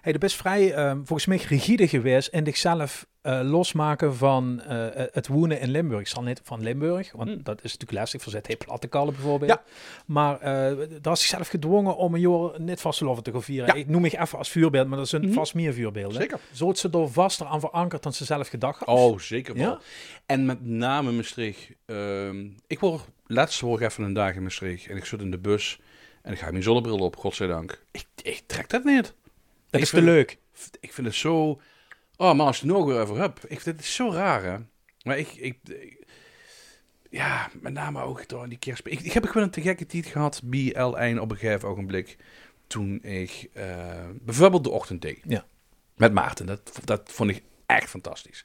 Hey, 0.00 0.12
je 0.12 0.18
best 0.18 0.36
vrij, 0.36 0.72
ehm, 0.74 0.96
volgens 0.96 1.26
mij, 1.26 1.36
rigide 1.48 1.88
geweest 1.88 2.28
en 2.28 2.44
zichzelf 2.44 3.06
eh, 3.24 3.40
losmaken 3.42 4.16
van 4.16 4.60
eh, 4.62 4.86
het 5.12 5.26
wonen 5.26 5.60
in 5.60 5.70
Limburg. 5.70 6.00
Ik 6.00 6.06
zal 6.08 6.22
niet 6.22 6.40
van 6.44 6.62
Limburg, 6.62 7.12
want 7.12 7.28
Hmm. 7.28 7.42
dat 7.42 7.56
is 7.56 7.62
natuurlijk 7.72 7.92
lastig. 7.98 8.22
Verzet 8.22 8.46
heel 8.46 8.56
platte 8.56 8.86
kallen 8.86 9.12
bijvoorbeeld. 9.14 9.50
Ja. 9.50 9.62
Maar 10.06 10.40
eh 10.40 10.76
daar 11.02 11.12
is 11.12 11.20
zichzelf 11.20 11.48
gedwongen 11.48 11.96
om 11.96 12.14
een 12.14 12.20
jaar 12.20 12.60
net 12.60 12.80
vasteloven 12.80 13.22
te 13.22 13.30
gaan 13.32 13.42
vieren. 13.42 13.66
Ja. 13.66 13.74
Ik 13.74 13.88
noem 13.88 14.00
me 14.02 14.18
even 14.20 14.38
als 14.38 14.48
vuurbeeld, 14.50 14.88
maar 14.88 14.98
dat 14.98 15.08
zijn 15.08 15.22
Mhm. 15.24 15.32
vast 15.32 15.54
meer 15.54 15.74
voorbeelden. 15.74 16.20
Zeker. 16.20 16.38
Zo 16.52 16.72
ze 16.72 16.88
er 16.92 17.10
vaster 17.10 17.46
aan 17.46 17.60
verankerd 17.60 18.02
dan 18.02 18.12
ze 18.12 18.24
zelf 18.24 18.48
gedacht 18.48 18.78
had. 18.84 18.98
Oh, 18.98 19.18
zeker 19.18 19.54
wel. 19.54 19.62
Ja? 19.70 19.78
En 20.26 20.46
met 20.46 20.66
name 20.66 21.12
Maastricht. 21.12 21.68
Ehm, 21.86 22.46
ik 22.66 22.78
word 22.80 23.02
laatst 23.26 23.60
word 23.60 23.80
ik 23.80 23.86
even 23.88 24.04
een 24.04 24.12
dag 24.12 24.34
in 24.34 24.42
Maastricht. 24.42 24.86
En 24.88 24.96
ik 24.96 25.04
zit 25.04 25.20
in 25.20 25.30
de 25.30 25.38
bus. 25.38 25.80
En 26.22 26.32
ik 26.32 26.38
ga 26.38 26.50
mijn 26.50 26.62
zonnebril 26.62 26.98
op, 26.98 27.16
godzijdank. 27.16 27.84
Ik, 27.90 28.06
ik 28.22 28.42
trek 28.46 28.68
dat 28.70 28.84
niet. 28.84 29.02
dat 29.04 29.12
ik 29.70 29.80
is 29.80 29.88
te 29.88 29.94
vind- 29.96 30.06
leuk. 30.08 30.38
Ik 30.80 30.92
vind 30.92 31.06
het 31.06 31.16
zo... 31.16 31.60
Oh, 32.16 32.34
maar 32.34 32.46
als 32.46 32.60
je 32.60 32.66
het 32.66 32.76
nog 32.76 32.86
weer 32.86 33.00
over 33.00 33.16
hebt. 33.18 33.50
Ik 33.50 33.60
vind 33.60 33.76
het 33.76 33.84
zo 33.86 34.10
raar, 34.12 34.42
hè. 34.44 34.56
Maar 35.02 35.18
ik... 35.18 35.28
ik, 35.34 35.58
ik- 35.68 36.02
ja, 37.10 37.50
met 37.60 37.72
name 37.72 38.02
ook 38.02 38.28
door 38.28 38.48
die 38.48 38.58
kerst. 38.58 38.86
Ik, 38.86 39.00
ik 39.00 39.12
heb 39.12 39.24
gewoon 39.24 39.42
een 39.42 39.50
te 39.50 39.60
gekke 39.60 39.86
tijd 39.86 40.06
gehad 40.06 40.40
bij 40.44 40.72
L1 40.74 41.20
op 41.20 41.30
een 41.30 41.36
gegeven 41.36 41.68
ogenblik. 41.68 42.16
Toen 42.66 43.02
ik 43.02 43.48
eh, 43.52 44.08
bijvoorbeeld 44.20 44.64
de 44.64 44.70
ochtendthee. 44.70 45.20
Ja. 45.24 45.44
Met 45.96 46.12
Maarten. 46.12 46.46
Dat, 46.46 46.80
dat 46.84 47.02
vond 47.12 47.30
ik 47.30 47.42
echt 47.66 47.88
fantastisch. 47.90 48.42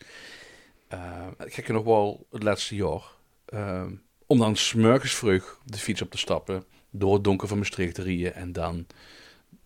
Eh 0.87 1.27
ik 1.45 1.53
heb 1.55 1.67
nog 1.67 1.83
wel 1.83 2.27
het 2.31 2.43
laatste 2.43 2.75
jaar. 2.75 3.03
eh, 3.45 3.85
om 4.25 4.37
dan 4.39 4.55
smurkens 4.55 5.13
vroeg 5.15 5.59
de 5.65 5.77
fiets 5.77 6.01
op 6.01 6.11
te 6.11 6.17
stappen. 6.17 6.63
Door 6.89 7.13
het 7.13 7.23
donker 7.23 7.47
van 7.47 7.57
Maastricht 7.57 7.95
te 7.95 8.01
rijden. 8.03 8.35
En 8.35 8.51
dan 8.53 8.87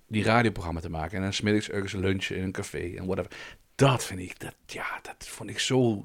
die 0.08 0.24
radioprogramma 0.24 0.80
te 0.80 0.90
maken. 0.90 1.18
En 1.18 1.24
dan 1.24 1.34
smiddags 1.34 1.70
ergens 1.70 1.94
lunchen 1.94 2.36
in 2.38 2.44
een 2.44 2.52
café 2.52 2.94
en 2.98 3.06
whatever. 3.06 3.32
Dat 3.76 4.04
vind 4.04 4.20
ik, 4.20 4.40
dat, 4.40 4.56
ja, 4.66 4.86
dat 5.02 5.28
vond 5.28 5.50
ik 5.50 5.60
zo, 5.60 5.96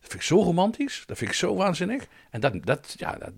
dat 0.00 0.10
vind 0.10 0.14
ik 0.14 0.22
zo 0.22 0.36
romantisch. 0.42 1.02
Dat 1.06 1.18
vind 1.18 1.30
ik 1.30 1.36
zo 1.36 1.54
waanzinnig. 1.54 2.06
En 2.30 2.40
dat, 2.40 2.54
dat, 2.64 2.94
ja, 2.98 3.12
dat, 3.12 3.32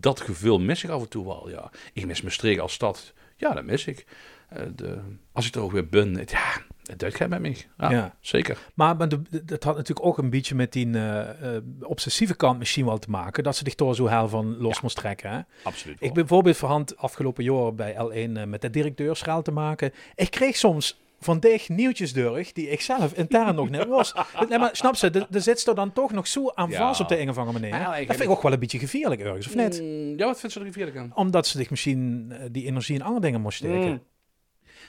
dat 0.00 0.20
gevoel 0.20 0.58
mis 0.60 0.84
ik 0.84 0.90
af 0.90 1.02
en 1.02 1.08
toe 1.08 1.26
wel, 1.26 1.48
ja. 1.50 1.70
Ik 1.92 2.06
mis 2.06 2.22
Maastricht 2.22 2.60
als 2.60 2.72
stad. 2.72 3.12
Ja, 3.36 3.52
dat 3.54 3.64
mis 3.64 3.86
ik. 3.86 4.06
Eh, 4.48 4.62
de, 4.74 4.98
als 5.32 5.46
ik 5.46 5.54
er 5.54 5.60
ook 5.60 5.72
weer 5.72 5.88
ben, 5.88 6.14
het, 6.16 6.30
ja, 6.30 6.52
het 6.84 6.98
doet 6.98 7.14
geen 7.14 7.28
met 7.28 7.40
mij. 7.40 7.56
Ja, 7.78 7.90
Ja. 7.90 8.16
zeker. 8.20 8.58
Maar, 8.74 8.96
maar 8.96 9.08
de- 9.08 9.22
de- 9.30 9.44
dat 9.44 9.62
had 9.64 9.76
natuurlijk 9.76 10.06
ook 10.06 10.18
een 10.18 10.30
beetje 10.30 10.54
met 10.54 10.72
die 10.72 10.94
eh, 10.94 11.56
eh, 11.56 11.62
obsessieve 11.80 12.34
kant 12.36 12.58
misschien 12.58 12.84
wel 12.84 12.98
te 12.98 13.10
maken. 13.10 13.42
Dat 13.44 13.56
ze 13.56 13.62
zich 13.64 13.74
door 13.74 13.94
zo 13.94 14.06
heel 14.06 14.28
van 14.28 14.56
los 14.56 14.74
Ja. 14.74 14.80
moest 14.82 14.96
trekken. 14.96 15.30
Hè? 15.30 15.40
Absoluut. 15.62 15.96
Ik 15.96 16.06
ben 16.12 16.12
bijvoorbeeld 16.14 16.56
voorhand 16.56 16.96
afgelopen 16.96 17.44
jaar 17.44 17.74
bij 17.74 17.94
L1 17.94 18.36
eh, 18.36 18.44
met 18.44 18.60
de 18.60 18.70
directeurschaal 18.70 19.42
te 19.42 19.50
maken. 19.52 19.92
Ik 20.14 20.30
kreeg 20.30 20.56
soms 20.56 21.00
van 21.20 21.40
dicht 21.40 21.68
nieuwtjes 21.68 22.12
door 22.12 22.42
die 22.52 22.70
ik 22.70 22.80
zelf 22.80 23.12
intern 23.12 23.54
nog 23.54 23.70
net 23.70 23.86
was. 23.88 24.14
Nee, 24.48 24.58
maar 24.58 24.76
snap 24.76 24.96
ze, 24.96 25.26
de 25.30 25.40
zit 25.40 25.66
er 25.66 25.74
dan 25.74 25.92
toch 25.92 26.12
nog 26.12 26.26
zo 26.26 26.50
aan 26.54 26.70
Ja. 26.70 26.76
vast 26.78 27.00
op 27.00 27.08
de 27.08 27.18
een 27.20 27.28
of 27.28 27.38
andere 27.38 27.58
manier. 27.60 27.78
Nou, 27.78 27.96
dat 28.06 28.16
vind 28.16 28.28
ik 28.30 28.36
ook 28.36 28.42
wel 28.42 28.52
een 28.52 28.58
beetje 28.58 28.78
gevaarlijk 28.78 29.20
ergens, 29.20 29.46
of 29.46 29.54
net? 29.54 29.80
Mm, 29.82 30.18
ja, 30.18 30.24
wat 30.26 30.38
vindt 30.38 30.54
ze 30.54 30.60
er 30.60 30.66
gevaarlijk 30.66 30.96
aan? 30.96 31.10
Omdat 31.14 31.46
ze 31.46 31.58
zich 31.58 31.70
misschien 31.70 32.26
eh, 32.32 32.38
die 32.50 32.66
energie 32.66 32.94
in 32.94 33.02
andere 33.02 33.20
dingen 33.20 33.40
moest 33.40 33.58
steken. 33.58 33.88
Mm. 33.90 34.02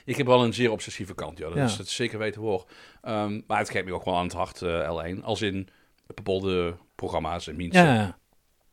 Ik 0.04 0.16
heb 0.16 0.26
wel 0.26 0.44
een 0.44 0.52
zeer 0.54 0.70
obsessieve 0.70 1.14
kant, 1.14 1.38
ja. 1.38 1.46
Dat 1.48 1.56
Ja. 1.56 1.64
is 1.64 1.78
het 1.78 1.88
zeker 1.88 2.18
weten 2.18 2.40
hoor. 2.40 2.66
Ehm, 3.02 3.40
maar 3.46 3.58
het 3.58 3.70
geeft 3.70 3.84
me 3.84 3.92
ook 3.94 4.04
wel 4.04 4.16
aan 4.16 4.24
het 4.24 4.32
hart, 4.32 4.62
eh, 4.62 4.90
L1. 5.16 5.22
Als 5.24 5.42
in 5.42 5.68
bepaalde 6.06 6.76
programma's 6.94 7.46
en 7.48 7.56
mensen. 7.56 7.84
Ja. 7.84 8.18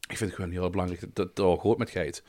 Ik 0.09 0.17
vind 0.17 0.29
het 0.29 0.33
gewoon 0.39 0.51
heel 0.51 0.69
belangrijk 0.69 1.01
dat 1.01 1.15
dat 1.15 1.35
dat 1.35 1.59
hoort 1.61 1.77
met 1.77 1.89
geit. 1.89 2.23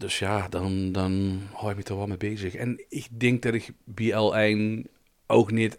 Dus 0.00 0.18
ja, 0.18 0.48
dan, 0.48 0.92
dan 0.92 1.42
hou 1.52 1.70
ik 1.70 1.76
me 1.76 1.82
er 1.82 1.96
wel 1.96 2.06
mee 2.06 2.16
bezig. 2.16 2.54
En 2.54 2.84
ik 2.88 3.06
denk 3.10 3.42
dat 3.42 3.54
ik 3.54 3.72
bij 3.84 4.12
L1 4.12 4.90
ook 5.26 5.50
niet 5.50 5.78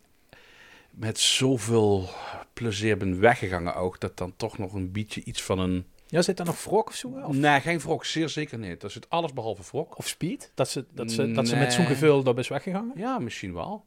met 0.91 1.19
zoveel 1.19 2.09
plezier 2.53 2.97
ben 2.97 3.19
weggegaan 3.19 3.73
ook. 3.73 3.99
Dat 3.99 4.17
dan 4.17 4.33
toch 4.35 4.57
nog 4.57 4.73
een 4.73 4.91
beetje 4.91 5.23
iets 5.23 5.41
van 5.41 5.59
een... 5.59 5.85
ja, 6.07 6.21
zit 6.21 6.39
er 6.39 6.45
nog 6.45 6.63
wrok 6.63 6.87
of 6.87 6.95
zo? 6.95 7.07
Of, 7.07 7.35
Nee, 7.35 7.59
geen 7.59 7.79
wrok. 7.79 8.05
Zeer 8.05 8.29
zeker 8.29 8.57
niet. 8.57 8.81
Dat 8.81 8.91
zit 8.91 9.09
alles 9.09 9.33
behalve 9.33 9.61
wrok. 9.71 9.97
of 9.97 10.07
speed? 10.07 10.51
Dat 10.55 10.69
ze, 10.69 10.85
dat 10.93 11.11
ze, 11.11 11.31
dat 11.31 11.47
ze 11.47 11.55
met 11.55 11.73
zo'n 11.73 11.85
gevoel 11.85 12.23
daar 12.23 12.37
is 12.37 12.47
weggegaan? 12.47 12.91
Ja, 12.95 13.19
misschien 13.19 13.53
wel. 13.53 13.85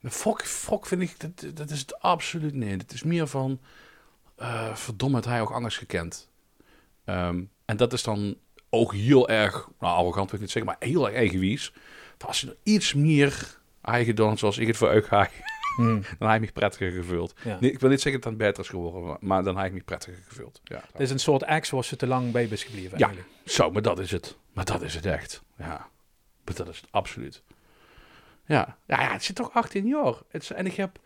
Maar 0.00 0.10
Fok, 0.10 0.42
Fok 0.42 0.86
vind 0.86 1.02
ik, 1.02 1.20
dat, 1.20 1.56
dat 1.56 1.70
is 1.70 1.80
het 1.80 2.00
absoluut 2.00 2.54
niet. 2.54 2.82
Het 2.82 2.92
is 2.92 3.02
meer 3.02 3.26
van, 3.26 3.60
eh 4.36 4.74
verdomme, 4.74 5.16
het 5.16 5.24
hij 5.24 5.40
ook 5.40 5.50
anders 5.50 5.76
gekend. 5.76 6.28
Ehm, 7.04 7.42
en 7.64 7.76
dat 7.76 7.92
is 7.92 8.02
dan 8.02 8.36
ook 8.70 8.94
heel 8.94 9.28
erg, 9.28 9.68
nou 9.80 9.96
arrogant 9.96 10.26
wil 10.30 10.34
ik 10.34 10.40
niet 10.40 10.50
zeggen, 10.50 10.72
maar 10.72 10.88
heel 10.88 11.06
erg 11.06 11.16
eigenwijs. 11.16 11.72
Maar 12.18 12.26
Als 12.28 12.40
je 12.40 12.46
er 12.46 12.56
iets 12.62 12.94
meer 12.94 13.58
eigen 13.82 14.14
dan 14.16 14.38
zoals 14.38 14.58
ik 14.58 14.66
het 14.66 14.76
voor 14.76 15.02
ga, 15.02 15.28
Hmm. 15.76 16.02
dan 16.18 16.28
heb 16.30 16.42
ik 16.42 16.46
me 16.46 16.52
prettiger 16.52 16.90
gevuld. 16.90 17.34
Ja. 17.44 17.56
Nee, 17.60 17.72
ik 17.72 17.80
wil 17.80 17.90
niet 17.90 18.00
zeggen 18.00 18.20
dat 18.22 18.30
het 18.30 18.40
beter 18.40 18.62
is 18.62 18.68
geworden, 18.68 19.16
maar- 19.20 19.42
dan 19.42 19.56
heb 19.56 19.66
ik 19.66 19.72
me 19.72 19.80
prettiger 19.80 20.22
gevuld. 20.28 20.60
Ja. 20.64 20.82
Het 20.92 21.00
is 21.00 21.10
een 21.10 21.18
soort 21.18 21.42
ex 21.42 21.70
waar 21.70 21.84
ze 21.84 21.96
te 21.96 22.06
lang 22.06 22.32
bij 22.32 22.44
is 22.44 22.64
gebleven 22.64 22.98
Ja. 22.98 23.06
eigenlijk. 23.06 23.34
Zo, 23.44 23.70
maar 23.70 23.82
dat 23.82 23.98
is 23.98 24.10
het. 24.10 24.36
Maar 24.52 24.64
dat 24.64 24.82
is 24.82 24.94
het 24.94 25.06
echt. 25.06 25.42
Ja, 25.58 25.88
maar 26.44 26.54
dat 26.54 26.68
is 26.68 26.80
het 26.80 26.88
absoluut. 26.90 27.42
Ja, 28.46 28.76
ja, 28.86 29.00
ja 29.02 29.12
het 29.12 29.24
zit 29.24 29.36
toch 29.36 29.50
18 29.54 29.86
jaar. 29.86 30.14
Het 30.28 30.42
is, 30.42 30.50
en 30.52 30.66
ik 30.66 30.74
heb 30.74 30.98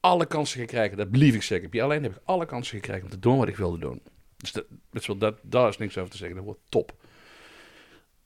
alle 0.00 0.26
kansen 0.26 0.60
gekregen, 0.60 0.96
dat 0.96 1.10
blief 1.10 1.34
ik 1.34 1.42
zeggen. 1.42 1.70
Bij 1.70 1.82
alleen 1.82 2.02
heb 2.02 2.12
ik 2.12 2.20
alle 2.24 2.46
kansen 2.46 2.76
gekregen 2.76 3.02
om 3.02 3.10
te 3.10 3.18
doen 3.18 3.38
wat 3.38 3.48
ik 3.48 3.56
wilde 3.56 3.78
doen. 3.78 4.02
Dus 4.36 4.52
dat, 4.52 4.64
dat, 4.90 5.00
is 5.02 5.06
wel- 5.06 5.16
dat, 5.18 5.38
daar 5.42 5.68
is 5.68 5.78
niks 5.78 5.98
over 5.98 6.10
te 6.10 6.16
zeggen. 6.16 6.36
Dat 6.36 6.44
wordt 6.44 6.60
top. 6.68 6.92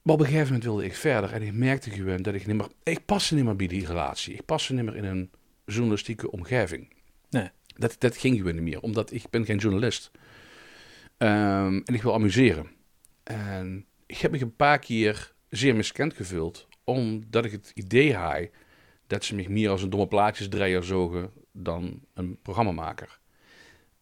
Maar 0.04 0.14
op 0.14 0.20
een 0.20 0.26
gegeven 0.26 0.46
moment 0.46 0.64
wilde 0.64 0.84
ik 0.84 0.94
verder 0.94 1.32
en 1.32 1.42
ik 1.42 1.52
merkte 1.52 1.90
gewoon 1.90 2.22
dat 2.22 2.34
ik 2.34 2.46
niet 2.46 2.56
meer... 2.56 2.68
Ik 2.82 3.04
paste 3.04 3.34
niet 3.34 3.44
meer 3.44 3.56
bij 3.56 3.66
die 3.66 3.86
relatie. 3.86 4.34
Ik 4.34 4.44
paste 4.44 4.74
niet 4.74 4.84
meer 4.84 4.96
in 4.96 5.04
een 5.04 5.30
journalistieke 5.64 6.30
omgeving. 6.30 6.92
Nee. 7.30 7.50
Dat, 7.66 7.96
dat 7.98 8.16
ging 8.16 8.36
gewoon 8.36 8.54
niet 8.54 8.62
meer, 8.62 8.80
omdat 8.80 9.12
ik 9.12 9.30
ben 9.30 9.44
geen 9.44 9.58
journalist. 9.58 10.10
Ehm, 11.16 11.80
en 11.84 11.94
ik 11.94 12.02
wil 12.02 12.14
amuseren. 12.14 12.70
En 13.22 13.86
ik 14.06 14.16
heb 14.16 14.30
me 14.30 14.40
een 14.40 14.56
paar 14.56 14.78
keer 14.78 15.32
zeer 15.48 15.76
miskend 15.76 16.14
gevuld, 16.14 16.68
omdat 16.84 17.44
ik 17.44 17.52
het 17.52 17.72
idee 17.74 18.14
had 18.14 18.48
dat 19.06 19.24
ze 19.24 19.34
me 19.34 19.48
meer 19.48 19.70
als 19.70 19.82
een 19.82 19.90
domme 19.90 20.08
plaatjesdraaier 20.08 20.82
zogen 20.82 21.30
dan 21.52 22.00
een 22.14 22.38
programmamaker. 22.42 23.18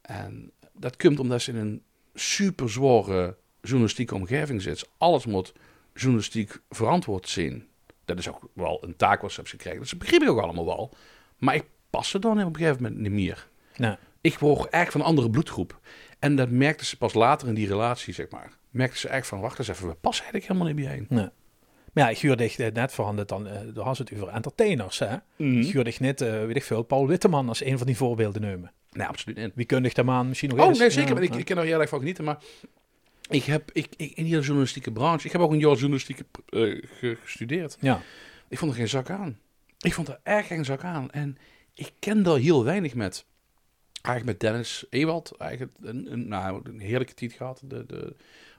En 0.01 0.53
dat 0.73 0.97
komt 0.97 1.21
omdat 1.21 1.43
ze 1.43 1.51
in 1.51 1.57
een 1.57 1.83
super 2.15 2.71
zware 2.71 3.37
journalistieke 3.61 4.15
omgeving 4.15 4.63
zit. 4.63 4.89
Alles 4.99 5.27
moet 5.27 5.53
journalistiek 5.95 6.61
verantwoord 6.71 7.29
zijn. 7.29 7.67
Dat 8.05 8.19
is 8.19 8.29
ook 8.29 8.49
wel 8.55 8.79
een 8.85 8.97
taak 8.97 9.21
wat 9.21 9.31
ze 9.33 9.41
hebben 9.41 9.61
gekregen. 9.61 9.89
Dat 9.89 9.99
begreep 9.99 10.23
ik 10.23 10.29
ook 10.29 10.41
allemaal 10.41 10.67
wel. 10.67 10.95
Maar 11.39 11.55
ik 11.55 11.65
paste 11.91 12.19
dan 12.19 12.45
op 12.45 12.55
een 12.55 12.57
gegeven 12.57 12.83
moment 12.83 13.01
niet 13.01 13.13
meer. 13.13 13.49
Nee. 13.77 13.97
Ik 14.21 14.39
word 14.39 14.69
echt 14.69 14.93
van 14.93 15.01
een 15.01 15.07
andere 15.07 15.31
bloedgroep. 15.31 15.81
En 16.19 16.37
dat 16.37 16.51
merkte 16.51 16.85
ze 16.85 16.97
pas 16.97 17.15
later 17.15 17.49
in 17.49 17.55
die 17.55 17.67
relatie, 17.67 18.15
zeg 18.15 18.31
maar. 18.31 18.53
Merkte 18.71 18.99
ze 18.99 19.09
eigenlijk 19.09 19.27
van, 19.27 19.49
wacht 19.49 19.59
eens 19.59 19.69
even, 19.69 19.89
we 19.89 19.95
passen 19.95 20.25
eigenlijk 20.25 20.53
helemaal 20.53 20.75
niet 20.75 20.87
bijeen. 20.87 21.07
Nee. 21.09 21.29
Maar 21.93 22.17
ja, 22.23 22.35
dich 22.35 22.59
eh, 22.59 22.73
net 22.73 22.93
verhandeld 22.93 23.29
dan, 23.29 23.47
eh 23.47 23.55
hadden 23.75 23.97
ze 23.97 24.03
het 24.03 24.15
over 24.15 24.29
entertainers, 24.29 24.99
hè? 24.99 25.17
Dich 25.37 26.01
net, 26.01 26.21
eh, 26.21 26.45
weet 26.45 26.57
ik 26.57 26.63
veel, 26.63 26.83
Paul 26.83 27.07
Witteman 27.07 27.49
als 27.49 27.65
een 27.65 27.79
van 27.79 27.87
die 27.87 27.97
voorbeelden 27.97 28.43
nemen. 28.43 28.73
Nee, 28.91 29.07
absoluut 29.07 29.39
niet. 29.39 29.53
Wie 29.55 29.67
kundigt 29.67 29.97
hem 29.97 30.11
aan 30.11 30.29
misschien 30.29 30.51
nog 30.51 30.59
Oh, 30.59 30.67
eens? 30.67 30.79
nee, 30.79 30.91
zeker. 30.91 31.17
Ja, 31.17 31.21
ik, 31.23 31.33
ja. 31.33 31.39
ik 31.39 31.45
ken 31.45 31.59
er 31.59 31.65
heel 31.65 31.81
erg 31.81 31.89
van 31.89 31.99
genieten. 31.99 32.25
Maar 32.25 32.39
ik 33.33 33.45
heb 33.45 33.71
ik, 33.73 33.87
ik, 33.97 34.13
in 34.13 34.25
die 34.25 34.41
journalistieke 34.41 34.93
branche... 34.93 35.27
Ik 35.27 35.33
heb 35.33 35.41
ook 35.41 35.53
een 35.53 35.59
jaar 35.59 35.75
journalistiek 35.75 36.19
eh, 36.19 36.25
ge- 36.99 37.19
gestudeerd. 37.23 37.77
Ja. 37.81 38.01
Ik 38.49 38.59
vond 38.59 38.71
er 38.71 38.77
geen 38.77 38.89
zak 38.89 39.11
aan. 39.11 39.39
Ik 39.79 39.95
vond 39.95 40.09
er 40.09 40.21
erg 40.23 40.47
geen 40.47 40.65
zak 40.65 40.85
aan. 40.85 41.11
En 41.11 41.39
ik 41.75 41.93
ken 41.99 42.23
daar 42.23 42.39
heel 42.39 42.65
weinig 42.65 42.95
met. 42.95 43.25
Eigenlijk 44.03 44.39
met 44.39 44.51
Dennis 44.51 44.85
Ewald. 44.91 45.37
Eigenlijk 45.39 45.73
een, 45.83 46.13
een, 46.13 46.29
nou, 46.29 46.61
een 46.65 46.81
heerlijke 46.81 47.15
tijd 47.15 47.33
gehad. 47.33 47.63
De, 47.65 47.87
de 47.87 48.17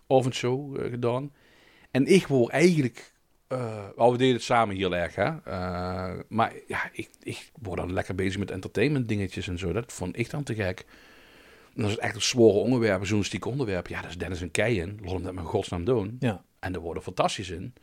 avondshow 0.08 0.80
eh, 0.80 0.90
gedaan. 0.90 1.32
En 1.92 2.06
ik 2.06 2.28
word 2.28 2.52
eigenlijk... 2.52 3.14
eh 3.48 3.88
wel, 3.96 4.12
we 4.12 4.17
deden 4.17 4.34
het 4.34 4.44
samen 4.44 4.76
heel 4.76 4.96
erg, 4.96 5.15
hè. 5.15 5.32
Maar 6.28 6.54
ja, 6.67 6.90
ik, 6.92 7.10
ik 7.24 7.52
word 7.62 7.80
dan 7.80 7.94
lekker 7.94 8.15
bezig 8.15 8.40
met 8.40 8.52
entertainment 8.52 9.08
dingetjes 9.08 9.48
en 9.48 9.58
zo. 9.58 9.74
Dat 9.74 9.94
vond 9.94 10.17
ik 10.17 10.30
dan 10.30 10.44
te 10.44 10.56
gek. 10.56 10.86
En 11.76 11.82
dat 11.82 11.92
is 11.92 11.98
echt 11.98 12.15
een 12.15 12.21
zware 12.21 12.48
onderwerp, 12.48 12.96
een 12.96 13.02
journalistiek 13.02 13.46
onderwerp. 13.46 13.88
Ja, 13.88 14.02
dat 14.02 14.10
is 14.10 14.17
Dennis 14.17 14.42
en 14.42 14.52
Keijen. 14.52 14.98
Laat 15.02 15.13
hem 15.13 15.24
dat 15.24 15.34
met 15.34 15.46
godsnaam 15.46 15.86
doen. 15.86 16.15
Ja. 16.19 16.44
En 16.60 16.74
er 16.74 16.80
worden 16.80 17.04
fantastisch 17.04 17.50
in. 17.50 17.74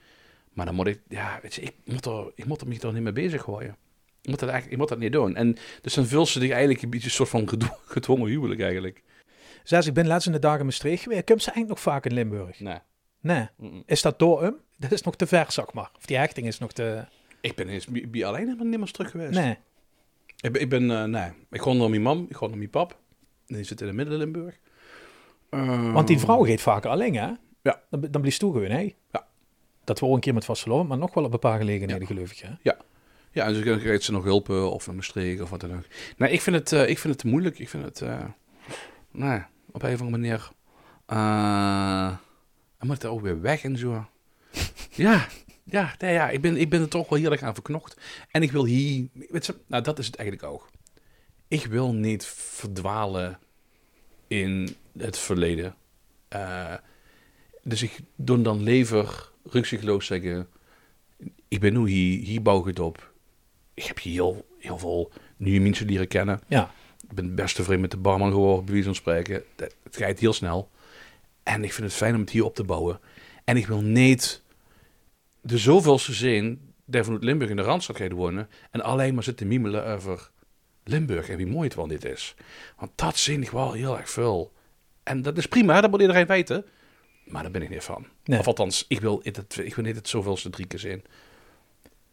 Maar 0.53 0.67
dan 0.67 0.75
moet 0.75 0.87
ik, 0.87 1.01
ja, 1.09 1.39
weet 1.43 1.55
je, 1.55 1.61
ik 1.61 1.75
moet 1.85 2.07
er, 2.07 2.33
ik 2.35 2.45
moet 2.45 2.61
er 2.61 2.69
me 2.69 2.79
toch 2.79 2.93
niet 2.93 3.03
mee 3.03 3.13
bezig 3.13 3.43
gooien. 3.43 3.77
Ik 4.23 4.29
moet 4.31 4.39
dat 4.39 4.49
eigenlijk, 4.49 4.73
ik 4.73 4.79
moet 4.79 4.89
dat 4.89 4.99
niet 4.99 5.13
doen. 5.13 5.37
En 5.37 5.57
dus 5.83 5.95
dan 5.95 6.07
vul 6.07 6.27
ze 6.27 6.41
zich 6.41 6.51
eigenlijk 6.51 6.83
een 6.83 6.91
beetje 6.91 7.07
een 7.07 7.13
soort 7.13 7.29
van 7.29 7.49
gedwo- 7.49 7.79
gedwongen 7.97 8.29
huwelijk 8.29 8.61
eigenlijk. 8.61 9.03
Zes, 9.65 9.87
ik 9.87 9.95
ben 9.95 10.07
laatst 10.07 10.27
in 10.27 10.33
de 10.33 10.39
dagen 10.39 10.59
in 10.59 10.65
Maastricht 10.65 11.03
geweest. 11.03 11.25
Komt 11.25 11.43
ze 11.43 11.51
eigenlijk 11.51 11.85
nog 11.85 11.95
vaak 11.95 12.07
in 12.07 12.15
Limburg? 12.15 12.61
Nee. 12.61 12.79
Nee. 13.21 13.49
Is 13.87 14.03
dat 14.03 14.19
door 14.19 14.43
hem? 14.43 14.57
Dat 14.77 14.93
is 14.93 15.03
nog 15.03 15.17
te 15.17 15.27
ver, 15.27 15.53
zeg 15.53 15.73
maar. 15.73 15.91
Of 15.97 16.07
die 16.07 16.17
hechting 16.17 16.47
is 16.47 16.59
nog 16.59 16.73
te... 16.73 17.05
Ik 17.41 17.55
ben 17.55 17.69
eens 17.69 17.87
bij 17.87 18.25
alleen 18.25 18.45
helemaal 18.45 18.67
niet 18.67 18.79
meer 18.79 18.91
terug 18.91 19.11
geweest. 19.11 19.33
Nee. 19.33 19.57
Ik 20.41 20.53
ben, 20.53 20.61
ik 20.61 20.69
ben 20.69 20.91
eh, 20.91 21.05
nee. 21.05 21.31
Ik 21.51 21.61
ga 21.63 21.73
naar 21.73 21.91
mijn 21.91 22.03
mam, 22.03 22.27
ik 22.29 22.37
ga 22.37 22.47
naar 22.47 22.57
mijn 22.57 22.71
pap. 22.71 22.99
Die 23.51 23.65
zit 23.65 23.81
in 23.81 23.87
de 23.87 23.93
Midden-Limburg. 23.93 24.59
Want 25.93 26.07
die 26.07 26.19
vrouw 26.19 26.45
gaat 26.45 26.61
vaker 26.61 26.91
alleen, 26.91 27.15
hè? 27.15 27.31
Ja. 27.63 27.81
Dan, 27.91 28.01
dan 28.11 28.21
blies 28.21 28.39
toe 28.39 28.53
gewoon, 28.53 28.71
hè? 28.71 28.95
Ja. 29.13 29.27
Dat 29.85 30.01
we 30.01 30.07
ook 30.07 30.15
een 30.15 30.21
keer 30.21 30.35
met 30.35 30.45
vastgelopen, 30.45 30.87
maar 30.87 30.99
nog 30.99 31.15
wel 31.15 31.25
op 31.25 31.33
een 31.33 31.39
paar 31.39 31.59
gelegenheden, 31.59 32.07
geloof 32.07 32.31
ik, 32.31 32.39
hè? 32.39 32.51
Ja, 33.33 33.47
en 33.47 33.55
ze 33.55 33.61
krijgt 33.63 34.03
ze 34.03 34.13
nog 34.13 34.25
hulpen 34.25 34.71
of 34.71 34.87
naar 34.87 34.95
Maastricht 34.97 35.41
of 35.41 35.51
wat 35.51 35.61
dan 35.61 35.73
ook. 35.77 35.85
Nee, 36.17 36.31
ik 36.33 36.41
vind 36.41 36.57
het, 36.57 36.73
eh, 36.73 36.81
ik 36.89 36.99
vind 36.99 37.13
het 37.13 37.19
te 37.19 37.27
moeilijk. 37.29 37.59
Ik 37.59 37.69
vind 37.69 37.85
het, 37.85 38.03
nee, 39.11 39.43
op 39.71 39.83
een 39.83 39.95
of 39.95 40.01
andere 40.01 40.19
manier. 40.19 40.51
eh 41.07 42.17
dan 42.79 42.89
moet 42.89 43.03
het 43.03 43.11
ook 43.11 43.21
weer 43.21 43.41
weg 43.41 43.63
en 43.65 43.77
zo. 43.79 44.07
ja, 44.91 45.27
ja, 45.65 45.95
nee, 45.99 46.13
ja 46.13 46.31
ik, 46.31 46.41
ben, 46.41 46.57
ik 46.57 46.71
ben 46.71 46.81
er 46.81 46.89
toch 46.89 47.09
wel 47.09 47.19
heel 47.19 47.31
erg 47.31 47.43
aan 47.43 47.55
verknocht. 47.55 48.01
En 48.31 48.43
ik 48.43 48.53
wil 48.53 48.65
hier, 48.65 49.09
weet 49.13 49.47
je, 49.47 49.55
nou 49.67 49.83
dat 49.83 49.99
is 49.99 50.07
het 50.07 50.17
eigenlijk 50.17 50.53
ook. 50.53 50.71
Ik 51.51 51.67
wil 51.67 51.93
niet 51.93 52.25
verdwalen 52.27 53.39
in 54.27 54.77
het 54.99 55.19
verleden. 55.19 55.75
Eh, 56.29 56.75
dus 57.63 57.83
ik 57.83 57.99
doe 58.17 58.43
dan 58.43 58.63
lever 58.63 59.31
rukzichtloos 59.45 60.07
zeggen. 60.07 60.49
Ik 61.49 61.61
ben 61.61 61.73
nu 61.73 61.89
hier, 61.89 62.25
hier 62.25 62.43
bouw 62.43 62.61
ik 62.61 62.67
het 62.67 62.79
op. 62.79 63.13
Ik 63.75 63.83
heb 63.83 63.99
hier 63.99 64.13
heel, 64.13 64.47
heel 64.59 64.79
veel 64.79 65.13
nieuwe 65.37 65.61
mensen 65.61 65.87
leren 65.87 66.09
kennen. 66.09 66.41
Ja. 66.47 66.73
Ik 67.09 67.15
ben 67.15 67.35
beste 67.35 67.63
vriend 67.63 67.81
met 67.81 67.91
de 67.91 67.97
barman 67.97 68.31
geworden, 68.31 68.65
bij 68.65 68.73
wijze 68.73 68.89
van 68.89 68.97
spreken. 68.97 69.43
Het 69.57 69.97
gaat 69.97 70.19
heel 70.19 70.33
snel. 70.33 70.71
En 71.43 71.65
ik 71.65 71.73
vind 71.73 71.87
het 71.87 71.97
fijn 71.97 72.15
om 72.15 72.21
het 72.21 72.31
hier 72.31 72.45
op 72.45 72.55
te 72.55 72.65
bouwen. 72.65 73.01
En 73.45 73.57
ik 73.57 73.67
wil 73.67 73.81
niet 73.81 74.43
de 75.41 75.59
zoveelste 75.59 76.13
zin 76.13 76.73
vanuit 76.91 77.23
Limburg 77.25 77.51
in 77.51 77.57
de 77.57 77.63
Randstad 77.63 77.97
gaan 77.97 78.13
wonen. 78.13 78.49
En 78.71 78.81
alleen 78.81 79.15
maar 79.15 79.23
zitten 79.23 79.49
mimelen 79.49 79.87
over 79.87 80.31
Limburg 80.85 81.29
en 81.29 81.37
wie 81.37 81.47
mooi 81.47 81.65
het 81.67 81.75
wel 81.77 81.87
dit 81.87 82.05
is. 82.05 82.35
Want 82.77 82.91
dat 82.95 83.17
zin 83.17 83.43
ik 83.43 83.51
wel 83.51 83.73
heel 83.73 83.99
erg 83.99 84.11
veel. 84.11 84.53
En 85.03 85.23
dat 85.23 85.39
is 85.39 85.47
prima, 85.47 85.81
dat 85.81 85.91
moet 85.91 86.01
iedereen 86.01 86.27
weten. 86.27 86.65
Maar 87.25 87.43
daar 87.43 87.51
ben 87.51 87.63
ik 87.63 87.69
niet 87.71 87.83
van. 87.85 88.07
Nee. 88.25 88.39
Of 88.39 88.47
althans, 88.47 88.85
ik 88.89 89.01
wil, 89.01 89.21
het, 89.23 89.59
ik 89.63 89.75
wil 89.75 89.85
niet 89.85 89.97
het 89.97 90.09
zoveelste 90.09 90.51
drie 90.51 90.67
keer 90.67 90.79
zin. 90.79 91.05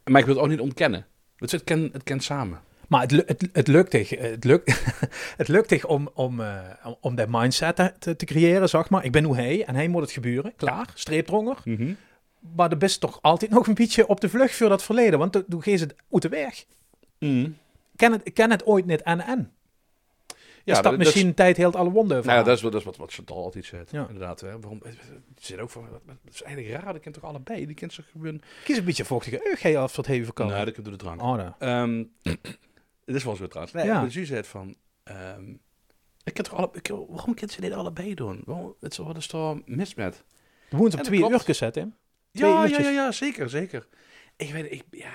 Maar 0.03 0.19
ik 0.19 0.25
wil 0.27 0.35
het 0.35 0.43
ook 0.43 0.49
niet 0.49 0.59
ontkennen. 0.59 1.05
Het, 1.37 1.51
het, 1.51 1.63
ken, 1.63 1.89
het 1.93 2.03
kent 2.03 2.23
samen. 2.23 2.61
Maar 2.87 3.01
het, 3.01 3.11
het, 3.11 3.49
het 3.53 3.67
lukt 3.67 3.91
zich, 3.91 4.09
het 4.09 4.43
lukt, 4.43 4.81
het 5.37 5.47
lukt 5.47 5.69
zich 5.69 5.85
om, 5.85 6.09
om, 6.13 6.39
eh, 6.41 6.59
om- 7.01 7.15
dat 7.15 7.27
mindset 7.29 7.75
te, 7.99 8.15
te, 8.15 8.25
creëren, 8.25 8.69
zeg 8.69 8.89
maar. 8.89 9.05
Ik 9.05 9.11
ben 9.11 9.23
hoe 9.23 9.35
hij 9.35 9.65
en 9.65 9.75
hij 9.75 9.87
moet 9.87 10.01
het 10.01 10.11
gebeuren. 10.11 10.53
Klaar, 10.55 10.89
streepdronger. 10.93 11.57
Maar 12.55 12.71
er 12.71 12.83
is 12.83 12.97
toch 12.97 13.19
altijd 13.21 13.51
nog 13.57 13.67
een 13.67 13.73
beetje 13.73 14.07
op 14.07 14.21
de 14.21 14.29
vlucht 14.29 14.55
voor 14.55 14.69
dat 14.69 14.83
verleden. 14.83 15.19
Want 15.19 15.31
toen- 15.49 15.61
ging 15.63 15.79
ze 15.79 15.87
uit 16.11 16.21
de 16.21 16.29
weg. 16.29 16.65
Ken 17.97 18.11
het, 18.11 18.33
ken 18.33 18.51
het 18.51 18.65
ooit 18.65 18.85
niet 18.85 19.01
en 19.01 19.19
en. 19.21 19.51
Ja, 20.63 20.73
is 20.75 20.81
dat, 20.81 20.97
misschien 20.97 21.33
tijd 21.33 21.57
heel 21.57 21.73
alle 21.73 21.89
wonden 21.91 22.17
Nou 22.25 22.37
ja, 22.37 22.43
dat 22.43 22.55
is, 22.55 22.61
wat- 22.61 22.71
dat 22.71 22.81
is 22.81 22.87
wat, 22.87 22.97
wat 22.97 23.13
Chantal 23.13 23.37
altijd 23.43 23.65
zegt. 23.65 23.91
Ja. 23.91 24.05
Inderdaad. 24.07 24.41
Hè. 24.41 24.59
Waarom, 24.59 24.79
het 24.83 24.97
zit 25.39 25.59
ook 25.59 25.69
voor, 25.69 25.87
dat 26.05 26.15
is 26.33 26.41
eigenlijk 26.41 26.83
raar. 26.83 26.93
Dat 26.93 27.01
kent 27.01 27.15
toch 27.15 27.23
allebei? 27.23 27.65
Die 27.65 27.75
kent 27.75 27.93
zich 27.93 28.09
gewoon... 28.11 28.41
Kies 28.63 28.77
een 28.77 28.83
beetje 28.85 29.05
vochtige 29.05 29.47
eug, 29.47 29.75
als 29.75 29.95
wat 29.95 30.05
heavy 30.05 30.31
kan. 30.31 30.47
Nou, 30.47 30.65
dat 30.65 30.73
komt 30.73 30.85
door 30.85 30.97
de 30.97 31.03
drank. 31.03 31.21
Oh, 31.21 31.35
nou. 31.35 31.51
Ehm, 31.59 32.03
dit 33.05 33.15
is 33.15 33.23
wel 33.23 33.35
zo 33.35 33.47
trouwens. 33.47 33.75
Nee, 33.75 33.85
Ja. 33.85 34.03
Dus 34.03 34.13
zegt 34.27 34.47
van... 34.47 34.75
ehm, 35.03 35.49
ik 36.23 36.33
kan 36.33 36.43
toch 36.43 36.53
alle, 36.55 36.69
ik, 36.73 36.87
waarom 36.87 37.33
kan 37.33 37.49
ze 37.49 37.61
dit 37.61 37.71
allebei 37.71 38.13
doen? 38.13 38.41
Waarom, 38.45 38.75
het, 38.79 38.91
is- 38.91 38.97
wat 38.97 39.17
is 39.17 39.31
er 39.31 39.61
mis 39.65 39.95
met? 39.95 40.23
De 40.69 40.77
woens 40.77 40.95
op 40.95 41.01
twee 41.01 41.19
uur 41.29 41.55
zetten. 41.55 41.81
hè? 42.31 42.47
Ja, 42.47 42.65
ja, 42.65 42.79
ja, 42.79 42.89
ja, 42.89 43.11
zeker, 43.11 43.49
zeker. 43.49 43.87
Ik 44.35 44.51
weet 44.51 44.71
ik, 44.71 44.83
ja, 44.91 45.09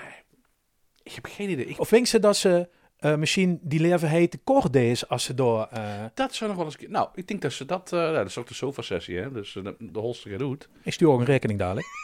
ik 1.03 1.11
heb 1.13 1.25
geen 1.25 1.49
idee. 1.49 1.65
Ik, 1.65 1.79
Of 1.79 1.89
denk 1.89 2.07
ze 2.07 2.19
dat 2.19 2.37
ze 2.37 2.69
eh, 2.97 3.15
misschien 3.15 3.59
die 3.61 3.79
leven 3.79 4.09
heet 4.09 4.31
te 4.31 4.37
kort 4.37 4.75
is 4.75 5.07
als 5.09 5.23
ze 5.23 5.33
door... 5.33 5.67
eh, 5.71 6.03
dat 6.13 6.33
zou 6.35 6.49
nog 6.49 6.57
wel 6.59 6.65
eens... 6.65 6.77
Nou, 6.89 7.09
ik 7.15 7.27
denk 7.27 7.41
dat 7.41 7.51
ze 7.53 7.65
dat... 7.65 7.93
eh 7.93 7.99
nou, 7.99 8.13
dat 8.15 8.25
is 8.27 8.37
ook 8.37 8.47
de 8.47 8.53
sofa-sessie, 8.53 9.17
hè. 9.17 9.31
Dus 9.31 9.53
de, 9.53 9.75
de 9.79 9.99
holster 9.99 10.37
doet. 10.37 10.69
ik 10.83 10.93
stuur 10.93 11.09
ook 11.09 11.19
een 11.19 11.25
rekening 11.25 11.59
dadelijk. 11.59 11.87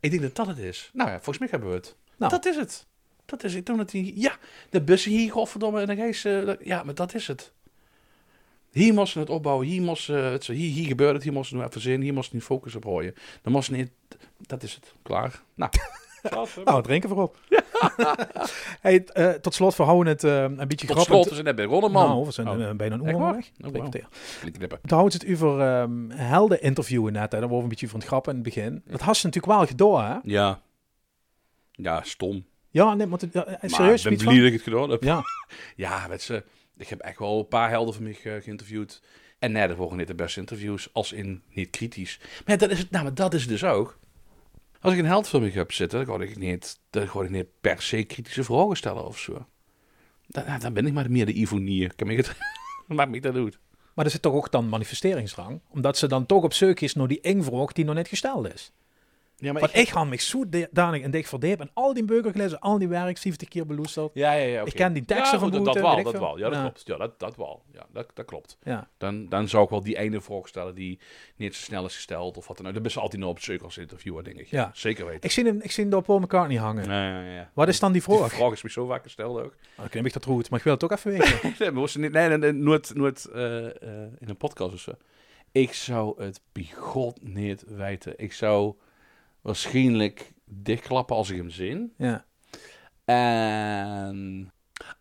Ik 0.00 0.10
denk 0.10 0.22
dat 0.22 0.34
dat 0.34 0.46
het 0.46 0.58
is. 0.58 0.90
Nou 0.92 1.08
ja, 1.10 1.14
volgens 1.14 1.38
mij 1.38 1.48
hebben 1.50 1.68
we 1.68 1.74
het. 1.74 1.96
Nou. 2.16 2.30
Dat 2.32 2.46
is 2.46 2.56
het. 2.56 2.86
Dat 3.24 3.44
is 3.44 3.54
het. 3.54 3.64
Toen 3.64 3.78
het 3.78 3.90
die, 3.90 4.20
ja, 4.20 4.36
de 4.70 4.82
bussen 4.82 5.10
hier, 5.10 5.30
godverdomme, 5.30 5.80
en 5.80 5.86
dan 5.86 5.96
ga 5.96 6.04
je 6.04 6.12
ze- 6.12 6.42
dat- 6.46 6.58
Ja, 6.64 6.82
maar 6.82 6.94
dat 6.94 7.14
is 7.14 7.26
het. 7.26 7.52
Hier 8.70 8.94
moesten 8.94 9.20
het 9.20 9.30
opbouwen, 9.30 9.66
hier 9.66 9.82
moesten 9.82 10.24
het, 10.24 10.44
zo- 10.44 10.52
hier, 10.52 10.70
hier 10.72 10.86
gebeurt 10.86 11.14
het, 11.14 11.22
hier 11.22 11.32
moesten 11.32 11.58
we 11.58 11.64
even 11.64 11.80
zin, 11.80 12.00
hier 12.00 12.12
moesten 12.12 12.36
niet 12.36 12.44
focus 12.44 12.74
op 12.74 12.84
gooien. 12.84 13.14
Dan 13.42 13.52
moesten 13.52 13.76
niet, 13.76 13.90
dat 14.38 14.62
is 14.62 14.74
het, 14.74 14.94
klaar. 15.02 15.42
Nou, 15.54 15.70
Nou, 16.64 16.82
drinken 16.82 17.08
voorop. 17.08 17.36
hey, 18.80 19.04
eh, 19.04 19.30
tot 19.30 19.54
slot, 19.54 19.76
we 19.76 19.82
houden 19.82 20.12
het 20.12 20.24
eh, 20.24 20.42
een 20.42 20.56
beetje 20.56 20.86
tot 20.86 20.90
grappig. 20.96 21.04
slot 21.04 21.30
is 21.30 21.36
het 21.36 21.46
net 21.46 21.56
begonnen, 21.56 21.90
man. 21.92 22.08
Nou, 22.08 22.24
we 22.24 22.30
zijn 22.32 22.48
Oh. 22.48 22.68
eh, 22.68 22.74
bijna 22.76 22.94
een 22.94 23.08
uur 23.08 23.18
weg. 23.34 23.50
Oh. 23.60 23.90
Dan 24.82 24.98
houdt 24.98 25.12
het 25.12 25.26
over 25.32 25.60
ehm 25.60 26.10
helden 26.10 26.62
interviewen 26.62 27.12
net. 27.12 27.32
Hè. 27.32 27.40
Dan 27.40 27.48
worden 27.48 27.56
we 27.58 27.62
een 27.62 27.68
beetje 27.68 27.88
van 27.88 27.98
het 27.98 28.08
grappen 28.08 28.30
in 28.36 28.38
het 28.38 28.54
begin. 28.54 28.82
Dat 28.86 29.00
had 29.00 29.16
ze 29.16 29.26
natuurlijk 29.26 29.54
wel 29.54 29.66
gedaan, 29.66 30.04
hè? 30.12 30.18
Ja. 30.22 30.60
Ja, 31.72 32.02
stom. 32.02 32.44
Ja, 32.70 32.94
nee, 32.94 33.06
maar 33.06 33.18
het- 33.18 33.32
ja, 33.32 33.44
Maar 33.46 33.70
serieus 33.70 34.04
ik 34.04 34.16
ben 34.16 34.26
blij 34.26 34.36
dat 34.38 34.46
ik 34.46 34.52
het 34.52 34.62
gedaan 34.62 34.90
heb. 34.90 35.02
Ja, 35.02 35.22
Ja, 35.76 36.08
weet 36.08 36.22
ze, 36.22 36.44
ik 36.76 36.88
heb 36.88 36.98
echt 37.00 37.18
wel 37.18 37.38
een 37.38 37.48
paar 37.48 37.68
helden 37.70 37.94
van 37.94 38.02
mij 38.02 38.12
ge- 38.12 38.40
geïnterviewd. 38.42 39.02
En 39.38 39.52
nee, 39.52 39.68
dat 39.68 39.76
worden 39.76 39.98
niet 39.98 40.06
de 40.06 40.14
beste 40.14 40.40
interviews, 40.40 40.88
als 40.92 41.12
in 41.12 41.42
niet 41.48 41.70
kritisch. 41.70 42.20
Maar 42.46 42.58
dat 42.58 42.70
is 42.70 42.78
het, 42.78 42.90
nou, 42.90 43.04
maar 43.04 43.14
dat 43.14 43.34
is 43.34 43.40
het 43.40 43.50
dus 43.50 43.64
ook. 43.64 43.98
Als 44.82 44.92
ik 44.92 44.98
een 44.98 45.06
held 45.06 45.28
van 45.28 45.40
mij 45.40 45.50
heb 45.50 45.72
zitten, 45.72 46.06
dan 46.06 46.18
ga 46.18 46.24
ik 46.24 46.38
niet, 46.38 46.80
dan 46.90 47.02
ik 47.02 47.30
niet 47.30 47.46
per 47.60 47.82
se 47.82 48.04
kritische 48.04 48.44
vragen 48.44 48.76
stellen 48.76 49.06
of 49.06 49.18
zo. 49.18 49.46
Dan, 50.26 50.44
dan 50.58 50.72
ben 50.72 50.86
ik 50.86 50.92
maar 50.92 51.10
meer 51.10 51.26
de 51.26 51.32
Ivonier. 51.32 51.94
Kan 51.94 52.10
ik 52.10 52.16
het, 52.16 52.36
me 53.08 53.20
dat 53.20 53.34
doet. 53.34 53.58
maar 53.94 54.04
er 54.04 54.10
zit 54.10 54.22
toch 54.22 54.34
ook 54.34 54.50
dan 54.50 54.68
manifesteringsdrang? 54.68 55.60
Omdat 55.68 55.98
ze 55.98 56.06
dan 56.06 56.26
toch 56.26 56.42
op 56.42 56.52
zoek 56.52 56.80
is 56.80 56.94
naar 56.94 57.08
die 57.08 57.20
één 57.20 57.44
vraag 57.44 57.72
die 57.72 57.84
nog 57.84 57.94
net 57.94 58.08
gesteld 58.08 58.54
is. 58.54 58.72
Ja, 59.42 59.52
maar 59.52 59.60
Want 59.60 59.76
ik 59.76 59.88
ga 59.88 60.04
me 60.04 60.16
zo 60.16 60.48
de- 60.48 60.68
danig 60.70 61.02
en 61.02 61.10
dik 61.10 61.26
verdiepen. 61.26 61.66
En 61.66 61.70
al 61.74 61.94
die 61.94 62.04
burger 62.04 62.30
gelezen, 62.32 62.60
al 62.60 62.78
die 62.78 62.88
werk, 62.88 63.18
70 63.18 63.48
keer 63.48 63.66
beloesteld. 63.66 64.10
Ja, 64.14 64.32
ja, 64.32 64.46
ja. 64.46 64.64
Ik 64.64 64.74
ken 64.74 64.92
die 64.92 65.04
teksten 65.04 65.32
ja, 65.32 65.38
van 65.38 65.52
goed, 65.52 65.62
Boete, 65.64 65.72
Dat 65.80 65.82
wel, 65.82 65.98
ik 65.98 66.04
dat 66.04 66.18
wel. 66.18 66.38
Ja, 66.38 66.44
dat 66.48 66.54
Ja. 66.54 66.60
klopt. 66.60 66.82
Ja, 66.84 66.96
dat, 66.96 67.18
dat 67.18 67.36
wel. 67.36 67.62
Ja, 67.72 67.86
dat, 67.92 68.10
dat 68.14 68.24
klopt. 68.26 68.58
Ja. 68.62 68.88
Dan, 68.98 69.28
dan 69.28 69.48
zou 69.48 69.64
ik 69.64 69.70
wel 69.70 69.82
die 69.82 69.98
ene 69.98 70.20
vraag 70.20 70.48
stellen 70.48 70.74
die 70.74 70.98
niet 71.36 71.54
zo 71.54 71.62
snel 71.62 71.84
is 71.84 71.94
gesteld 71.94 72.36
of 72.36 72.48
wat 72.48 72.56
dan 72.56 72.66
ook. 72.66 72.74
Dat 72.74 72.86
is 72.86 72.98
altijd 72.98 73.22
nog 73.22 73.30
op 73.30 73.62
als 73.62 73.78
interviewer, 73.78 74.24
denk 74.24 74.38
ik. 74.38 74.46
Ja. 74.46 74.70
Zeker 74.74 75.06
weten. 75.06 75.22
Ik 75.22 75.30
zie 75.30 75.44
hem, 75.44 75.60
ik 75.60 75.70
zie 75.70 75.82
hem 75.82 75.92
door 75.92 76.02
Paul 76.02 76.18
McCartney 76.18 76.58
hangen. 76.58 76.84
Ja, 76.84 77.08
ja, 77.22 77.32
ja. 77.34 77.50
Wat 77.54 77.68
is 77.68 77.80
dan 77.80 77.92
die 77.92 78.02
Die 78.06 78.16
vraag? 78.16 78.32
vraag 78.32 78.52
is 78.52 78.62
me 78.62 78.70
zo 78.70 78.86
vaak 78.86 79.02
gesteld 79.02 79.40
ook. 79.40 79.54
Oh, 79.78 79.84
ik 79.84 80.12
dat 80.12 80.24
goed, 80.24 80.50
maar 80.50 80.58
ik 80.58 80.64
wil 80.64 80.74
het 80.74 80.84
ook 80.84 80.92
even 80.92 81.10
weten. 81.10 81.38
nee, 81.58 81.70
maar 81.70 81.82
niet, 81.94 82.12
nee, 82.12 82.28
nee, 82.28 82.38
nee, 82.38 82.52
nooit, 82.52 82.94
nooit 82.94 83.24
eh, 83.24 83.66
eh, 83.66 83.72
in 84.18 84.28
een 84.28 84.36
podcast 84.36 84.72
of 84.74 84.80
zo. 84.80 84.92
Ik 85.52 85.72
zou 85.72 86.22
het 86.22 86.40
bigot 86.52 87.22
niet 87.22 87.64
weten. 87.68 88.14
Ik 88.16 88.32
zou 88.32 88.74
waarschijnlijk 89.42 90.32
dichtklappen 90.44 91.16
als 91.16 91.30
ik 91.30 91.36
hem 91.36 91.50
zie. 91.50 91.92
ja. 91.96 92.24
En... 93.04 94.52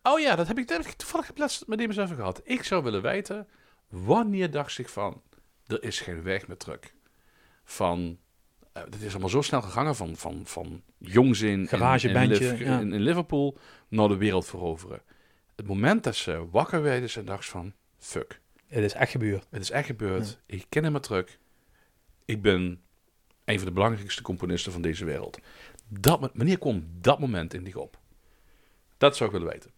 Oh 0.03 0.19
ja, 0.19 0.35
dat 0.35 0.47
heb 0.47 0.57
ik, 0.57 0.67
dat 0.67 0.77
heb 0.77 0.87
ik 0.87 0.93
toevallig 0.93 1.31
laatst 1.35 1.67
met 1.67 1.79
iemand 1.79 1.99
even 1.99 2.15
gehad. 2.15 2.41
Ik 2.43 2.63
zou 2.63 2.83
willen 2.83 3.01
weten, 3.01 3.47
wanneer 3.89 4.51
dacht 4.51 4.71
zich 4.71 4.91
van, 4.91 5.21
er 5.67 5.83
is 5.83 5.99
geen 5.99 6.23
weg 6.23 6.47
meer 6.47 6.57
terug. 6.57 6.79
Van, 7.63 8.17
dit 8.89 9.01
is 9.01 9.11
allemaal 9.11 9.29
zo 9.29 9.41
snel 9.41 9.61
gegaan 9.61 9.95
van, 9.95 10.15
van, 10.15 10.41
van 10.45 10.81
jongs 10.97 11.41
in, 11.41 11.49
in, 11.49 11.59
in, 11.59 11.67
Garagebandje, 11.67 12.49
Liv- 12.51 12.59
ja. 12.59 12.79
in, 12.79 12.93
in 12.93 13.01
Liverpool 13.01 13.57
naar 13.87 14.07
de 14.07 14.17
wereld 14.17 14.45
veroveren. 14.45 15.01
Het 15.55 15.67
moment 15.67 16.03
dat 16.03 16.15
ze 16.15 16.49
wakker 16.49 16.81
werden 16.81 17.09
en 17.13 17.25
dacht 17.25 17.45
van, 17.45 17.73
fuck, 17.97 18.41
Het 18.67 18.83
is 18.83 18.93
echt 18.93 19.11
gebeurd. 19.11 19.47
het 19.49 19.61
is 19.61 19.71
echt 19.71 19.85
gebeurd. 19.85 20.39
Ik 20.45 20.65
ken 20.69 20.83
hem 20.83 20.91
maar 20.91 21.01
terug. 21.01 21.37
Ik 22.25 22.41
ben 22.41 22.81
een 23.51 23.57
van 23.57 23.67
de 23.67 23.73
belangrijkste 23.73 24.21
componisten 24.21 24.71
van 24.71 24.81
deze 24.81 25.05
wereld. 25.05 25.39
Dat, 25.87 26.31
wanneer 26.33 26.57
komt 26.57 26.83
dat 27.01 27.19
moment 27.19 27.53
in 27.53 27.63
die 27.63 27.79
op? 27.79 27.99
Dat 28.97 29.17
zou 29.17 29.29
ik 29.29 29.35
willen 29.37 29.53
weten. 29.53 29.71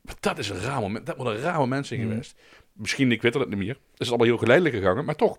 Maar 0.00 0.14
dat 0.20 0.38
is 0.38 0.48
een 0.48 0.60
raar 0.60 0.80
moment. 0.80 1.06
Dat 1.06 1.16
moet 1.16 1.26
een 1.26 1.40
raar 1.40 1.58
moment 1.58 1.86
zijn 1.86 2.00
Mhm. 2.00 2.08
geweest. 2.08 2.34
Misschien, 2.72 3.12
ik 3.12 3.22
weet 3.22 3.34
het 3.34 3.48
niet 3.48 3.58
meer. 3.58 3.78
Het 3.90 4.00
is 4.00 4.08
allemaal 4.08 4.26
heel 4.26 4.38
geleidelijk 4.38 4.74
gegaan, 4.74 5.04
maar 5.04 5.16
toch. 5.16 5.38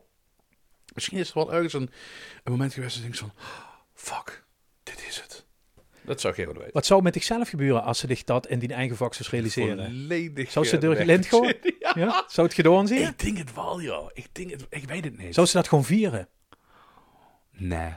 Misschien 0.94 1.18
is 1.18 1.30
er 1.30 1.36
wel 1.36 1.54
ergens 1.54 1.74
een, 1.74 1.90
een 2.44 2.52
moment 2.52 2.74
geweest 2.74 2.96
dat 2.96 3.06
ik 3.06 3.12
denk 3.20 3.32
van... 3.34 3.44
Fuck, 3.94 4.44
dit 4.84 5.06
is 5.08 5.20
het. 5.22 5.46
Dat 6.02 6.22
zou 6.22 6.34
ik 6.34 6.40
willen 6.40 6.58
weten. 6.58 6.74
Wat 6.74 6.86
zou 6.86 7.02
met 7.02 7.14
zichzelf 7.14 7.50
gebeuren 7.50 7.84
als 7.84 8.00
ze 8.00 8.08
zich 8.08 8.24
dat 8.24 8.48
in 8.48 8.60
die 8.60 8.74
eigen 8.74 8.98
vak 8.98 9.14
zou 9.14 9.30
realiseren? 9.32 9.86
Volledig 9.86 10.52
Zou 10.52 10.66
ze 10.66 10.78
door 10.78 10.96
ja. 11.06 11.94
Ja? 11.96 12.26
Zou 12.28 12.48
het 12.48 12.56
gedaan 12.56 12.88
zien? 12.88 13.08
Ik 13.08 13.20
denk 13.20 13.38
het 13.38 13.54
wel, 13.54 13.82
joh. 13.82 14.10
Ik 14.14 14.28
denk 14.32 14.50
het... 14.52 14.66
Ik 14.70 14.84
weet 14.84 15.04
het 15.04 15.18
niet. 15.18 15.34
Zou 15.34 15.48
ze 15.48 15.54
dat 15.58 15.68
gewoon 15.68 15.84
vieren? 15.84 16.28
Nee. 17.52 17.96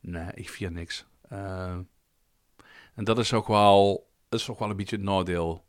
Nee, 0.00 0.30
ik 0.34 0.48
vier 0.48 0.72
niks. 0.72 1.06
Eh, 1.28 1.78
en 2.94 3.04
dat 3.04 3.18
is 3.18 3.32
ook 3.32 3.46
wel, 3.46 4.10
is 4.28 4.48
ook 4.48 4.58
wel 4.58 4.70
een 4.70 4.76
beetje 4.76 4.96
het 4.96 5.04
nadeel. 5.04 5.64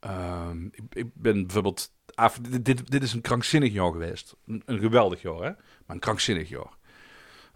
Ehm, 0.00 0.66
ik, 0.90 1.14
ben 1.14 1.46
bijvoorbeeld 1.46 1.92
af, 2.14 2.38
dit, 2.38 2.64
dit, 2.64 2.90
dit 2.90 3.02
is 3.02 3.12
een 3.12 3.20
krankzinnig 3.20 3.72
jaar 3.72 3.92
geweest. 3.92 4.36
Een, 4.46 4.62
een 4.66 4.78
geweldig 4.78 5.22
jaar, 5.22 5.42
hè? 5.42 5.50
Maar 5.50 5.96
een 5.96 5.98
krankzinnig 5.98 6.48
jaar. 6.48 6.76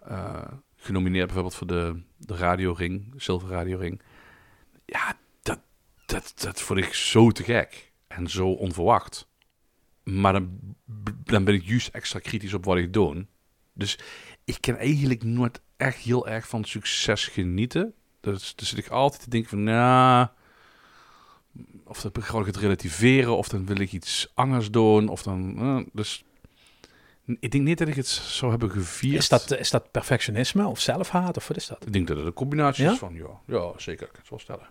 Eh, 0.02 0.52
genomineerd 0.76 1.26
bijvoorbeeld 1.26 1.54
voor 1.54 1.66
de, 1.66 2.02
de 2.16 2.36
Radio 2.36 2.72
Ring, 2.72 3.14
Zilver 3.16 3.48
Radio 3.48 3.78
Ring. 3.78 4.02
Ja, 4.84 5.16
dat, 5.42 5.60
dat, 6.06 6.32
dat 6.36 6.60
vond 6.60 6.78
ik 6.78 6.94
zo 6.94 7.30
te 7.30 7.42
gek. 7.42 7.92
En 8.06 8.28
zo 8.28 8.48
onverwacht. 8.48 9.28
Maar 10.02 10.32
dan, 10.32 10.58
dan 11.24 11.44
ben 11.44 11.54
ik 11.54 11.62
juist 11.62 11.88
extra 11.88 12.18
kritisch 12.18 12.54
op 12.54 12.64
wat 12.64 12.76
ik 12.76 12.92
doe. 12.92 13.26
Dus 13.72 13.98
ik 14.48 14.60
kan 14.60 14.76
eigenlijk 14.76 15.24
nooit 15.24 15.60
echt 15.76 15.96
heel 15.96 16.28
erg 16.28 16.48
van 16.48 16.64
succes 16.64 17.26
genieten. 17.26 17.94
Dus, 18.20 18.54
dus 18.56 18.68
zit 18.68 18.78
ik 18.78 18.88
altijd 18.88 19.22
te 19.22 19.30
denken 19.30 19.48
van, 19.50 19.62
nou, 19.64 20.26
of 21.84 22.00
dat 22.00 22.24
gewoon 22.24 22.46
het 22.46 22.56
relativeren, 22.56 23.36
of 23.36 23.48
dan 23.48 23.66
wil 23.66 23.76
ik 23.80 23.92
iets 23.92 24.30
anders 24.34 24.70
doen, 24.70 25.08
of 25.08 25.22
dan, 25.22 25.58
eh, 25.58 25.86
dus 25.92 26.24
ik 27.40 27.50
denk 27.50 27.64
niet 27.64 27.78
dat 27.78 27.88
ik 27.88 27.94
het 27.94 28.06
zou 28.08 28.50
hebben 28.50 28.70
gevierd. 28.70 29.16
Is 29.22 29.28
dat, 29.28 29.58
is 29.58 29.70
dat 29.70 29.90
perfectionisme 29.90 30.66
of 30.66 30.80
zelfhaat 30.80 31.36
of 31.36 31.48
wat 31.48 31.56
is 31.56 31.66
dat? 31.66 31.86
Ik 31.86 31.92
denk 31.92 32.06
dat 32.08 32.16
het 32.16 32.26
een 32.26 32.32
combinatie 32.32 32.84
Ja? 32.84 32.92
is 32.92 32.98
van, 32.98 33.14
ja, 33.14 33.40
ja 33.46 33.72
zeker, 33.76 34.06
ik 34.06 34.12
kan 34.12 34.20
het 34.20 34.30
wel 34.30 34.38
stellen. 34.38 34.66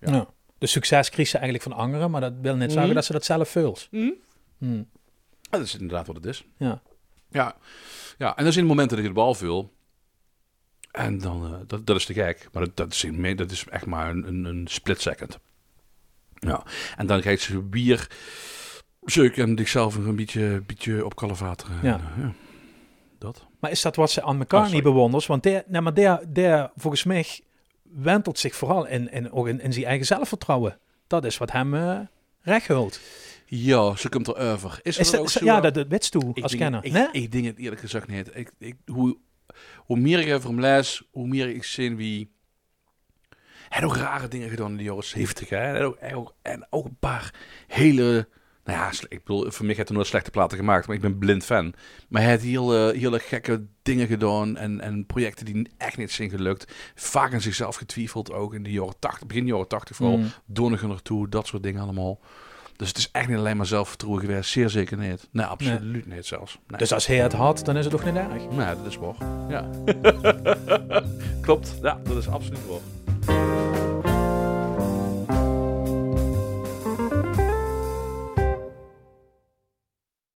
Ja. 0.00 0.12
Ja. 0.12 0.28
De 0.58 0.66
succes 0.66 1.10
kreeg 1.10 1.26
ze 1.28 1.34
eigenlijk 1.38 1.64
van 1.64 1.72
anderen, 1.72 2.10
maar 2.10 2.20
dat 2.20 2.32
wil 2.40 2.54
niet 2.54 2.62
zeggen 2.70 2.82
Mhm. 2.84 2.94
dat 2.94 3.04
ze 3.04 3.12
dat 3.12 3.24
zelf 3.24 3.48
vult. 3.48 3.88
Hmm. 3.90 4.14
Ja, 4.58 5.58
dat 5.58 5.60
is 5.66 5.74
inderdaad 5.74 6.06
wat 6.06 6.16
het 6.16 6.24
is. 6.24 6.44
Ja. 6.56 6.82
Ja, 7.30 7.56
ja 8.18 8.36
en 8.36 8.44
dat 8.44 8.52
is 8.52 8.56
in 8.56 8.62
het 8.62 8.70
moment 8.70 8.90
dat 8.90 8.98
ik 8.98 9.04
de 9.04 9.12
bal 9.12 9.34
vul. 9.34 9.72
En 10.90 11.18
dan, 11.18 11.44
eh, 11.44 11.60
dat, 11.66 11.86
dat 11.86 11.96
is 11.96 12.04
te 12.04 12.12
gek. 12.12 12.48
Maar 12.52 12.64
dat, 12.64 12.76
dat, 12.76 12.92
is, 12.92 13.06
dat 13.36 13.50
is 13.50 13.64
echt 13.68 13.86
maar 13.86 14.10
een, 14.10 14.28
een, 14.28 14.44
een 14.44 14.66
split 14.66 15.00
second. 15.00 15.38
Ja, 16.34 16.62
en 16.96 17.06
dan 17.06 17.20
krijg 17.20 17.46
je 17.46 17.58
bier, 17.58 18.10
zeuk 19.04 19.36
en 19.36 19.58
zichzelf 19.58 19.94
een 19.94 20.16
beetje, 20.16 20.62
beetje 20.66 21.04
op 21.04 21.16
kalevateren. 21.16 21.78
Ja. 21.82 21.92
En, 21.92 22.00
eh, 22.00 22.22
ja. 22.22 22.32
Dat. 23.18 23.46
Maar 23.60 23.70
is 23.70 23.82
dat 23.82 23.96
wat 23.96 24.10
ze 24.10 24.22
aan 24.22 24.38
elkaar 24.38 24.60
Oh, 24.60 24.66
niet 24.66 24.74
sorry. 24.74 24.92
bewondert? 24.92 25.26
Want 25.26 25.42
der, 25.42 25.62
nee, 25.66 25.80
maar 25.80 25.94
der, 25.94 26.32
der, 26.32 26.70
volgens 26.76 27.04
mij 27.04 27.40
wentelt 27.82 28.38
zich 28.38 28.54
vooral 28.54 28.86
in, 28.86 29.10
in, 29.10 29.32
in, 29.32 29.60
in 29.60 29.72
zijn 29.72 29.86
eigen 29.86 30.06
zelfvertrouwen. 30.06 30.78
Dat 31.06 31.24
is 31.24 31.38
wat 31.38 31.52
hem 31.52 31.74
eh 31.74 31.98
recht 32.42 32.66
hult. 32.66 33.00
Ja, 33.52 33.96
ze 33.96 34.08
komt 34.08 34.28
erover. 34.28 34.80
Is, 34.82 34.98
Is 34.98 35.06
er 35.06 35.12
dat, 35.12 35.20
ook 35.20 35.30
zo, 35.30 35.44
ja, 35.44 35.56
eh, 35.62 35.72
dat, 35.72 35.90
dat 35.90 36.10
toe 36.10 36.30
ik 36.34 36.42
als 36.42 36.52
denk, 36.52 36.62
kenner. 36.62 36.84
Ik, 36.84 36.92
nee? 36.92 37.08
ik 37.12 37.32
denk 37.32 37.44
het 37.44 37.58
eerlijk 37.58 37.80
gezegd 37.80 38.08
niet. 38.08 38.30
Ik, 38.34 38.52
ik, 38.58 38.76
hoe, 38.86 39.18
hoe 39.76 39.98
meer 39.98 40.18
ik 40.20 40.34
over 40.34 40.48
hem 40.48 40.60
lees, 40.60 41.02
hoe 41.10 41.26
meer 41.26 41.48
ik 41.48 41.64
zie 41.64 41.96
wie... 41.96 42.32
Hij 43.68 43.80
heeft 43.80 43.84
ook 43.84 43.96
rare 43.96 44.28
dingen 44.28 44.48
gedaan 44.48 44.70
in 44.70 44.76
de 44.76 44.82
jaren 44.82 45.04
70. 45.04 45.48
Hè? 45.48 45.84
Ook, 45.84 45.98
ook, 46.14 46.34
en 46.42 46.66
ook 46.70 46.84
een 46.84 46.96
paar 46.98 47.34
hele... 47.66 48.28
Nou 48.64 48.78
ja, 48.78 48.90
ik 49.08 49.24
bedoel, 49.24 49.50
voor 49.50 49.66
mij 49.66 49.74
heeft 49.74 49.88
hij 49.88 49.96
nooit 49.96 50.08
slechte 50.08 50.30
platen 50.30 50.58
gemaakt, 50.58 50.86
maar 50.86 50.96
ik 50.96 51.02
ben 51.02 51.18
blind 51.18 51.44
fan. 51.44 51.74
Maar 52.08 52.22
hij 52.22 52.30
heeft 52.30 52.44
hele, 52.44 52.94
hele 52.96 53.18
gekke 53.18 53.66
dingen 53.82 54.06
gedaan 54.06 54.56
en, 54.56 54.80
en 54.80 55.06
projecten 55.06 55.44
die 55.44 55.70
echt 55.76 55.96
niet 55.96 56.10
zijn 56.10 56.30
gelukt. 56.30 56.72
Vaak 56.94 57.32
aan 57.32 57.40
zichzelf 57.40 57.76
getwijfeld 57.76 58.32
ook 58.32 58.54
in 58.54 58.62
de 58.62 58.70
jaren 58.70 58.98
80, 58.98 59.26
begin 59.26 59.46
jaren 59.46 59.68
80 59.68 59.96
vooral. 59.96 60.16
Mm. 60.16 60.88
Naartoe, 60.88 61.28
dat 61.28 61.46
soort 61.46 61.62
dingen 61.62 61.82
allemaal. 61.82 62.20
Dus 62.80 62.88
het 62.88 62.98
is 62.98 63.08
echt 63.12 63.28
niet 63.28 63.36
alleen 63.36 63.56
maar 63.56 63.66
zelfvertrouwen 63.66 64.20
geweest, 64.20 64.50
zeer 64.50 64.70
zeker 64.70 64.96
niet. 64.96 65.28
Nee, 65.30 65.46
absoluut 65.46 66.06
niet 66.06 66.26
zelfs. 66.26 66.58
Nee. 66.66 66.78
Dus 66.78 66.92
als 66.92 67.06
hij 67.06 67.16
het 67.16 67.32
had, 67.32 67.64
dan 67.64 67.76
is 67.76 67.84
het 67.84 67.92
toch 67.92 68.04
niet 68.04 68.14
erg. 68.14 68.50
Nee, 68.50 68.66
dat 68.76 68.86
is 68.86 68.96
waar. 68.96 69.14
Ja. 69.48 69.68
Klopt, 71.40 71.74
ja, 71.82 72.00
dat 72.04 72.16
is 72.16 72.28
absoluut 72.28 72.60
waar. 72.66 73.69